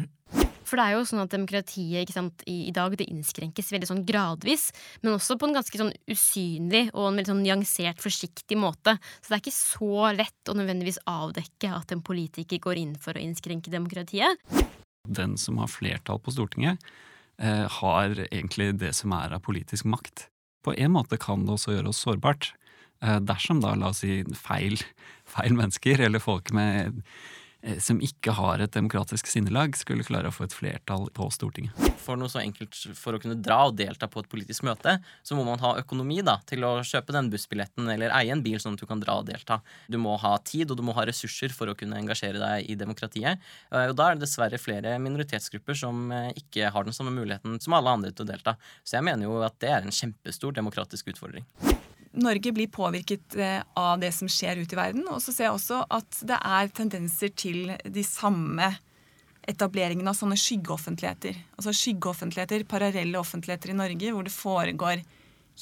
for 0.65 0.79
det 0.79 0.85
er 0.85 0.95
jo 0.95 1.05
sånn 1.07 1.23
at 1.23 1.33
demokratiet 1.33 2.11
sant, 2.13 2.43
i, 2.49 2.67
i, 2.69 2.73
dag 2.75 2.95
det 2.97 3.07
innskrenkes 3.11 3.71
veldig 3.73 3.89
sånn 3.89 4.03
gradvis, 4.07 4.67
men 5.03 5.15
også 5.15 5.37
på 5.39 5.49
en 5.49 5.57
ganske 5.59 5.79
sånn 5.79 5.93
usynlig 6.11 6.87
og 6.93 7.09
en 7.09 7.19
veldig 7.19 7.31
sånn 7.33 7.43
nyansert, 7.45 8.01
forsiktig 8.03 8.57
måte. 8.59 8.97
Så 9.21 9.29
det 9.29 9.37
er 9.37 9.43
ikke 9.43 9.55
så 9.57 10.11
lett 10.17 10.51
å 10.51 10.57
nødvendigvis 10.57 11.01
avdekke 11.09 11.73
at 11.77 11.93
en 11.95 12.03
politiker 12.05 12.61
går 12.63 12.81
inn 12.81 12.95
for 13.01 13.15
å 13.15 13.23
innskrenke 13.23 13.73
demokratiet. 13.73 14.41
Den 15.05 15.37
som 15.37 15.61
har 15.61 15.69
flertall 15.69 16.19
på 16.23 16.33
Stortinget, 16.33 16.81
eh, 17.37 17.65
har 17.79 18.17
egentlig 18.31 18.73
det 18.81 18.95
som 18.97 19.13
er 19.13 19.37
av 19.37 19.45
politisk 19.45 19.85
makt. 19.85 20.27
På 20.65 20.73
en 20.73 20.95
måte 20.95 21.19
kan 21.21 21.45
det 21.45 21.53
også 21.53 21.75
gjøre 21.75 21.91
oss 21.93 22.01
sårbart. 22.01 22.53
Eh, 23.03 23.19
dersom 23.19 23.61
da, 23.61 23.75
la 23.77 23.91
oss 23.93 24.01
si, 24.01 24.23
feil, 24.39 24.79
feil 25.29 25.53
mennesker, 25.57 26.01
eller 26.07 26.23
folk 26.23 26.51
med 26.55 27.03
som 27.81 27.99
ikke 28.03 28.33
har 28.37 28.61
et 28.61 28.73
demokratisk 28.75 29.27
sinnelag, 29.29 29.75
skulle 29.77 30.05
klare 30.05 30.29
å 30.29 30.35
få 30.35 30.45
et 30.45 30.53
flertall 30.55 31.07
på 31.15 31.27
Stortinget. 31.33 31.73
For 32.01 32.19
noe 32.19 32.29
så 32.31 32.41
enkelt 32.41 32.77
for 32.97 33.17
å 33.17 33.21
kunne 33.21 33.37
dra 33.41 33.63
og 33.69 33.77
delta 33.79 34.09
på 34.11 34.21
et 34.21 34.29
politisk 34.29 34.65
møte, 34.67 34.97
så 35.25 35.37
må 35.37 35.45
man 35.47 35.61
ha 35.63 35.75
økonomi 35.81 36.19
da, 36.25 36.37
til 36.49 36.65
å 36.67 36.77
kjøpe 36.85 37.15
den 37.15 37.31
bussbilletten 37.33 37.89
eller 37.91 38.13
eie 38.17 38.33
en 38.33 38.43
bil 38.45 38.59
sånn 38.61 38.77
at 38.77 38.83
du 38.83 38.89
kan 38.89 39.01
dra 39.01 39.17
og 39.21 39.29
delta. 39.29 39.59
Du 39.91 39.97
må 40.01 40.15
ha 40.21 40.35
tid, 40.45 40.69
og 40.71 40.79
du 40.79 40.85
må 40.85 40.95
ha 40.97 41.07
ressurser 41.09 41.53
for 41.55 41.71
å 41.71 41.77
kunne 41.77 41.99
engasjere 42.01 42.41
deg 42.41 42.69
i 42.69 42.77
demokratiet. 42.79 43.41
Eh, 43.71 43.89
og 43.89 43.97
da 43.97 44.11
er 44.11 44.19
det 44.19 44.25
dessverre 44.27 44.61
flere 44.61 44.97
minoritetsgrupper 45.01 45.81
som 45.85 46.07
eh, 46.13 46.31
ikke 46.43 46.71
har 46.75 46.87
den 46.87 46.95
samme 46.95 47.13
muligheten 47.15 47.59
som 47.63 47.77
alle 47.77 47.97
andre 47.97 48.13
til 48.13 48.27
å 48.27 48.31
delta. 48.33 48.57
Så 48.83 48.99
jeg 48.99 49.09
mener 49.09 49.27
jo 49.27 49.41
at 49.45 49.57
det 49.63 49.73
er 49.73 49.83
en 49.85 49.99
kjempestor 50.03 50.55
demokratisk 50.55 51.13
utfordring. 51.15 51.47
Norge 52.15 52.51
blir 52.55 52.71
påvirket 52.71 53.35
eh, 53.35 53.61
av 53.75 53.99
det 53.99 54.11
som 54.15 54.29
skjer 54.31 54.61
ute 54.61 54.75
i 54.75 54.79
verden. 54.79 55.05
Og 55.11 55.21
så 55.23 55.33
ser 55.33 55.49
jeg 55.49 55.57
også 55.57 55.81
at 55.91 56.21
det 56.27 56.39
er 56.39 56.71
tendenser 56.75 57.33
til 57.35 57.73
de 57.83 58.03
samme 58.07 58.71
etableringen 59.45 60.07
av 60.09 60.17
sånne 60.17 60.37
skyggeoffentligheter. 60.39 61.37
Altså 61.59 61.73
skyggeoffentligheter, 61.75 62.65
parallelle 62.69 63.19
offentligheter 63.19 63.73
i 63.73 63.77
Norge, 63.77 64.13
hvor 64.15 64.25
det 64.25 64.33
foregår 64.33 65.03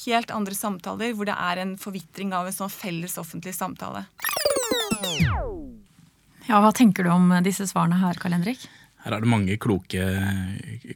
helt 0.05 0.31
andre 0.33 0.55
samtaler 0.57 1.13
hvor 1.13 1.27
det 1.29 1.35
er 1.37 1.61
en 1.61 1.75
forvitring 1.77 2.31
av 2.33 2.47
en 2.49 2.55
sånn 2.55 2.71
felles 2.73 3.17
offentlig 3.21 3.53
samtale. 3.57 4.05
Ja, 6.47 6.59
Hva 6.59 6.71
tenker 6.75 7.05
du 7.05 7.11
om 7.13 7.29
disse 7.45 7.67
svarene 7.69 7.99
her, 8.01 8.17
Karl 8.19 8.37
Henrik? 8.37 8.63
Her 9.03 9.17
er 9.17 9.23
det 9.23 9.27
mange 9.27 9.57
kloke, 9.59 10.03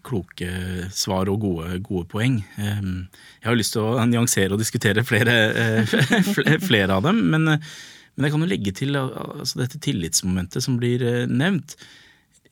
kloke 0.07 0.49
svar 0.95 1.27
og 1.27 1.41
gode, 1.43 1.79
gode, 1.83 2.05
poeng. 2.07 2.39
Ehm, 2.55 3.09
jeg 3.41 3.49
har 3.49 3.59
lyst 3.59 3.75
til 3.75 3.83
å 3.83 4.05
nyansere 4.07 4.55
og 4.55 4.61
diskutere 4.61 5.03
flere, 5.03 5.35
eh, 5.51 5.95
flere 6.69 6.95
av 6.95 7.03
dem. 7.03 7.19
Men, 7.33 7.49
men, 7.51 8.23
jeg 8.23 8.31
kan 8.31 8.45
jo 8.45 8.51
legge 8.53 8.75
til 8.79 8.95
altså 8.95 9.59
dette 9.59 9.81
tillitsmomentet 9.83 10.63
som 10.63 10.79
blir 10.79 11.03
eh, 11.03 11.25
nevnt 11.27 11.75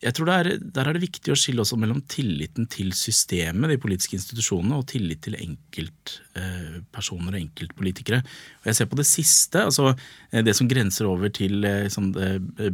jeg 0.01 0.15
tror 0.17 0.31
er, 0.33 0.49
Der 0.59 0.87
er 0.87 0.93
det 0.95 1.03
viktig 1.03 1.33
å 1.33 1.37
skille 1.39 1.63
også 1.63 1.77
mellom 1.79 2.01
tilliten 2.11 2.67
til 2.71 2.91
systemet, 2.93 3.69
de 3.71 3.79
politiske 3.81 4.17
institusjonene, 4.17 4.79
og 4.79 4.87
tillit 4.91 5.21
til 5.25 5.37
enkeltpersoner 5.39 7.35
og 7.35 7.39
enkeltpolitikere. 7.41 8.21
Og 8.63 8.71
Jeg 8.71 8.75
ser 8.79 8.89
på 8.91 8.99
det 8.99 9.07
siste, 9.09 9.63
altså 9.63 9.93
eh, 10.31 10.43
det 10.43 10.55
som 10.57 10.69
grenser 10.71 11.09
over 11.09 11.29
til 11.29 11.65
sånn, 11.91 12.11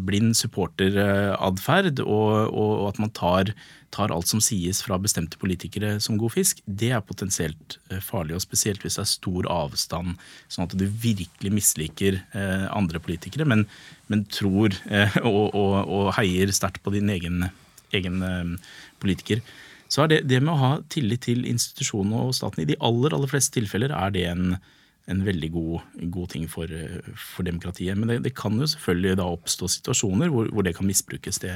blind 0.06 0.36
supporteratferd, 0.40 2.04
og, 2.06 2.34
og, 2.50 2.88
at 2.90 3.00
man 3.02 3.14
tar 3.16 3.54
tar 3.92 4.12
alt 4.14 4.30
som 4.30 4.42
sies 4.44 4.82
fra 4.86 4.98
bestemte 5.02 5.40
politikere 5.42 5.98
som 6.04 6.18
god 6.20 6.34
fisk, 6.36 6.62
det 6.66 6.92
er 6.96 7.04
potensielt 7.06 7.78
eh, 7.92 8.00
farlig. 8.04 8.38
Og 8.38 8.44
spesielt 8.44 8.84
hvis 8.84 8.98
det 8.98 9.04
er 9.04 9.12
stor 9.12 9.50
avstand, 9.52 10.16
sånn 10.52 10.68
at 10.68 10.76
du 10.80 10.86
virkelig 10.88 11.54
misliker 11.54 12.22
eh, 12.22 12.68
andre 12.72 13.02
politikere, 13.04 13.48
men, 13.48 13.66
men 14.12 14.26
tror 14.32 14.76
eh, 14.90 15.18
og, 15.28 15.52
og, 15.52 15.76
og, 15.84 16.12
heier 16.20 16.54
sterkt 16.56 16.84
på 16.86 16.96
din 16.96 17.12
egen, 17.12 17.46
egen 17.96 18.22
politiker. 19.04 19.44
Så 19.92 20.06
er 20.06 20.12
det, 20.14 20.22
det 20.32 20.40
med 20.40 20.54
å 20.54 20.62
ha 20.62 20.76
tillit 20.92 21.26
til 21.28 21.44
institusjonene 21.50 22.28
og 22.30 22.36
staten, 22.38 22.64
i 22.64 22.70
de 22.70 22.80
aller, 22.80 23.12
aller 23.16 23.32
fleste 23.32 23.58
tilfeller 23.58 23.92
er 23.92 24.14
det 24.16 24.28
en, 24.30 24.54
en 25.12 25.24
veldig 25.26 25.50
god, 25.52 25.90
god 26.14 26.32
ting 26.32 26.46
for, 26.48 26.72
for, 27.12 27.44
demokratiet. 27.44 28.00
Men 28.00 28.14
det, 28.14 28.22
det, 28.30 28.38
kan 28.40 28.56
jo 28.56 28.70
selvfølgelig 28.72 29.20
da 29.20 29.28
oppstå 29.28 29.68
situasjoner 29.76 30.32
hvor, 30.32 30.48
hvor 30.56 30.64
det 30.64 30.78
kan 30.78 30.88
misbrukes. 30.88 31.42
Det, 31.44 31.52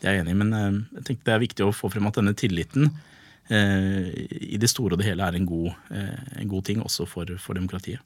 det 0.00 0.08
er 0.08 0.18
jeg 0.18 0.24
enig 0.24 0.34
i, 0.34 0.40
men 0.42 0.52
eh, 0.56 0.80
jeg 0.98 1.08
tenkte 1.08 1.28
det 1.28 1.34
er 1.34 1.44
viktig 1.44 1.66
å 1.66 1.74
få 1.74 1.90
frem 1.92 2.08
at 2.08 2.18
denne 2.18 2.34
tilliten 2.36 2.90
eh, 3.48 4.12
i 4.52 4.60
det 4.60 4.70
store 4.72 4.96
og 4.96 5.00
det 5.00 5.08
hele 5.08 5.24
er 5.24 5.38
en 5.38 5.48
god, 5.48 5.72
eh, 5.94 6.32
en 6.42 6.52
god 6.52 6.66
ting 6.68 6.82
også 6.84 7.08
for, 7.08 7.32
for, 7.40 7.56
demokratiet. 7.56 8.02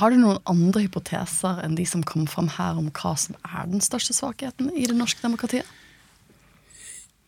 Har 0.00 0.10
du 0.10 0.18
noen 0.18 0.40
andre 0.50 0.86
hypoteser 0.86 1.60
enn 1.62 1.76
de 1.78 1.84
som 1.86 2.02
kom 2.02 2.24
fram 2.30 2.48
her 2.56 2.78
om 2.80 2.88
hva 2.90 3.12
som 3.20 3.36
er 3.46 3.68
den 3.70 3.84
største 3.84 4.16
svakheten 4.16 4.72
i 4.74 4.88
det 4.88 4.96
norske 4.98 5.22
demokratiet? 5.22 5.68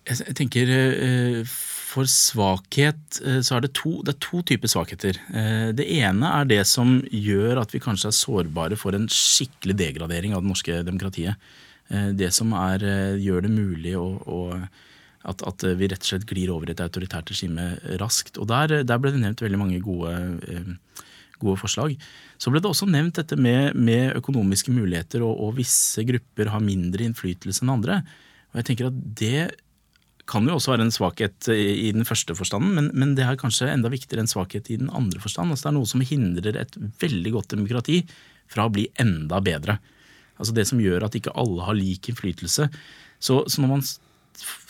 Jeg 0.09 0.33
tenker 0.39 0.71
For 1.45 2.09
svakhet 2.09 3.19
så 3.45 3.59
er 3.59 3.63
det 3.67 3.75
to, 3.77 3.99
det 4.01 4.15
er 4.15 4.23
to 4.25 4.41
typer 4.49 4.71
svakheter. 4.73 5.19
Det 5.77 5.85
ene 5.99 6.31
er 6.33 6.49
det 6.49 6.63
som 6.67 6.97
gjør 7.13 7.61
at 7.61 7.75
vi 7.77 7.83
kanskje 7.85 8.09
er 8.09 8.17
sårbare 8.17 8.79
for 8.81 8.97
en 8.97 9.05
skikkelig 9.13 9.77
degradering 9.77 10.33
av 10.33 10.41
det 10.41 10.51
norske 10.51 10.81
demokratiet. 10.89 11.37
Eh, 11.89 12.13
det 12.17 12.31
som 12.37 12.53
er, 12.57 12.85
eh, 12.85 13.19
gjør 13.23 13.47
det 13.47 13.53
mulig 13.55 13.95
å, 13.97 14.07
å 14.29 14.39
at, 15.29 15.43
at, 15.45 15.65
vi 15.77 15.89
rett 15.91 16.05
og 16.05 16.09
slett 16.09 16.27
glir 16.29 16.53
over 16.55 16.71
et 16.71 16.81
autoritært 16.81 17.33
regime 17.33 17.75
raskt. 18.01 18.39
Og 18.41 18.49
der, 18.49 18.83
der, 18.87 19.01
ble 19.01 19.13
det 19.13 19.23
nevnt 19.23 19.43
veldig 19.45 19.61
mange 19.61 19.81
gode, 19.85 20.13
eh, 20.49 21.07
gode, 21.41 21.59
forslag. 21.61 21.97
Så 22.41 22.53
ble 22.53 22.63
det 22.63 22.71
også 22.71 22.89
nevnt 22.89 23.19
dette 23.19 23.37
med, 23.37 23.77
med 23.77 24.17
økonomiske 24.21 24.73
muligheter, 24.73 25.25
og, 25.27 25.35
og, 25.37 25.57
visse 25.59 26.05
grupper 26.09 26.53
har 26.55 26.65
mindre 26.65 27.09
innflytelse 27.09 27.65
enn 27.65 27.75
andre. 27.75 28.03
Og 28.53 28.61
jeg 28.61 28.71
tenker 28.71 28.89
at 28.93 29.03
det 29.19 29.49
kan 30.29 30.45
jo 30.45 30.59
også 30.59 30.75
være 30.75 30.85
en 30.85 30.93
svakhet 30.93 31.49
i 31.49 31.89
den 31.97 32.05
første 32.05 32.35
forstanden, 32.37 32.75
men, 32.77 32.89
men 32.93 33.15
det 33.17 33.25
er 33.25 33.39
kanskje 33.41 33.71
enda 33.73 33.89
viktigere 33.89 34.21
en 34.21 34.29
svakhet 34.29 34.69
i 34.69 34.77
den 34.77 34.91
andre 34.93 35.23
forstand. 35.25 35.55
Altså 35.55 35.67
det 35.67 35.71
er 35.71 35.79
noe 35.79 35.89
som 35.89 36.05
hindrer 36.05 36.59
et 36.61 36.77
veldig 37.01 37.33
godt 37.33 37.55
demokrati 37.55 38.03
fra 38.49 38.67
å 38.69 38.73
bli 38.73 38.85
enda 39.01 39.41
bedre. 39.45 39.79
Altså 40.39 40.55
det 40.57 40.67
som 40.71 40.83
gjør 40.83 41.07
at 41.07 41.17
ikke 41.19 41.35
alle 41.39 41.67
har 41.67 41.77
lik 41.79 42.11
innflytelse. 42.11 42.69
Så, 43.19 43.41
så 43.51 43.63
når 43.63 43.73
man 43.77 43.87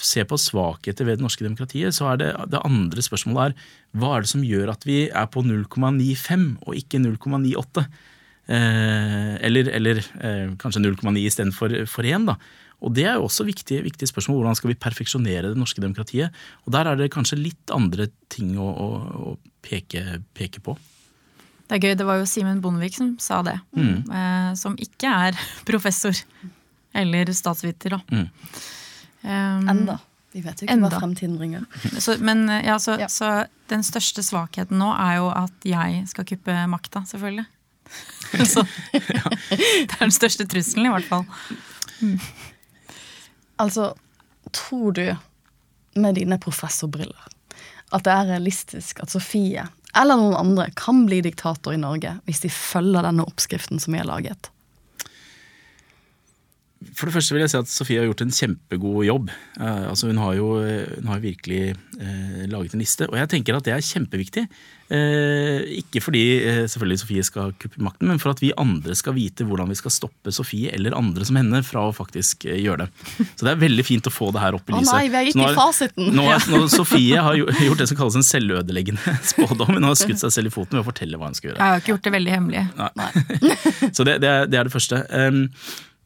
ser 0.00 0.24
på 0.28 0.38
svakheter 0.40 1.04
ved 1.04 1.18
det 1.18 1.26
norske 1.26 1.44
demokratiet, 1.44 1.94
så 1.96 2.12
er 2.12 2.20
det 2.20 2.28
det 2.52 2.62
andre 2.64 3.04
spørsmålet 3.04 3.50
er 3.50 3.74
hva 4.00 4.14
er 4.16 4.24
det 4.24 4.30
som 4.32 4.46
gjør 4.46 4.72
at 4.72 4.86
vi 4.88 5.02
er 5.08 5.28
på 5.32 5.42
0,95 5.44 6.46
og 6.64 6.78
ikke 6.78 7.02
0,98? 7.04 7.84
Eh, 8.48 9.34
eller, 9.44 9.68
eller 9.76 10.00
eh, 10.00 10.56
kanskje 10.60 10.80
0,9 10.86 11.20
istedenfor 11.20 11.76
for 11.90 12.08
1. 12.08 12.30
da. 12.30 12.38
Og 12.78 12.94
Det 12.94 13.04
er 13.10 13.18
jo 13.18 13.26
også 13.26 13.44
viktige, 13.44 13.82
viktige 13.82 14.08
spørsmål. 14.08 14.38
Hvordan 14.40 14.56
skal 14.56 14.70
vi 14.70 14.78
perfeksjonere 14.78 15.50
det 15.50 15.58
norske 15.58 15.82
demokratiet? 15.82 16.30
Og 16.64 16.72
Der 16.72 16.86
er 16.86 16.96
det 16.96 17.10
kanskje 17.12 17.40
litt 17.40 17.74
andre 17.74 18.08
ting 18.30 18.54
å, 18.56 18.68
å, 18.70 18.88
å 19.34 19.38
peke, 19.66 20.22
peke 20.32 20.62
på. 20.62 20.78
Det 21.68 21.76
er 21.76 21.84
gøy, 21.84 21.94
det 22.00 22.06
var 22.08 22.16
jo 22.20 22.26
Simen 22.28 22.62
Bondevik 22.64 22.96
som 22.96 23.12
sa 23.20 23.42
det. 23.44 23.58
Mm. 23.76 24.08
Eh, 24.08 24.52
som 24.56 24.76
ikke 24.80 25.10
er 25.28 25.40
professor 25.68 26.16
eller 26.96 27.32
statsviter, 27.36 27.98
da. 27.98 28.00
Mm. 28.08 28.28
Um, 29.22 29.68
enda. 29.74 29.98
Vi 30.32 30.42
vet 30.44 30.60
jo 30.60 30.66
ikke 30.66 30.74
enda. 30.76 30.88
hva 30.88 31.02
fremtiden 31.02 31.36
bringer. 31.40 31.64
Så, 32.04 32.16
men 32.24 32.46
eh, 32.48 32.64
ja, 32.68 32.78
så, 32.80 32.96
ja. 33.00 33.08
så, 33.12 33.44
den 33.68 33.84
største 33.84 34.24
svakheten 34.24 34.80
nå 34.80 34.88
er 34.96 35.18
jo 35.18 35.30
at 35.32 35.68
jeg 35.68 36.02
skal 36.08 36.26
kuppe 36.28 36.56
makta, 36.72 37.04
selvfølgelig. 37.08 37.44
så 38.52 38.64
det 38.92 39.00
er 39.16 40.02
den 40.02 40.12
største 40.12 40.44
trusselen, 40.48 40.88
i 40.88 40.92
hvert 40.92 41.08
fall. 41.08 41.24
Mm. 42.00 42.18
Altså, 43.64 43.90
tror 44.52 44.92
du 44.96 45.04
med 45.98 46.16
dine 46.20 46.36
professorbriller 46.40 47.28
at 47.94 48.04
det 48.04 48.12
er 48.12 48.30
realistisk 48.34 49.00
at 49.02 49.12
Sofie 49.12 49.64
eller 49.96 50.20
noen 50.20 50.36
andre 50.36 50.68
kan 50.76 51.06
bli 51.08 51.22
diktator 51.24 51.74
i 51.74 51.80
Norge 51.80 52.18
hvis 52.28 52.44
de 52.44 52.52
følger 52.52 53.06
denne 53.06 53.24
oppskriften 53.28 53.80
som 53.82 53.94
vi 53.94 54.02
har 54.02 54.08
laget? 54.08 54.50
For 56.94 57.08
det 57.08 57.16
første 57.16 57.34
vil 57.34 57.42
jeg 57.42 57.52
si 57.52 57.58
at 57.58 57.70
Sofie 57.70 58.00
har 58.00 58.06
gjort 58.06 58.24
en 58.24 58.34
kjempegod 58.34 59.06
jobb. 59.08 59.30
Uh, 59.58 59.88
altså 59.90 60.10
hun 60.10 60.20
har 60.22 60.36
jo 60.38 60.50
hun 60.62 61.10
har 61.10 61.22
virkelig 61.22 61.74
uh, 61.98 62.42
laget 62.50 62.76
en 62.76 62.84
liste, 62.84 63.08
og 63.10 63.16
jeg 63.18 63.32
tenker 63.34 63.58
at 63.58 63.66
det 63.66 63.74
er 63.74 63.88
kjempeviktig. 63.88 64.46
Uh, 64.88 65.60
ikke 65.82 66.00
fordi 66.00 66.22
eh, 66.40 66.62
selvfølgelig 66.64 67.00
Sofie 67.02 67.24
skal 67.26 67.50
kuppe 67.60 67.82
makten, 67.84 68.08
men 68.08 68.20
for 68.22 68.32
at 68.32 68.38
vi 68.40 68.54
andre 68.56 68.94
skal 68.96 69.12
vite 69.18 69.44
hvordan 69.44 69.68
vi 69.68 69.76
skal 69.76 69.92
stoppe 69.92 70.32
Sofie 70.32 70.70
eller 70.72 70.96
andre 70.96 71.26
som 71.28 71.36
henne 71.36 71.60
fra 71.66 71.82
å 71.90 71.92
faktisk 71.92 72.46
eh, 72.48 72.56
gjøre 72.64 72.86
det. 72.86 73.26
Så 73.36 73.44
det 73.44 73.50
er 73.52 73.60
veldig 73.60 73.84
fint 73.84 74.08
å 74.08 74.12
få 74.12 74.30
det 74.32 74.40
her 74.40 74.56
opp 74.56 74.72
i 74.72 74.78
lyset. 74.78 74.88
Å 74.88 74.96
nei, 74.96 75.10
vi 75.12 75.18
er 75.20 75.28
ikke 75.28 75.50
i 75.50 75.58
fasiten. 75.58 76.08
Nå, 76.16 76.24
nå, 76.54 76.62
Sofie 76.72 77.20
har 77.26 77.36
gjort 77.36 77.82
det 77.82 77.88
som 77.90 78.00
kalles 78.00 78.16
en 78.16 78.24
selvødeleggende 78.30 79.18
spådom. 79.34 79.74
Hun 79.76 79.90
har 79.90 79.98
skutt 80.00 80.24
seg 80.24 80.32
selv 80.38 80.48
i 80.48 80.54
foten 80.56 80.78
ved 80.78 80.86
å 80.86 80.88
fortelle 80.88 81.20
hva 81.20 81.28
hun 81.28 81.36
skal 81.36 81.52
gjøre. 81.52 81.60
Jeg 81.60 81.74
har 81.74 81.84
ikke 81.84 81.92
gjort 81.92 82.08
det 82.08 82.14
veldig 82.16 82.34
hemmelig. 82.38 82.64
Nei. 83.02 83.10
Så 83.96 84.08
det, 84.08 84.16
det, 84.24 84.32
er, 84.32 84.48
det, 84.48 84.62
er, 84.62 84.70
det 84.70 84.72
første. 84.72 85.02
Um, 85.12 85.44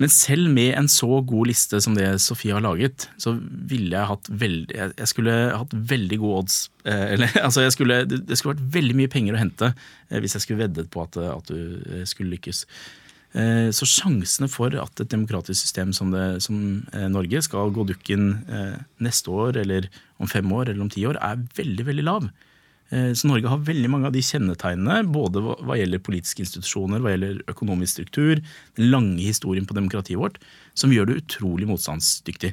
men 0.00 0.10
selv 0.10 0.48
med 0.50 0.72
en 0.74 0.88
så 0.90 1.20
god 1.28 1.50
liste 1.50 1.78
som 1.84 1.94
det 1.94 2.06
Sofie 2.24 2.54
har 2.54 2.64
laget, 2.64 3.06
så 3.20 3.34
ville 3.38 3.94
jeg 3.94 4.08
hatt 4.08 4.30
veldig 4.30 4.78
Jeg 4.80 5.10
skulle 5.10 5.34
hatt 5.52 5.76
veldig 5.92 6.18
gode 6.22 6.40
odds. 6.42 6.56
Eh, 6.84 7.04
eller, 7.14 7.36
altså 7.46 7.68
skulle, 7.74 8.02
det 8.08 8.38
skulle 8.38 8.56
vært 8.56 8.72
veldig 8.78 8.96
mye 8.98 9.12
penger 9.12 9.36
å 9.36 9.42
hente 9.42 9.70
eh, 9.70 10.18
hvis 10.22 10.34
jeg 10.38 10.46
skulle 10.46 10.64
veddet 10.64 10.90
på 10.92 11.04
at, 11.04 11.20
at 11.20 11.52
du 11.52 11.78
eh, 11.92 12.04
skulle 12.08 12.34
lykkes. 12.36 12.66
Så 13.32 13.86
sjansene 13.88 14.44
for 14.52 14.74
at 14.76 15.00
et 15.00 15.08
demokratisk 15.08 15.56
system 15.64 15.94
som, 15.96 16.10
det, 16.12 16.42
som 16.44 16.82
Norge 17.08 17.40
skal 17.46 17.70
gå 17.72 17.86
dukken 17.88 18.26
neste 19.00 19.32
år, 19.32 19.56
eller 19.62 19.86
om 20.20 20.28
fem 20.28 20.52
år 20.52 20.68
eller 20.68 20.84
om 20.84 20.90
ti 20.92 21.06
år, 21.08 21.16
er 21.16 21.40
veldig, 21.56 21.86
veldig 21.86 22.04
lav. 22.04 22.26
Eh, 22.92 23.12
så 23.16 23.28
Norge 23.28 23.48
har 23.48 23.62
veldig 23.64 23.88
mange 23.90 24.08
av 24.08 24.14
de 24.14 24.22
kjennetegnene, 24.24 25.06
både 25.12 25.40
hva 25.40 25.78
gjelder 25.78 26.02
politiske 26.04 26.44
institusjoner, 26.44 27.00
hva 27.00 27.14
gjelder 27.14 27.40
økonomisk 27.50 27.96
struktur, 27.96 28.42
den 28.76 28.90
lange 28.92 29.22
historien 29.24 29.66
på 29.68 29.76
demokratiet 29.76 30.20
vårt, 30.20 30.38
som 30.76 30.92
gjør 30.92 31.08
det 31.08 31.22
utrolig 31.22 31.68
motstandsdyktig. 31.70 32.52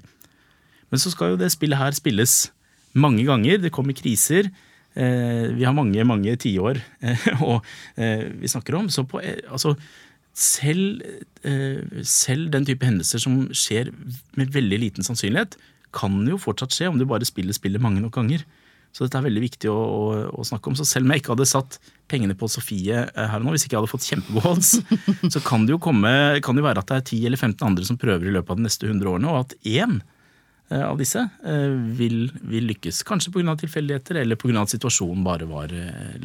Men 0.89 1.03
så 1.03 1.11
skal 1.13 1.33
jo 1.33 1.41
det 1.41 1.51
spillet 1.53 1.79
her 1.79 1.95
spilles 1.97 2.37
mange 2.97 3.25
ganger. 3.27 3.59
Det 3.61 3.73
kommer 3.75 3.97
kriser. 3.97 4.47
Eh, 4.95 5.49
vi 5.53 5.67
har 5.67 5.75
mange, 5.75 6.05
mange 6.07 6.33
tiår 6.41 6.79
eh, 7.03 7.27
vi 8.41 8.49
snakker 8.49 8.79
om. 8.79 8.87
Så 8.89 9.03
på, 9.05 9.19
altså, 9.21 9.75
selv, 10.33 11.03
selv 12.07 12.47
den 12.53 12.65
type 12.65 12.87
hendelser 12.87 13.19
som 13.19 13.41
skjer 13.51 13.91
med 14.39 14.55
veldig 14.55 14.79
liten 14.79 15.05
sannsynlighet, 15.05 15.59
kan 15.93 16.15
jo 16.29 16.39
fortsatt 16.39 16.73
skje 16.73 16.87
om 16.89 16.97
du 17.01 17.05
bare 17.09 17.27
spiller 17.27 17.53
spillet 17.57 17.81
mange 17.83 18.01
nok 18.01 18.15
ganger. 18.15 18.45
Så 18.91 19.05
dette 19.05 19.19
er 19.19 19.25
veldig 19.27 19.43
viktig 19.43 19.69
å, 19.71 19.77
å, 19.77 20.05
å, 20.33 20.45
snakke 20.47 20.71
om. 20.71 20.77
Så 20.77 20.85
selv 20.87 21.05
om 21.05 21.13
jeg 21.13 21.21
ikke 21.21 21.33
hadde 21.35 21.49
satt 21.49 21.77
pengene 22.09 22.35
på 22.37 22.49
Sofie 22.49 23.03
eh, 23.05 23.27
her 23.31 23.43
nå, 23.43 23.53
hvis 23.53 23.67
ikke 23.67 23.77
jeg 23.77 23.83
hadde 23.83 23.91
fått 23.91 24.07
kjempegode 24.09 25.29
så 25.35 25.41
kan 25.45 25.67
det 25.67 25.75
jo 25.75 25.81
komme, 25.83 26.11
kan 26.45 26.57
det 26.57 26.65
være 26.65 26.81
at 26.81 26.89
det 26.89 26.97
er 26.97 27.05
10 27.05 27.27
eller 27.29 27.41
15 27.41 27.67
andre 27.67 27.89
som 27.89 27.99
prøver 28.01 28.29
i 28.29 28.33
løpet 28.33 28.55
av 28.55 28.61
de 28.61 28.65
neste 28.65 28.89
100 28.89 29.11
årene, 29.11 29.29
og 29.29 29.43
at 29.45 29.55
én 29.69 29.99
eh, 30.01 30.85
av 30.85 30.97
disse 31.01 31.21
eh, 31.21 31.75
vil, 31.99 32.23
vil 32.49 32.71
lykkes. 32.73 33.03
Kanskje 33.07 33.35
pga. 33.35 33.55
tilfeldigheter, 33.61 34.23
eller 34.23 34.39
pga. 34.41 34.57
at 34.63 34.73
situasjonen 34.73 35.27
bare 35.27 35.49
var, 35.49 35.75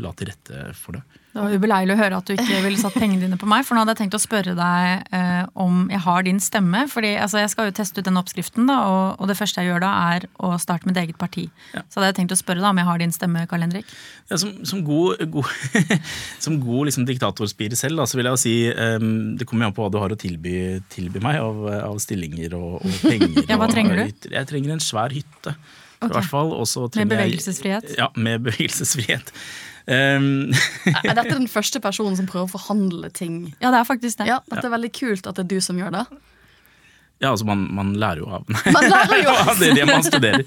la 0.00 0.16
til 0.16 0.32
rette 0.32 0.70
for 0.78 0.96
det. 0.96 1.04
Det 1.34 1.42
var 1.42 1.50
ubeleilig 1.58 1.96
å 1.96 1.98
høre 1.98 2.18
at 2.20 2.28
du 2.30 2.36
ikke 2.36 2.60
ville 2.62 2.78
satt 2.78 2.94
pengene 2.94 3.24
dine 3.24 3.34
på 3.40 3.46
meg, 3.50 3.64
for 3.66 3.74
nå 3.74 3.82
hadde 3.82 3.96
jeg 3.96 4.04
tenkt 4.04 4.14
å 4.14 4.20
spørre 4.22 4.52
deg 4.54 5.08
eh, 5.18 5.40
om 5.58 5.88
jeg 5.90 5.98
har 6.04 6.22
din 6.22 6.38
stemme. 6.38 6.84
fordi 6.86 7.10
altså, 7.18 7.40
jeg 7.42 7.50
skal 7.50 7.66
jo 7.66 7.74
teste 7.74 7.98
ut 7.98 8.06
den 8.06 8.20
oppskriften, 8.20 8.68
da, 8.70 8.76
og, 8.86 9.16
og 9.18 9.26
det 9.32 9.34
første 9.40 9.58
jeg 9.64 9.72
gjør 9.72 9.82
da, 9.82 9.90
er 10.14 10.28
å 10.38 10.52
starte 10.62 10.86
mitt 10.86 11.00
eget 11.02 11.18
parti. 11.18 11.48
Så 11.74 11.98
hadde 11.98 12.12
jeg 12.12 12.18
tenkt 12.20 12.36
å 12.36 12.38
spørre 12.38 12.62
da 12.62 12.70
om 12.70 12.78
jeg 12.78 12.86
har 12.86 13.02
din 13.02 13.14
stemme, 13.16 13.42
Karl 13.50 13.66
Henrik. 13.66 13.90
Ja, 14.30 14.38
som, 14.38 14.54
som 14.62 14.84
god, 14.86 15.24
god, 15.34 15.50
som 16.46 16.60
god 16.62 16.92
liksom, 16.92 17.08
diktatorspire 17.10 17.80
selv, 17.82 17.98
da, 17.98 18.06
så 18.06 18.20
vil 18.20 18.30
jeg 18.30 18.38
jo 18.38 18.42
si 18.44 18.54
um, 18.70 19.10
Det 19.34 19.50
kommer 19.50 19.66
an 19.66 19.74
på 19.74 19.82
hva 19.82 19.90
du 19.90 19.98
har 20.04 20.14
å 20.14 20.20
tilby, 20.20 20.54
tilby 20.94 21.18
meg 21.24 21.42
av, 21.42 21.66
av 21.90 21.98
stillinger 22.02 22.54
og, 22.60 22.78
og 22.78 22.98
penger. 23.02 23.42
Ja, 23.50 23.58
hva 23.58 23.66
og- 23.66 23.74
trenger 23.74 24.04
du? 24.04 24.30
Jeg 24.38 24.52
trenger 24.54 24.78
en 24.78 24.86
svær 24.86 25.10
hytte. 25.18 25.58
Okay. 25.98 26.10
I 26.10 26.16
hvert 26.18 26.30
fall, 26.30 26.50
Med 27.00 27.10
bevegelsesfrihet? 27.10 27.90
jeg-? 27.90 27.98
Ja, 27.98 28.10
med 28.14 28.42
bevegelsesfrihet. 28.46 29.34
Um, 29.84 30.54
Er 31.04 31.12
dette 31.12 31.34
den 31.34 31.48
første 31.50 31.80
personen 31.84 32.16
som 32.16 32.28
prøver 32.30 32.48
å 32.48 32.54
forhandle 32.54 33.10
ting? 33.12 33.50
Ja, 33.60 33.68
det 33.74 33.82
er 33.82 33.88
faktisk 33.88 34.22
det. 34.22 34.30
Ja, 34.30 34.38
Dette 34.48 34.64
er 34.70 34.72
veldig 34.72 34.92
kult 34.96 35.26
at 35.28 35.36
det 35.36 35.44
er 35.44 35.50
du 35.56 35.60
som 35.64 35.80
gjør 35.80 35.92
det. 35.98 36.06
Ja, 37.22 37.30
altså 37.30 37.46
man, 37.46 37.60
man 37.72 37.92
lærer 38.00 38.24
jo 38.24 38.26
av 38.36 38.48
Man 38.48 38.86
lærer 38.90 39.20
jo 39.22 39.30
av. 39.32 39.52
Det 39.60 39.68
er 39.70 39.76
det 39.78 39.84
man 39.86 40.02
studerer. 40.04 40.42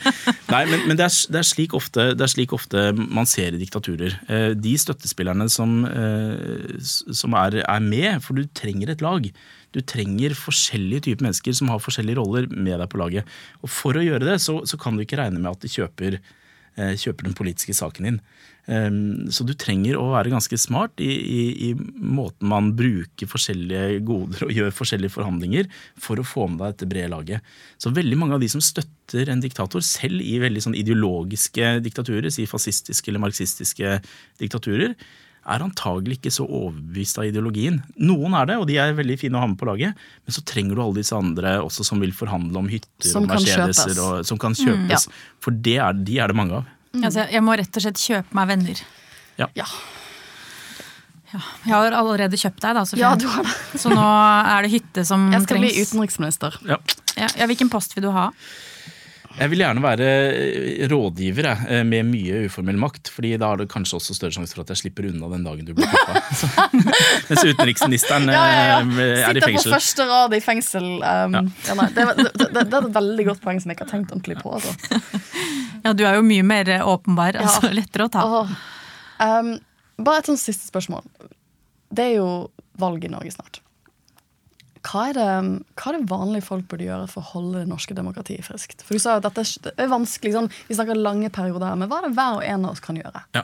Nei, 0.52 0.64
men, 0.68 0.82
men 0.90 0.98
det, 1.00 1.06
er, 1.08 1.14
det, 1.32 1.40
er 1.40 1.48
slik 1.48 1.74
ofte, 1.78 2.10
det 2.18 2.26
er 2.26 2.32
slik 2.34 2.54
ofte 2.54 2.84
man 2.98 3.30
ser 3.30 3.56
i 3.56 3.62
diktaturer. 3.62 4.18
Eh, 4.28 4.50
De 4.58 4.74
støttespillerne 4.78 5.48
som, 5.54 5.78
eh, 5.88 6.76
som 6.84 7.38
er, 7.40 7.62
er 7.64 7.86
med, 7.86 8.20
for 8.26 8.38
du 8.38 8.44
trenger 8.58 8.92
et 8.94 9.02
lag. 9.06 9.30
Du 9.74 9.80
trenger 9.82 10.36
forskjellige 10.38 11.08
typer 11.08 11.30
mennesker 11.30 11.56
som 11.56 11.72
har 11.72 11.82
forskjellige 11.84 12.20
roller 12.20 12.50
med 12.52 12.76
deg 12.84 12.92
på 12.92 13.00
laget. 13.02 13.38
Og 13.64 13.72
for 13.72 13.98
å 13.98 14.04
gjøre 14.04 14.28
det, 14.28 14.38
så, 14.44 14.60
så 14.68 14.80
kan 14.82 15.00
du 15.00 15.06
ikke 15.06 15.22
regne 15.22 15.40
med 15.40 15.54
at 15.56 15.64
de 15.64 15.72
kjøper, 15.72 16.20
eh, 16.76 16.94
kjøper 17.00 17.30
den 17.32 17.38
politiske 17.38 17.78
saken 17.80 18.12
din. 18.12 18.20
Så 18.68 19.46
du 19.48 19.54
trenger 19.56 19.96
å 19.96 20.10
være 20.12 20.32
ganske 20.34 20.58
smart 20.60 21.00
i, 21.00 21.08
i, 21.08 21.44
i 21.70 21.74
måten 22.04 22.50
man 22.52 22.74
bruker 22.76 23.30
forskjellige 23.32 24.02
goder 24.08 24.44
og 24.44 24.52
gjør 24.52 24.74
forskjellige 24.76 25.14
forhandlinger 25.14 25.70
for 26.04 26.20
å 26.20 26.26
få 26.28 26.50
med 26.52 26.60
deg 26.60 26.74
dette 26.74 26.90
brede 26.92 27.12
laget. 27.14 27.54
Så 27.80 27.94
veldig 27.96 28.18
mange 28.20 28.36
av 28.36 28.44
de 28.44 28.50
som 28.52 28.60
støtter 28.64 29.32
en 29.32 29.40
diktator, 29.44 29.80
selv 29.88 30.20
i 30.20 30.36
veldig 30.44 30.66
sånn 30.68 30.76
ideologiske 30.76 31.78
diktaturer, 31.86 32.28
si 32.34 32.44
fascistiske 32.50 33.08
eller 33.08 33.24
marxistiske 33.24 34.02
diktaturer, 34.44 34.98
er 35.48 35.64
antagelig 35.64 36.18
ikke 36.18 36.32
så 36.36 36.44
overbevist 36.44 37.22
av 37.22 37.30
ideologien. 37.30 37.78
Noen 38.04 38.34
er 38.36 38.50
det, 38.50 38.58
og 38.60 38.66
de 38.68 38.76
er 38.84 38.98
veldig 38.98 39.16
fine 39.22 39.40
å 39.40 39.46
ha 39.46 39.48
med 39.48 39.56
på 39.62 39.70
laget, 39.70 39.96
men 40.28 40.36
så 40.36 40.44
trenger 40.44 40.76
du 40.76 40.82
alle 40.84 41.00
disse 41.00 41.16
andre 41.16 41.54
også 41.64 41.86
som 41.88 42.04
vil 42.04 42.12
forhandle 42.12 42.60
om 42.60 42.68
hytter 42.68 43.08
Som 43.14 43.24
og 43.24 43.32
Mercedeser, 43.32 43.96
og, 44.04 44.26
som 44.28 44.36
kan 44.42 44.52
Mm. 44.52 44.60
kjøpes. 44.66 45.08
For 45.40 45.56
det 45.56 45.78
er, 45.80 45.94
de 45.94 46.20
er 46.20 46.28
det 46.28 46.36
mange 46.36 46.60
av. 46.60 46.66
Altså, 47.04 47.28
jeg- 47.32 47.44
må 47.44 47.58
rett 47.58 47.78
og 47.78 47.84
slett 47.86 48.02
kjøpe 48.02 48.34
meg 48.40 48.48
venner. 48.48 48.82
Ja. 49.38 49.48
Ja, 49.56 49.66
jeg 51.68 51.74
har 51.74 51.92
allerede 51.92 52.38
kjøpt 52.40 52.62
deg, 52.64 52.78
da. 52.78 52.86
Ja, 52.98 53.12
du 53.20 53.28
har 53.28 53.44
det. 53.44 53.56
Så 53.82 53.92
nå 53.92 54.00
er 54.00 54.64
det 54.64 54.72
hytte 54.72 55.04
som 55.06 55.28
trengs. 55.28 55.36
Jeg 55.36 55.44
skal 55.50 55.60
bli 55.66 55.74
utenriksminister. 55.84 56.58
Ja. 56.70 56.78
Ja, 57.18 57.28
ja, 57.42 57.46
hvilken 57.50 57.70
post 57.74 57.96
vil 57.98 58.08
du 58.08 58.12
ha? 58.16 58.30
Jeg 59.38 59.52
vil 59.52 59.60
gjerne 59.62 59.82
være 59.84 60.06
eh, 60.34 60.88
rådgiver 60.90 61.46
jeg, 61.46 61.66
eh, 61.70 61.84
med 61.86 62.08
mye 62.10 62.40
uformell 62.48 62.80
makt, 62.82 63.12
fordi 63.14 63.36
da 63.38 63.52
er 63.54 63.60
det 63.62 63.68
kanskje 63.70 64.00
også 64.00 64.16
større 64.18 64.34
sjanse 64.34 64.56
for 64.56 64.64
at 64.64 64.72
jeg 64.74 64.80
slipper 64.82 65.12
unna 65.12 65.28
den 65.36 65.44
dagen 65.46 65.68
du 65.68 65.76
blir 65.78 65.86
pappa. 65.92 66.24
Mens 67.30 67.44
utenriksministeren 67.46 68.32
Ja, 68.34 68.40
ja, 68.50 68.64
ja. 68.72 68.80
eh, 68.80 69.28
er 69.28 69.38
i 69.38 69.44
Sitter 69.44 69.60
på 69.60 69.76
første 69.76 70.08
rad 70.10 70.34
i 70.34 70.42
fengsel. 70.42 70.88
Um, 71.04 71.38
ja. 71.38 71.44
nei, 71.78 71.90
det, 71.94 72.08
det, 72.24 72.32
det, 72.40 72.50
det 72.72 72.80
er 72.80 72.88
et 72.88 72.96
veldig 72.98 73.28
godt 73.30 73.44
poeng 73.46 73.62
som 73.62 73.70
jeg 73.70 73.78
ikke 73.78 73.86
har 73.86 73.94
tenkt 73.94 74.16
ordentlig 74.16 74.40
på. 74.42 74.56
Altså. 74.58 74.74
Ja, 75.88 75.94
du 75.96 76.04
er 76.08 76.18
jo 76.20 76.26
mye 76.28 76.44
mer 76.46 76.70
åpenbar. 76.84 77.38
Ja. 77.40 77.48
altså 77.48 77.72
Lettere 77.74 78.08
å 78.10 78.12
ta. 78.14 78.26
Um, 79.24 79.54
bare 79.98 80.22
et 80.22 80.30
sånt 80.30 80.42
siste 80.44 80.68
spørsmål. 80.70 81.08
Det 81.90 82.10
er 82.12 82.18
jo 82.20 82.28
valg 82.78 83.08
i 83.08 83.12
Norge 83.14 83.32
snart. 83.34 83.62
Hva 84.88 85.08
er, 85.10 85.18
det, 85.18 85.24
hva 85.76 85.90
er 85.92 85.98
det 85.98 86.08
vanlige 86.08 86.46
folk 86.48 86.68
burde 86.72 86.86
gjøre 86.86 87.08
for 87.12 87.20
å 87.24 87.32
holde 87.34 87.64
det 87.64 87.68
norske 87.72 87.96
demokratiet 87.98 88.46
friskt? 88.46 88.86
For 88.88 88.96
Du 88.96 89.02
sa 89.04 89.16
jo 89.18 89.20
at 89.24 89.26
dette 89.26 89.44
er- 89.44 89.66
det 89.76 89.84
er 89.84 89.90
vanskelig, 89.92 90.32
sånn, 90.36 90.52
vi 90.70 90.78
snakker 90.78 90.96
lange 90.96 91.28
perioder 91.34 91.68
her, 91.74 91.76
men 91.82 91.90
hva 91.92 91.98
er 92.00 92.08
det 92.08 92.16
hver 92.16 92.38
og 92.38 92.46
en 92.46 92.68
av 92.70 92.72
oss 92.78 92.84
kan 92.86 92.96
gjøre? 92.96 93.24
Ja, 93.36 93.44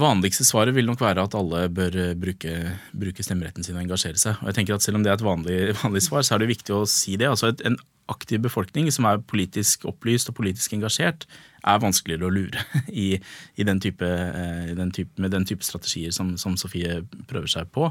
Vanligste 0.00 0.44
svaret 0.48 0.74
vil 0.76 0.86
nok 0.88 1.00
være 1.02 1.22
at 1.26 1.34
alle 1.36 1.66
bør 1.72 1.96
eh, 2.00 2.14
bruke, 2.18 2.52
bruke 2.96 3.24
stemmeretten 3.24 3.64
sin 3.64 3.76
og 3.76 3.82
engasjere 3.84 4.18
seg. 4.20 4.38
Og 4.40 4.50
jeg 4.50 4.56
tenker 4.58 4.76
at 4.76 4.84
Selv 4.84 4.98
om 4.98 5.04
det 5.04 5.12
er 5.12 5.18
et 5.18 5.24
vanlig, 5.24 5.58
vanlig 5.84 6.02
svar, 6.04 6.24
så 6.26 6.34
er 6.36 6.42
det 6.42 6.50
viktig 6.54 6.74
å 6.76 6.82
si 6.88 7.16
det. 7.20 7.28
Altså 7.30 7.52
et, 7.52 7.60
En 7.68 7.76
aktiv 8.12 8.42
befolkning 8.44 8.90
som 8.92 9.06
er 9.08 9.22
politisk 9.30 9.86
opplyst 9.88 10.30
og 10.30 10.36
politisk 10.40 10.74
engasjert, 10.76 11.26
er 11.60 11.82
vanskeligere 11.82 12.28
å 12.28 12.32
lure 12.32 12.64
i, 13.04 13.12
i 13.56 13.66
den 13.66 13.80
type, 13.82 14.06
eh, 14.06 14.70
i 14.72 14.76
den 14.78 14.92
type, 14.94 15.14
med 15.20 15.34
den 15.34 15.46
type 15.48 15.66
strategier 15.66 16.14
som, 16.14 16.34
som 16.40 16.56
Sofie 16.60 17.02
prøver 17.30 17.50
seg 17.50 17.70
på. 17.74 17.90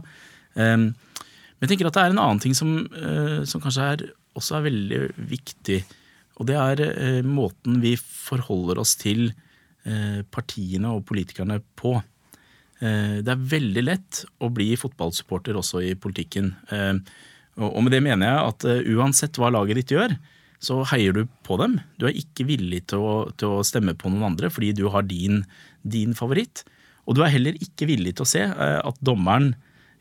Um, 0.55 0.91
men 1.59 1.67
jeg 1.67 1.73
tenker 1.73 1.89
at 1.89 1.97
det 1.97 2.05
er 2.05 2.13
en 2.13 2.23
annen 2.23 2.41
ting 2.43 2.55
som, 2.57 2.75
eh, 2.95 3.41
som 3.49 3.61
kanskje 3.63 3.89
er, 3.93 4.05
også 4.39 4.59
er 4.59 4.67
veldig 4.69 5.01
viktig. 5.29 5.81
Og 6.39 6.47
det 6.47 6.55
er 6.55 6.83
eh, 6.87 7.19
måten 7.25 7.81
vi 7.83 7.95
forholder 7.99 8.81
oss 8.81 8.95
til 8.99 9.31
partiene 10.29 10.89
og 10.91 11.05
politikerne 11.07 11.55
på. 11.79 11.93
Det 12.77 13.31
er 13.31 13.45
veldig 13.53 13.81
lett 13.81 14.19
å 14.43 14.49
bli 14.53 14.67
fotballsupporter 14.77 15.55
også 15.57 15.79
i 15.87 15.93
politikken. 15.97 16.51
Og, 17.59 17.79
med 17.83 17.93
det 17.93 18.03
mener 18.05 18.29
jeg 18.29 18.51
at 18.53 18.67
eh, 18.71 18.91
uansett 18.95 19.39
hva 19.39 19.51
laget 19.53 19.81
ditt 19.81 19.95
gjør, 19.95 20.15
så 20.63 20.81
heier 20.91 21.15
du 21.15 21.23
på 21.47 21.55
dem. 21.61 21.77
Du 21.99 22.07
er 22.07 22.17
ikke 22.19 22.47
villig 22.47 22.83
til 22.91 23.03
å, 23.03 23.15
til 23.39 23.59
å 23.59 23.65
stemme 23.67 23.95
på 23.95 24.11
noen 24.11 24.33
andre 24.33 24.51
fordi 24.51 24.73
du 24.75 24.85
har 24.91 25.07
din, 25.07 25.43
din 25.87 26.15
favoritt. 26.17 26.65
Og 27.07 27.17
du 27.17 27.23
er 27.23 27.33
heller 27.33 27.57
ikke 27.63 27.87
villig 27.89 28.17
til 28.17 28.27
å 28.27 28.29
se 28.29 28.45
eh, 28.45 28.79
at 28.83 29.03
dommeren 29.05 29.53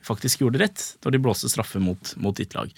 faktisk 0.07 0.45
gjorde 0.45 0.63
rett 0.63 0.85
når 1.05 1.15
de 1.15 1.23
blåste 1.23 1.51
straffe 1.51 1.81
mot, 1.83 2.15
mot 2.23 2.37
ditt 2.37 2.55
lag. 2.59 2.73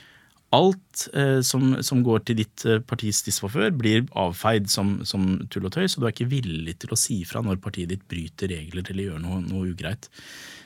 Alt 0.57 1.05
eh, 1.15 1.41
som, 1.47 1.77
som 1.87 2.01
går 2.07 2.25
til 2.27 2.41
ditt 2.41 2.65
eh, 2.67 2.81
partis 2.83 3.23
disfavør, 3.27 3.71
blir 3.77 4.07
avfeid 4.19 4.67
som, 4.73 4.97
som 5.07 5.37
tull 5.53 5.69
og 5.69 5.75
tøys, 5.77 5.95
og 5.95 6.03
du 6.03 6.09
er 6.09 6.15
ikke 6.15 6.31
villig 6.33 6.75
til 6.83 6.95
å 6.95 6.99
si 6.99 7.21
fra 7.29 7.43
når 7.47 7.61
partiet 7.63 7.93
ditt 7.93 8.07
bryter 8.11 8.51
regler 8.51 8.83
eller 8.91 9.13
gjør 9.13 9.21
noe, 9.23 9.41
noe 9.47 9.71
ugreit. 9.71 10.11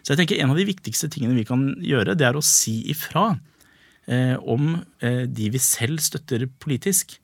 Så 0.00 0.12
jeg 0.12 0.22
tenker 0.22 0.40
En 0.40 0.52
av 0.52 0.60
de 0.60 0.66
viktigste 0.68 1.10
tingene 1.12 1.36
vi 1.36 1.46
kan 1.48 1.66
gjøre, 1.84 2.16
det 2.16 2.26
er 2.28 2.36
å 2.36 2.44
si 2.44 2.78
ifra 2.92 3.34
om 4.05 4.74
eh, 5.00 5.24
de 5.30 5.50
vi 5.55 5.61
selv 5.62 6.02
støtter 6.05 6.44
politisk, 6.61 7.18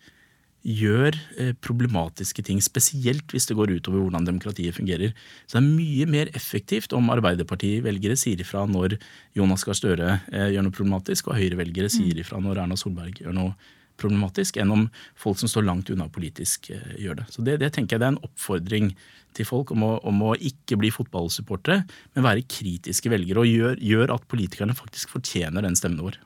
gjør 0.61 1.17
eh, 1.41 1.53
problematiske 1.65 2.43
ting, 2.45 2.61
spesielt 2.61 3.33
hvis 3.33 3.49
det 3.49 3.57
går 3.57 3.73
utover 3.79 4.03
hvordan 4.05 4.27
demokratiet 4.29 4.77
fungerer. 4.77 5.15
Så 5.47 5.57
det 5.57 5.63
er 5.63 5.69
mye 5.71 6.09
mer 6.11 6.33
effektivt 6.37 6.93
om 6.97 7.09
Arbeiderparti-velgere 7.15 8.17
sier 8.21 8.43
ifra 8.45 8.67
når 8.69 8.99
Jonas 9.37 9.65
Gahr 9.65 9.79
Støre 9.79 10.19
eh, 10.33 10.51
gjør 10.53 10.67
noe 10.67 10.77
problematisk, 10.77 11.31
og 11.31 11.39
Høyre-velgere 11.41 11.91
sier 11.93 12.21
ifra 12.21 12.43
når 12.45 12.65
Erna 12.65 12.79
Solberg 12.81 13.23
gjør 13.23 13.37
noe 13.37 13.57
problematisk, 14.01 14.57
enn 14.61 14.73
om 14.73 14.87
folk 15.21 15.41
som 15.41 15.49
står 15.51 15.67
langt 15.67 15.91
unna 15.93 16.11
politisk, 16.13 16.71
eh, 16.75 16.95
gjør 17.01 17.23
det. 17.23 17.31
Så 17.33 17.45
det, 17.47 17.57
det 17.65 17.73
tenker 17.77 17.97
jeg 17.97 18.05
det 18.05 18.11
er 18.11 18.17
en 18.19 18.25
oppfordring 18.29 18.93
til 19.37 19.47
folk 19.49 19.73
om 19.73 19.87
å, 19.87 19.95
om 20.09 20.25
å 20.29 20.37
ikke 20.37 20.77
bli 20.81 20.93
fotballsupportere, 20.93 21.85
men 22.17 22.27
være 22.27 22.45
kritiske 22.51 23.13
velgere, 23.13 23.45
og 23.45 23.49
gjør, 23.49 23.81
gjør 23.81 24.17
at 24.17 24.29
politikerne 24.29 24.77
faktisk 24.77 25.17
fortjener 25.17 25.65
den 25.65 25.79
stemmen 25.79 26.05
vår. 26.05 26.21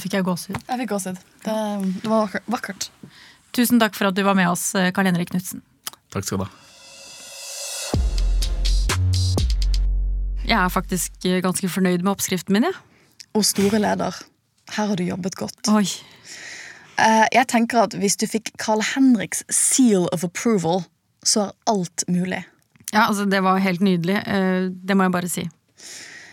Fikk 0.00 0.14
jeg 0.18 0.24
gåsehud. 0.26 0.56
Jeg 0.68 0.78
fikk 0.82 0.90
gåsehud. 0.94 1.18
Det, 1.44 1.56
det 2.04 2.10
var 2.10 2.34
vakkert-. 2.50 2.90
Tusen 3.56 3.80
takk 3.82 3.94
for 3.98 4.08
at 4.10 4.14
du 4.16 4.22
var 4.26 4.36
med 4.38 4.48
oss, 4.48 4.70
Karl 4.94 5.08
Henrik 5.10 5.30
Knutsen. 5.32 5.60
Takk 6.14 6.24
skal 6.26 6.38
du 6.38 6.44
ha. 6.46 6.50
Jeg 10.50 10.58
er 10.58 10.70
faktisk 10.72 11.26
eh, 11.28 11.38
ganske 11.44 11.68
fornøyd 11.70 12.02
med 12.02 12.12
oppskriften 12.16 12.56
min, 12.56 12.66
Ja. 12.70 12.76
Og 13.38 13.44
store 13.46 13.78
leder, 13.78 14.16
her 14.74 14.86
har 14.90 14.96
du 14.98 15.04
jobbet 15.06 15.36
godt. 15.38 15.68
Oi. 15.70 15.84
Eh, 16.98 17.26
jeg 17.30 17.46
tenker 17.52 17.84
at 17.84 17.92
hvis 17.94 18.16
du 18.18 18.24
fikk 18.26 18.50
Carl 18.58 18.82
Henriks 18.82 19.44
seal 19.54 20.08
of 20.10 20.24
approval, 20.26 20.82
så 21.22 21.44
er 21.44 21.52
alt 21.70 22.02
mulig. 22.10 22.40
Ja, 22.90 23.04
altså 23.06 23.28
Det 23.30 23.38
var 23.46 23.60
helt 23.62 23.80
nydelig. 23.86 24.16
eh, 24.26 24.66
Det 24.72 24.96
må 24.98 25.06
jeg 25.06 25.12
bare 25.14 25.30
si. 25.30 25.44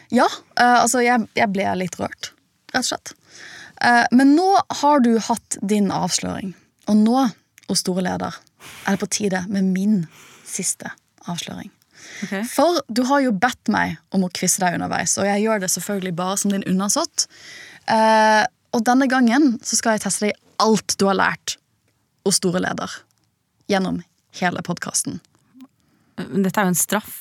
Ja, 0.09 0.25
eh, 0.57 0.79
altså 0.81 1.03
jeg, 1.05 1.27
jeg 1.37 1.51
ble 1.53 1.67
litt 1.77 1.99
rørt, 2.01 2.31
rett 2.73 2.81
og 2.81 2.89
slett. 2.89 3.13
Eh, 3.81 4.05
men 4.11 4.35
nå 4.37 4.47
har 4.81 5.03
du 5.05 5.17
hatt 5.21 5.57
din 5.61 5.91
avsløring, 5.93 6.53
og 6.87 7.01
nå, 7.01 7.25
o 7.67 7.77
store 7.77 8.05
leder, 8.05 8.37
er 8.87 8.95
det 8.95 9.01
på 9.03 9.09
tide 9.19 9.43
med 9.51 9.71
min 9.73 9.97
siste 10.47 10.91
avsløring. 11.27 11.71
Okay. 12.23 12.43
For 12.47 12.79
du 12.87 13.03
har 13.09 13.21
jo 13.25 13.33
bedt 13.35 13.69
meg 13.73 13.97
om 14.15 14.25
å 14.25 14.31
quize 14.33 14.61
deg 14.63 14.77
underveis, 14.77 15.17
og 15.19 15.27
jeg 15.27 15.43
gjør 15.43 15.63
det 15.63 15.71
selvfølgelig 15.73 16.15
bare 16.17 16.37
som 16.41 16.53
din 16.53 16.65
undersått. 16.69 17.27
Eh, 17.91 18.43
og 18.75 18.83
denne 18.87 19.07
gangen 19.11 19.57
så 19.65 19.79
skal 19.79 19.97
jeg 19.97 20.05
teste 20.07 20.29
deg 20.29 20.39
alt 20.63 20.97
du 20.97 21.07
har 21.09 21.17
lært, 21.17 21.57
hos 22.27 22.41
store 22.41 22.59
leder, 22.63 22.91
gjennom 23.71 24.01
hele 24.41 24.63
podkasten. 24.65 25.21
Dette 26.17 26.59
er 26.59 26.67
jo 26.67 26.73
en 26.73 26.79
straff. 26.79 27.15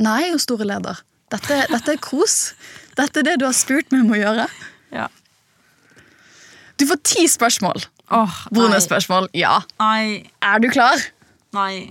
Nei, 0.00 0.30
hos 0.32 0.46
store 0.48 0.66
leder. 0.68 1.02
Dette, 1.32 1.60
dette 1.68 1.94
er 1.94 2.00
kos. 2.00 2.54
Dette 2.96 3.20
er 3.20 3.26
det 3.26 3.36
du 3.42 3.46
har 3.46 3.56
spurt 3.56 3.92
meg 3.92 4.06
om 4.06 4.14
å 4.16 4.18
gjøre. 4.18 4.46
Ja. 4.94 5.08
Du 6.78 6.86
får 6.86 7.00
ti 7.04 7.24
spørsmål. 7.28 7.82
Nei. 8.08 8.26
Bonusspørsmål. 8.54 9.28
Ja. 9.36 9.58
Nei. 9.80 10.24
Er 10.44 10.60
du 10.62 10.68
klar? 10.72 11.00
Nei. 11.56 11.88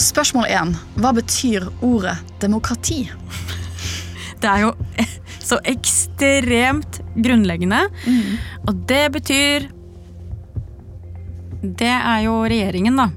Spørsmål 0.00 0.48
én. 0.50 0.74
Hva 1.00 1.12
betyr 1.16 1.68
ordet 1.84 2.16
demokrati? 2.42 3.04
Det 4.40 4.48
er 4.48 4.64
jo 4.64 4.72
så 5.50 5.58
ekstremt 5.68 7.00
grunnleggende. 7.20 7.82
Og 8.66 8.84
det 8.88 9.04
betyr 9.16 9.68
Det 11.60 11.90
er 11.92 12.22
jo 12.24 12.38
regjeringen, 12.48 12.96
da. 12.96 13.10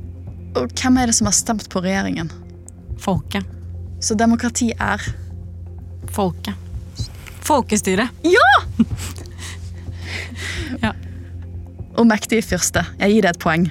Og 0.59 0.73
hvem 0.75 0.97
er 0.99 1.07
det 1.09 1.15
som 1.15 1.29
har 1.29 1.35
stemt 1.35 1.69
på 1.71 1.79
regjeringen? 1.81 2.27
Folket. 2.99 3.47
Så 4.03 4.15
demokrati 4.19 4.73
er 4.75 5.01
Folket. 6.13 6.53
Folkestyre. 7.43 8.09
Ja! 8.27 8.49
Ja. 10.83 10.93
Og 11.99 12.07
mektige 12.09 12.43
fyrste. 12.45 12.85
Jeg 12.99 13.15
gir 13.15 13.25
det 13.25 13.35
et 13.35 13.41
poeng. 13.43 13.67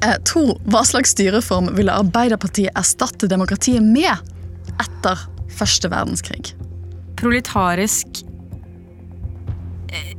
Eh, 0.00 0.16
to. 0.26 0.46
Hva 0.70 0.82
slags 0.86 1.14
styreform 1.14 1.70
ville 1.76 1.94
Arbeiderpartiet 1.94 2.74
erstatte 2.78 3.28
demokratiet 3.30 3.84
med 3.84 4.12
etter 4.82 5.26
første 5.54 5.90
verdenskrig? 5.92 6.54
Proletarisk 7.20 8.24
eh, 9.92 10.14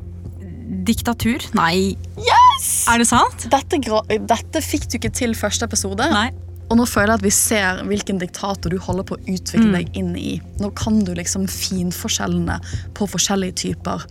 Diktatur? 0.86 1.44
Nei. 1.58 1.98
Yes! 2.22 2.86
Er 2.90 3.02
det 3.02 3.10
sant? 3.10 3.48
Dette, 3.52 3.82
dette 4.30 4.64
fikk 4.64 4.90
du 4.90 5.00
ikke 5.00 5.14
til 5.14 5.36
første 5.38 5.68
episode. 5.68 6.08
Nei. 6.14 6.30
Og 6.70 6.78
nå 6.80 6.86
føler 6.90 7.14
jeg 7.14 7.20
at 7.20 7.26
vi 7.26 7.30
ser 7.36 7.82
hvilken 7.86 8.18
diktator 8.22 8.74
du 8.74 8.80
holder 8.82 9.06
på 9.06 9.16
å 9.18 9.22
utvikle 9.30 9.68
Mm. 9.68 9.74
deg 9.78 9.98
inn 10.02 10.16
i. 10.18 10.42
Nå 10.60 10.72
kan 10.76 11.04
du 11.06 11.14
liksom 11.14 11.46
finforskjellene 11.48 12.60
på 12.98 13.06
forskjellige 13.08 13.54
typer 13.56 14.06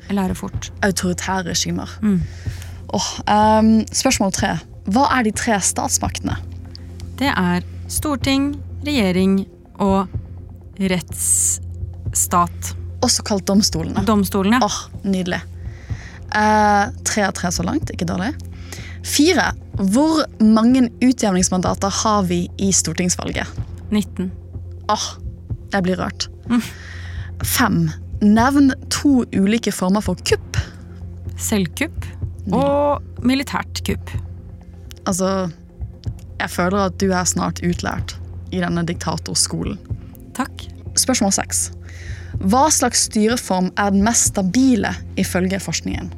autoritære 0.82 1.48
regimer. 1.50 1.90
Mm. 2.00 2.20
Oh, 2.94 3.08
um, 3.26 3.84
spørsmål 3.90 4.32
tre. 4.32 4.52
Hva 4.86 5.08
er 5.18 5.24
de 5.24 5.32
tre 5.32 5.58
statsmaktene? 5.58 6.36
Det 7.18 7.32
er 7.34 7.62
storting, 7.88 8.52
regjering 8.84 9.46
og 9.80 10.06
rettsstat. 10.78 12.74
Også 13.04 13.24
kalt 13.26 13.44
domstolene. 13.46 14.04
Domstolene. 14.06 14.60
Åh, 14.62 14.78
nydelig. 15.04 15.42
Uh, 16.34 16.90
tre 17.06 17.26
av 17.26 17.34
tre 17.36 17.50
så 17.54 17.64
langt, 17.66 17.90
ikke 17.94 18.06
dårlig. 18.08 18.32
Fire. 19.04 19.52
Hvor 19.92 20.24
mange 20.40 20.88
utjevningsmandater 21.04 21.92
har 22.02 22.24
vi 22.28 22.44
i 22.58 22.70
stortingsvalget? 22.72 23.46
19. 23.90 24.30
Åh, 24.90 25.06
jeg 25.72 25.84
blir 25.86 26.00
rørt. 26.00 26.28
Fem. 27.44 27.90
Nevn 28.24 28.72
to 28.94 29.24
ulike 29.36 29.72
former 29.74 30.04
for 30.04 30.16
kupp. 30.24 30.58
Selvkupp 31.40 32.06
og 32.54 33.24
militært 33.26 33.82
kupp. 33.86 34.12
Altså, 35.04 35.50
jeg 36.40 36.50
føler 36.50 36.86
at 36.86 36.98
du 37.00 37.10
er 37.12 37.28
snart 37.28 37.60
utlært 37.66 38.16
i 38.54 38.62
denne 38.62 38.84
diktatorskolen. 38.88 39.78
Takk. 40.36 40.68
Spørsmål 40.98 41.34
seks. 41.34 41.66
Hva 42.40 42.66
slags 42.72 43.06
styreform 43.08 43.70
er 43.78 43.92
den 43.94 44.04
mest 44.06 44.32
stabile 44.32 44.94
ifølge 45.20 45.60
forskningen? 45.62 46.10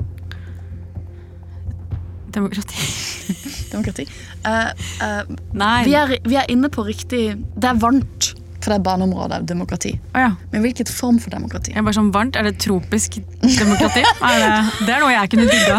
Demokrati. 2.36 2.88
Demokrati. 3.74 4.08
Uh, 4.46 4.70
uh, 5.02 5.36
Nei. 5.56 5.84
vi, 5.88 5.94
er, 5.98 6.18
vi 6.22 6.36
er 6.38 6.50
inne 6.52 6.70
på 6.72 6.84
riktig 6.86 7.22
Det 7.56 7.70
er 7.72 7.80
varmt 7.82 8.34
for 8.66 8.72
det 8.74 8.80
er 8.80 8.82
barneområdet, 8.82 9.44
demokrati. 9.46 9.92
Oh, 10.10 10.18
ja. 10.18 10.32
Men 10.50 10.64
hvilket 10.64 10.88
form 10.90 11.20
for 11.22 11.30
demokrati? 11.30 11.70
Jeg 11.70 11.78
er 11.78 11.84
bare 11.86 11.94
sånn 11.94 12.08
varmt. 12.10 12.34
Er 12.34 12.48
det 12.48 12.56
tropisk 12.64 13.20
demokrati? 13.44 14.02
Er 14.26 14.40
det, 14.42 14.48
det 14.88 14.96
er 14.96 15.04
noe 15.04 15.12
jeg 15.12 15.30
kunne 15.30 15.44
digga. 15.46 15.76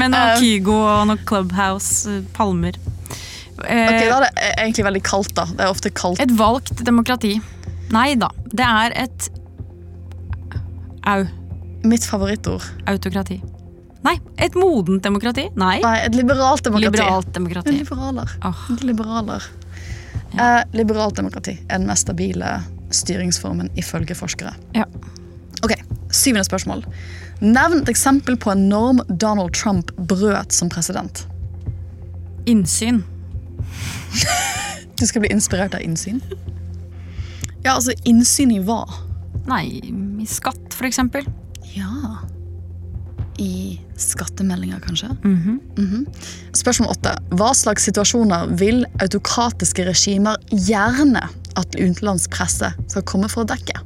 Med 0.00 0.14
noe 0.14 0.30
Um, 0.30 0.40
Kygo 0.40 0.78
og 0.78 1.02
noe 1.10 1.20
Clubhouse, 1.28 2.08
eh, 2.08 2.22
palmer. 2.32 2.78
Eh, 3.66 3.84
Ok, 3.84 4.00
Da 4.08 4.16
er 4.16 4.24
det 4.24 4.30
egentlig 4.62 4.86
veldig 4.88 5.02
kaldt, 5.10 5.34
da. 5.36 5.44
Det 5.50 5.66
er 5.66 5.74
ofte 5.74 5.92
kaldt. 5.92 6.24
Et 6.24 6.32
valgt 6.40 6.80
demokrati. 6.88 7.34
Nei 7.92 8.14
da. 8.16 8.32
Det 8.48 8.64
er 8.64 8.96
et 9.04 9.28
Au. 11.04 11.28
Mitt 11.84 12.04
favorittord. 12.08 12.64
Autokrati. 12.88 13.42
Nei, 14.06 14.16
et 14.40 14.54
modent 14.56 15.02
demokrati? 15.04 15.48
Nei. 15.60 15.78
Nei, 15.84 15.96
et 16.06 16.14
liberalt 16.16 16.64
demokrati. 16.64 16.96
Liberalt 16.96 17.34
demokrati. 17.36 17.76
Liberaler. 17.82 18.36
Oh. 18.48 18.66
Liberaler. 18.80 19.48
Eh, 20.32 20.62
liberalt 20.72 21.18
demokrati 21.18 21.58
er 21.68 21.78
den 21.80 21.88
mest 21.90 22.06
stabile 22.06 22.60
styringsformen 22.94 23.70
ifølge 23.78 24.16
forskere. 24.16 24.54
Ja. 24.74 24.86
Ok, 25.60 25.74
Syvende 26.10 26.44
spørsmål. 26.44 26.84
Nevn 27.40 27.82
et 27.82 27.88
eksempel 27.88 28.36
på 28.36 28.50
en 28.52 28.68
norm 28.68 29.00
Donald 29.08 29.54
Trump 29.54 29.92
brøt 29.96 30.52
som 30.52 30.68
president. 30.68 31.26
Innsyn. 32.50 33.04
Du 34.98 35.06
skal 35.06 35.22
bli 35.22 35.30
inspirert 35.32 35.74
av 35.74 35.80
innsyn? 35.80 36.18
Ja, 37.64 37.76
altså 37.76 37.94
innsyn 38.04 38.50
i 38.52 38.58
hva? 38.64 38.82
Nei, 39.48 39.80
i 40.20 40.26
skatt, 40.28 40.74
for 40.74 40.88
eksempel. 40.88 41.24
Ja 41.70 42.18
I 43.38 43.78
skattemeldinger, 44.02 44.80
kanskje? 44.84 45.10
Mhm. 45.24 45.58
Mhm. 45.76 46.06
Spørsmål 46.56 46.90
åtte. 46.94 47.14
Hva 47.36 47.52
slags 47.54 47.84
situasjoner 47.88 48.50
vil 48.58 48.84
autokratiske 49.00 49.84
regimer 49.86 50.36
gjerne 50.50 51.22
at 51.56 51.76
utenlandsk 51.76 52.30
presse 52.30 52.72
skal 52.88 53.02
komme 53.02 53.28
for 53.28 53.44
å 53.44 53.48
dekke? 53.50 53.80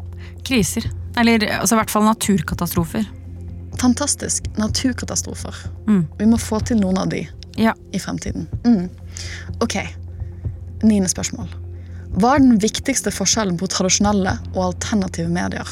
Kriser. 0.45 0.87
Eller 1.17 1.39
altså, 1.61 1.75
i 1.75 1.79
hvert 1.79 1.91
fall 1.91 2.05
naturkatastrofer. 2.05 3.07
Fantastisk. 3.81 4.45
Naturkatastrofer. 4.57 5.55
Mm. 5.87 6.07
Vi 6.19 6.27
må 6.31 6.39
få 6.41 6.61
til 6.65 6.79
noen 6.81 6.99
av 6.99 7.09
de 7.11 7.27
Ja. 7.57 7.73
i 7.93 7.99
fremtiden. 7.99 8.47
Mm. 8.65 8.89
Ok. 9.61 9.77
Niende 10.83 11.09
spørsmål. 11.09 11.49
Hva 12.19 12.35
er 12.35 12.39
den 12.39 12.59
viktigste 12.59 13.11
forskjellen 13.11 13.57
på 13.59 13.67
tradisjonelle 13.69 14.39
og 14.55 14.75
alternative 14.75 15.29
medier? 15.29 15.67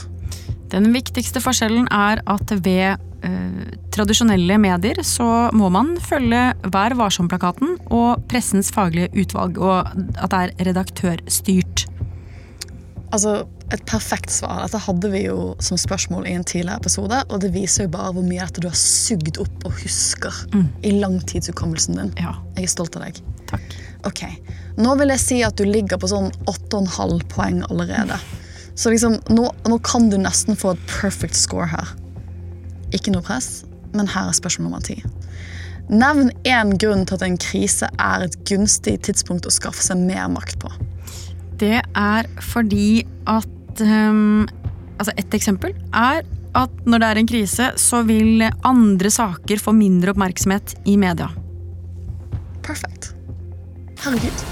Den 0.71 0.93
viktigste 0.93 1.41
forskjellen 1.41 1.87
er 1.93 2.23
at 2.27 2.51
ved 2.65 2.97
eh, 3.23 3.73
tradisjonelle 3.95 4.59
medier 4.63 5.03
så 5.07 5.29
må 5.57 5.71
man 5.73 5.95
følge 6.03 6.53
Vær 6.73 6.95
varsom-plakaten 6.99 7.77
og 7.93 8.23
pressens 8.31 8.71
faglige 8.75 9.11
utvalg, 9.25 9.59
og 9.59 9.89
at 10.17 10.31
det 10.33 10.43
er 10.43 10.55
redaktørstyrt. 10.73 11.87
Altså, 13.13 13.43
Et 13.73 13.81
perfekt 13.89 14.29
svar. 14.29 14.59
Dette 14.67 14.77
hadde 14.85 15.09
vi 15.15 15.23
jo 15.31 15.55
som 15.65 15.79
spørsmål 15.81 16.27
i 16.29 16.35
en 16.37 16.43
tidligere 16.45 16.77
episode, 16.83 17.23
og 17.33 17.39
det 17.41 17.55
viser 17.55 17.87
jo 17.87 17.93
bare 17.95 18.11
hvor 18.13 18.25
mye 18.27 18.45
dette 18.45 18.61
du 18.61 18.67
har 18.69 18.77
sugd 18.77 19.39
opp 19.41 19.65
og 19.65 19.73
husker 19.81 20.43
i 20.85 20.91
langtidshukommelsen 21.01 21.97
din. 21.97 22.11
Ja, 22.21 22.35
Jeg 22.59 22.67
er 22.67 22.73
stolt 22.75 22.99
av 23.01 23.07
deg. 23.07 23.23
takk. 23.49 23.65
Ok, 24.05 24.21
Nå 24.77 24.93
vil 25.01 25.09
jeg 25.15 25.21
si 25.25 25.39
at 25.47 25.57
du 25.57 25.65
ligger 25.65 25.97
på 25.97 26.09
sånn 26.11 26.29
8,5 26.53 27.25
poeng 27.33 27.63
allerede. 27.71 28.19
Så 28.75 28.93
liksom, 28.93 29.17
nå, 29.33 29.49
nå 29.69 29.79
kan 29.85 30.11
du 30.13 30.19
nesten 30.21 30.57
få 30.57 30.75
et 30.77 30.85
perfect 30.89 31.37
score 31.37 31.71
her. 31.73 31.95
Ikke 32.93 33.15
noe 33.15 33.25
press, 33.25 33.63
men 33.97 34.11
her 34.13 34.31
er 34.31 34.37
spørsmål 34.37 34.69
nummer 34.69 34.85
ti. 34.85 34.99
Nevn 35.93 36.31
én 36.49 36.77
grunn 36.81 37.05
til 37.09 37.19
at 37.19 37.25
en 37.27 37.39
krise 37.41 37.89
er 38.01 38.25
et 38.25 38.37
gunstig 38.49 38.99
tidspunkt 39.09 39.49
å 39.49 39.53
skaffe 39.53 39.83
seg 39.85 40.01
mer 40.01 40.29
makt 40.33 40.61
på. 40.63 40.71
Det 41.61 41.81
er 41.83 42.29
fordi 42.53 43.05
at 43.31 43.83
um, 43.83 44.49
Altså, 45.01 45.17
et 45.19 45.35
eksempel 45.35 45.73
er 45.97 46.21
at 46.55 46.75
når 46.87 47.01
det 47.01 47.07
er 47.09 47.19
en 47.19 47.27
krise, 47.27 47.65
så 47.81 48.03
vil 48.07 48.45
andre 48.69 49.11
saker 49.11 49.59
få 49.59 49.73
mindre 49.75 50.13
oppmerksomhet 50.13 50.77
i 50.87 50.95
media. 51.01 51.27
Perfekt. 52.63 53.09
Herregud. 54.05 54.45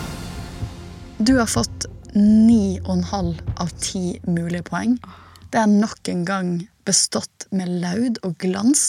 Du 1.20 1.36
har 1.36 1.47
fått 1.47 1.86
9,5 2.16 3.30
av 3.62 3.70
10 3.76 4.32
mulige 4.32 4.64
poeng. 4.66 4.97
Det 5.53 5.61
er 5.61 5.70
nok 5.70 6.11
en 6.11 6.24
gang 6.26 6.51
bestått 6.91 7.47
med 7.55 7.68
laud 7.82 8.18
og 8.26 8.32
glans. 8.43 8.82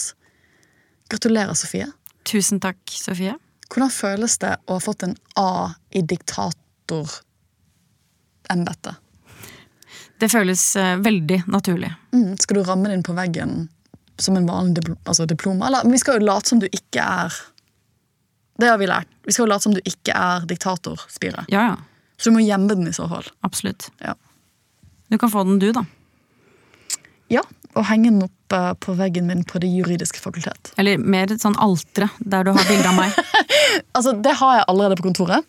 Gratulerer, 1.12 1.54
Sofie. 1.58 1.88
Tusen 2.28 2.58
takk, 2.62 2.80
Sofie. 2.90 3.34
Hvordan 3.72 3.92
føles 3.92 4.34
det 4.42 4.54
å 4.66 4.72
ha 4.76 4.80
fått 4.82 5.02
en 5.06 5.16
A 5.40 5.72
i 5.90 6.02
diktatorembetet? 6.04 8.94
Det 10.22 10.28
føles 10.30 10.60
eh, 10.78 10.96
veldig 11.02 11.40
naturlig. 11.50 11.88
Mm. 12.14 12.36
Skal 12.38 12.58
du 12.58 12.66
ramme 12.66 12.90
den 12.92 13.02
på 13.02 13.14
veggen 13.16 13.64
som 14.20 14.36
en 14.38 14.46
vanlig 14.46 14.76
dipl 14.78 14.94
altså 15.02 15.26
diplom? 15.26 15.62
Eller, 15.66 15.86
men 15.86 15.96
vi 15.96 16.02
skal 16.02 16.20
jo 16.20 16.28
late 16.28 16.52
som 16.52 16.60
du 16.62 16.68
ikke 16.68 17.02
er 17.02 17.40
Det 18.60 18.68
har 18.68 18.78
vi 18.78 18.86
lært. 18.86 19.08
Vi 19.26 19.32
skal 19.32 19.46
jo 19.46 19.50
late 19.50 19.64
som 19.64 19.74
du 19.74 19.80
ikke 19.82 20.14
er 20.14 20.44
diktatorspire. 20.46 21.46
Ja, 21.50 21.64
ja. 21.72 21.76
Så 22.20 22.30
du 22.30 22.36
må 22.36 22.44
gjemme 22.44 22.68
den 22.70 22.86
i 22.86 22.94
så 22.94 23.08
fall. 23.10 23.26
Absolutt. 23.42 23.88
Ja. 23.98 24.14
Du 25.10 25.18
kan 25.18 25.32
få 25.32 25.42
den, 25.48 25.58
du, 25.58 25.72
da. 25.74 25.82
Ja, 27.32 27.42
og 27.74 27.84
henge 27.88 28.10
den 28.10 28.22
opp 28.26 28.56
på 28.84 28.94
veggen 28.98 29.26
min 29.26 29.44
på 29.48 29.58
Det 29.62 29.68
juridiske 29.72 30.20
fakultet. 30.20 30.72
Eller 30.76 30.98
mer 31.00 31.30
et 31.32 31.40
sånn 31.40 31.56
altre 31.56 32.10
der 32.20 32.44
du 32.44 32.50
har 32.52 32.66
bilde 32.68 32.88
av 32.88 32.98
meg. 32.98 33.12
Altså, 33.96 34.12
Det 34.20 34.34
har 34.36 34.58
jeg 34.58 34.64
allerede 34.68 34.96
på 34.98 35.06
kontoret. 35.06 35.44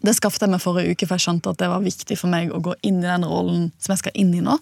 Det 0.00 0.14
skaffet 0.16 0.40
jeg 0.46 0.50
meg 0.54 0.60
forrige 0.62 0.94
uke, 0.94 1.06
for 1.06 1.16
jeg 1.18 1.26
skjønte 1.26 1.50
at 1.52 1.58
det 1.60 1.68
var 1.68 1.82
viktig 1.84 2.16
for 2.18 2.32
meg 2.32 2.52
å 2.54 2.60
gå 2.64 2.72
inn 2.88 3.02
i 3.02 3.06
den 3.06 3.24
rollen 3.28 3.66
som 3.78 3.92
jeg 3.92 4.00
skal 4.04 4.16
inn 4.16 4.32
i 4.34 4.40
nå. 4.44 4.56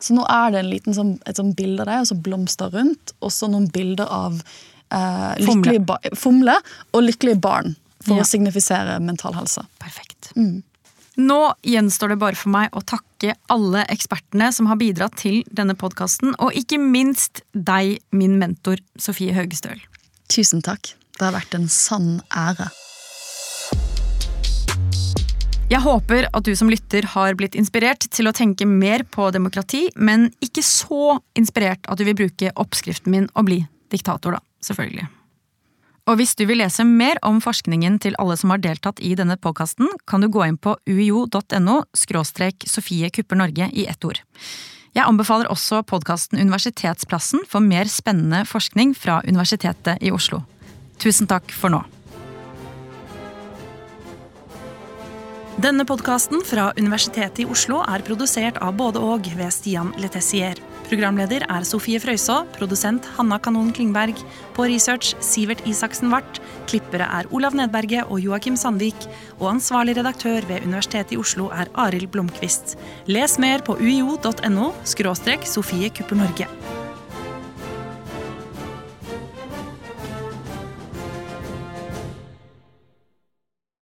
Så 0.00 0.12
nå 0.16 0.24
er 0.28 0.52
det 0.52 0.60
en 0.62 0.68
liten 0.70 0.96
sånn, 0.96 1.14
et 1.28 1.36
sånn 1.40 1.54
bilde 1.56 1.82
av 1.84 1.88
deg, 1.90 2.02
og 2.04 2.08
så 2.10 2.16
blomster 2.24 2.70
rundt, 2.72 3.12
og 3.20 3.32
så 3.32 3.48
noen 3.52 3.66
bilder 3.72 4.08
av 4.12 4.38
eh, 4.92 5.44
Fomle. 5.46 5.78
ba 5.84 5.98
fomle 6.16 6.56
og 6.92 7.04
lykkelige 7.04 7.40
barn. 7.40 7.76
for 8.04 8.16
Ja. 8.16 8.22
å 8.22 8.24
signifisere 8.28 8.94
mental 9.04 9.34
helse. 9.36 9.60
Perfekt. 9.78 10.30
Mm. 10.36 10.62
Nå 11.20 11.40
gjenstår 11.66 12.14
det 12.14 12.20
bare 12.20 12.38
for 12.38 12.52
meg 12.54 12.72
å 12.72 12.80
takke 12.86 13.34
alle 13.52 13.82
ekspertene 13.92 14.48
som 14.56 14.70
har 14.70 14.78
bidratt 14.80 15.18
til 15.20 15.42
denne 15.52 15.74
podkasten, 15.76 16.32
og 16.40 16.56
ikke 16.56 16.78
minst 16.80 17.42
deg, 17.52 17.98
min 18.14 18.38
mentor 18.40 18.80
Sofie 18.96 19.34
Høgestøl. 19.36 19.82
Tusen 20.32 20.64
takk. 20.64 20.94
Det 21.18 21.26
har 21.26 21.36
vært 21.36 21.58
en 21.58 21.68
sann 21.68 22.22
ære. 22.32 22.70
Jeg 25.70 25.84
håper 25.84 26.26
at 26.32 26.46
du 26.46 26.54
som 26.58 26.72
lytter 26.72 27.04
har 27.12 27.36
blitt 27.38 27.54
inspirert 27.58 28.08
til 28.10 28.26
å 28.26 28.34
tenke 28.34 28.66
mer 28.66 29.04
på 29.04 29.28
demokrati, 29.34 29.84
men 29.94 30.30
ikke 30.42 30.64
så 30.66 31.20
inspirert 31.38 31.84
at 31.86 32.00
du 32.00 32.08
vil 32.08 32.16
bruke 32.24 32.54
oppskriften 32.56 33.12
min 33.12 33.28
og 33.36 33.50
bli 33.50 33.62
diktator, 33.92 34.40
da. 34.40 34.46
Selvfølgelig. 34.64 35.06
Og 36.10 36.16
hvis 36.18 36.32
du 36.34 36.42
vil 36.48 36.58
lese 36.58 36.82
mer 36.82 37.20
om 37.22 37.36
forskningen 37.38 38.00
til 38.02 38.16
alle 38.18 38.34
som 38.38 38.50
har 38.50 38.58
deltatt 38.64 38.98
i 38.98 39.12
denne 39.14 39.36
podkasten, 39.38 39.86
kan 40.10 40.24
du 40.24 40.26
gå 40.26 40.42
inn 40.42 40.56
på 40.58 40.72
uio.no 40.90 41.76
skråstrek 41.94 42.66
Sofie 42.66 43.12
Kupper 43.14 43.38
Norge 43.38 43.68
i 43.70 43.84
ett 43.86 44.02
ord. 44.08 44.18
Jeg 44.90 45.06
anbefaler 45.06 45.46
også 45.52 45.84
podkasten 45.86 46.40
Universitetsplassen 46.42 47.44
for 47.46 47.62
mer 47.62 47.86
spennende 47.86 48.42
forskning 48.42 48.96
fra 48.98 49.20
Universitetet 49.22 50.02
i 50.02 50.10
Oslo. 50.10 50.42
Tusen 50.98 51.30
takk 51.30 51.54
for 51.54 51.70
nå. 51.70 51.84
Denne 55.62 55.86
podkasten 55.86 56.42
fra 56.42 56.72
Universitetet 56.74 57.44
i 57.44 57.46
Oslo 57.46 57.84
er 57.86 58.02
produsert 58.02 58.58
av 58.58 58.74
både 58.74 58.98
og 58.98 59.30
ved 59.38 59.54
Stian 59.54 59.94
Letessier. 60.02 60.58
Programleder 60.90 61.44
er 61.46 61.62
Sofie 61.62 62.00
Frøysaa, 62.02 62.40
produsent 62.56 63.04
Hanna 63.14 63.36
Kanon 63.38 63.68
Klingberg. 63.70 64.18
På 64.56 64.64
research 64.66 65.12
Sivert 65.22 65.62
Isaksen 65.70 66.10
Wart. 66.10 66.40
Klippere 66.66 67.06
er 67.06 67.30
Olav 67.30 67.54
Nedberget 67.54 68.10
og 68.10 68.18
Joakim 68.18 68.58
Sandvik. 68.58 69.06
Og 69.38 69.52
ansvarlig 69.52 69.94
redaktør 70.00 70.42
ved 70.50 70.66
Universitetet 70.66 71.14
i 71.14 71.20
Oslo 71.22 71.46
er 71.54 71.70
Arild 71.78 72.10
Blomkvist. 72.10 72.74
Les 73.06 73.38
mer 73.38 73.62
på 73.62 73.78
uio.no 73.78 74.72
Sofie 74.82 75.94
Kupper 75.94 76.16
Norge. 76.16 76.50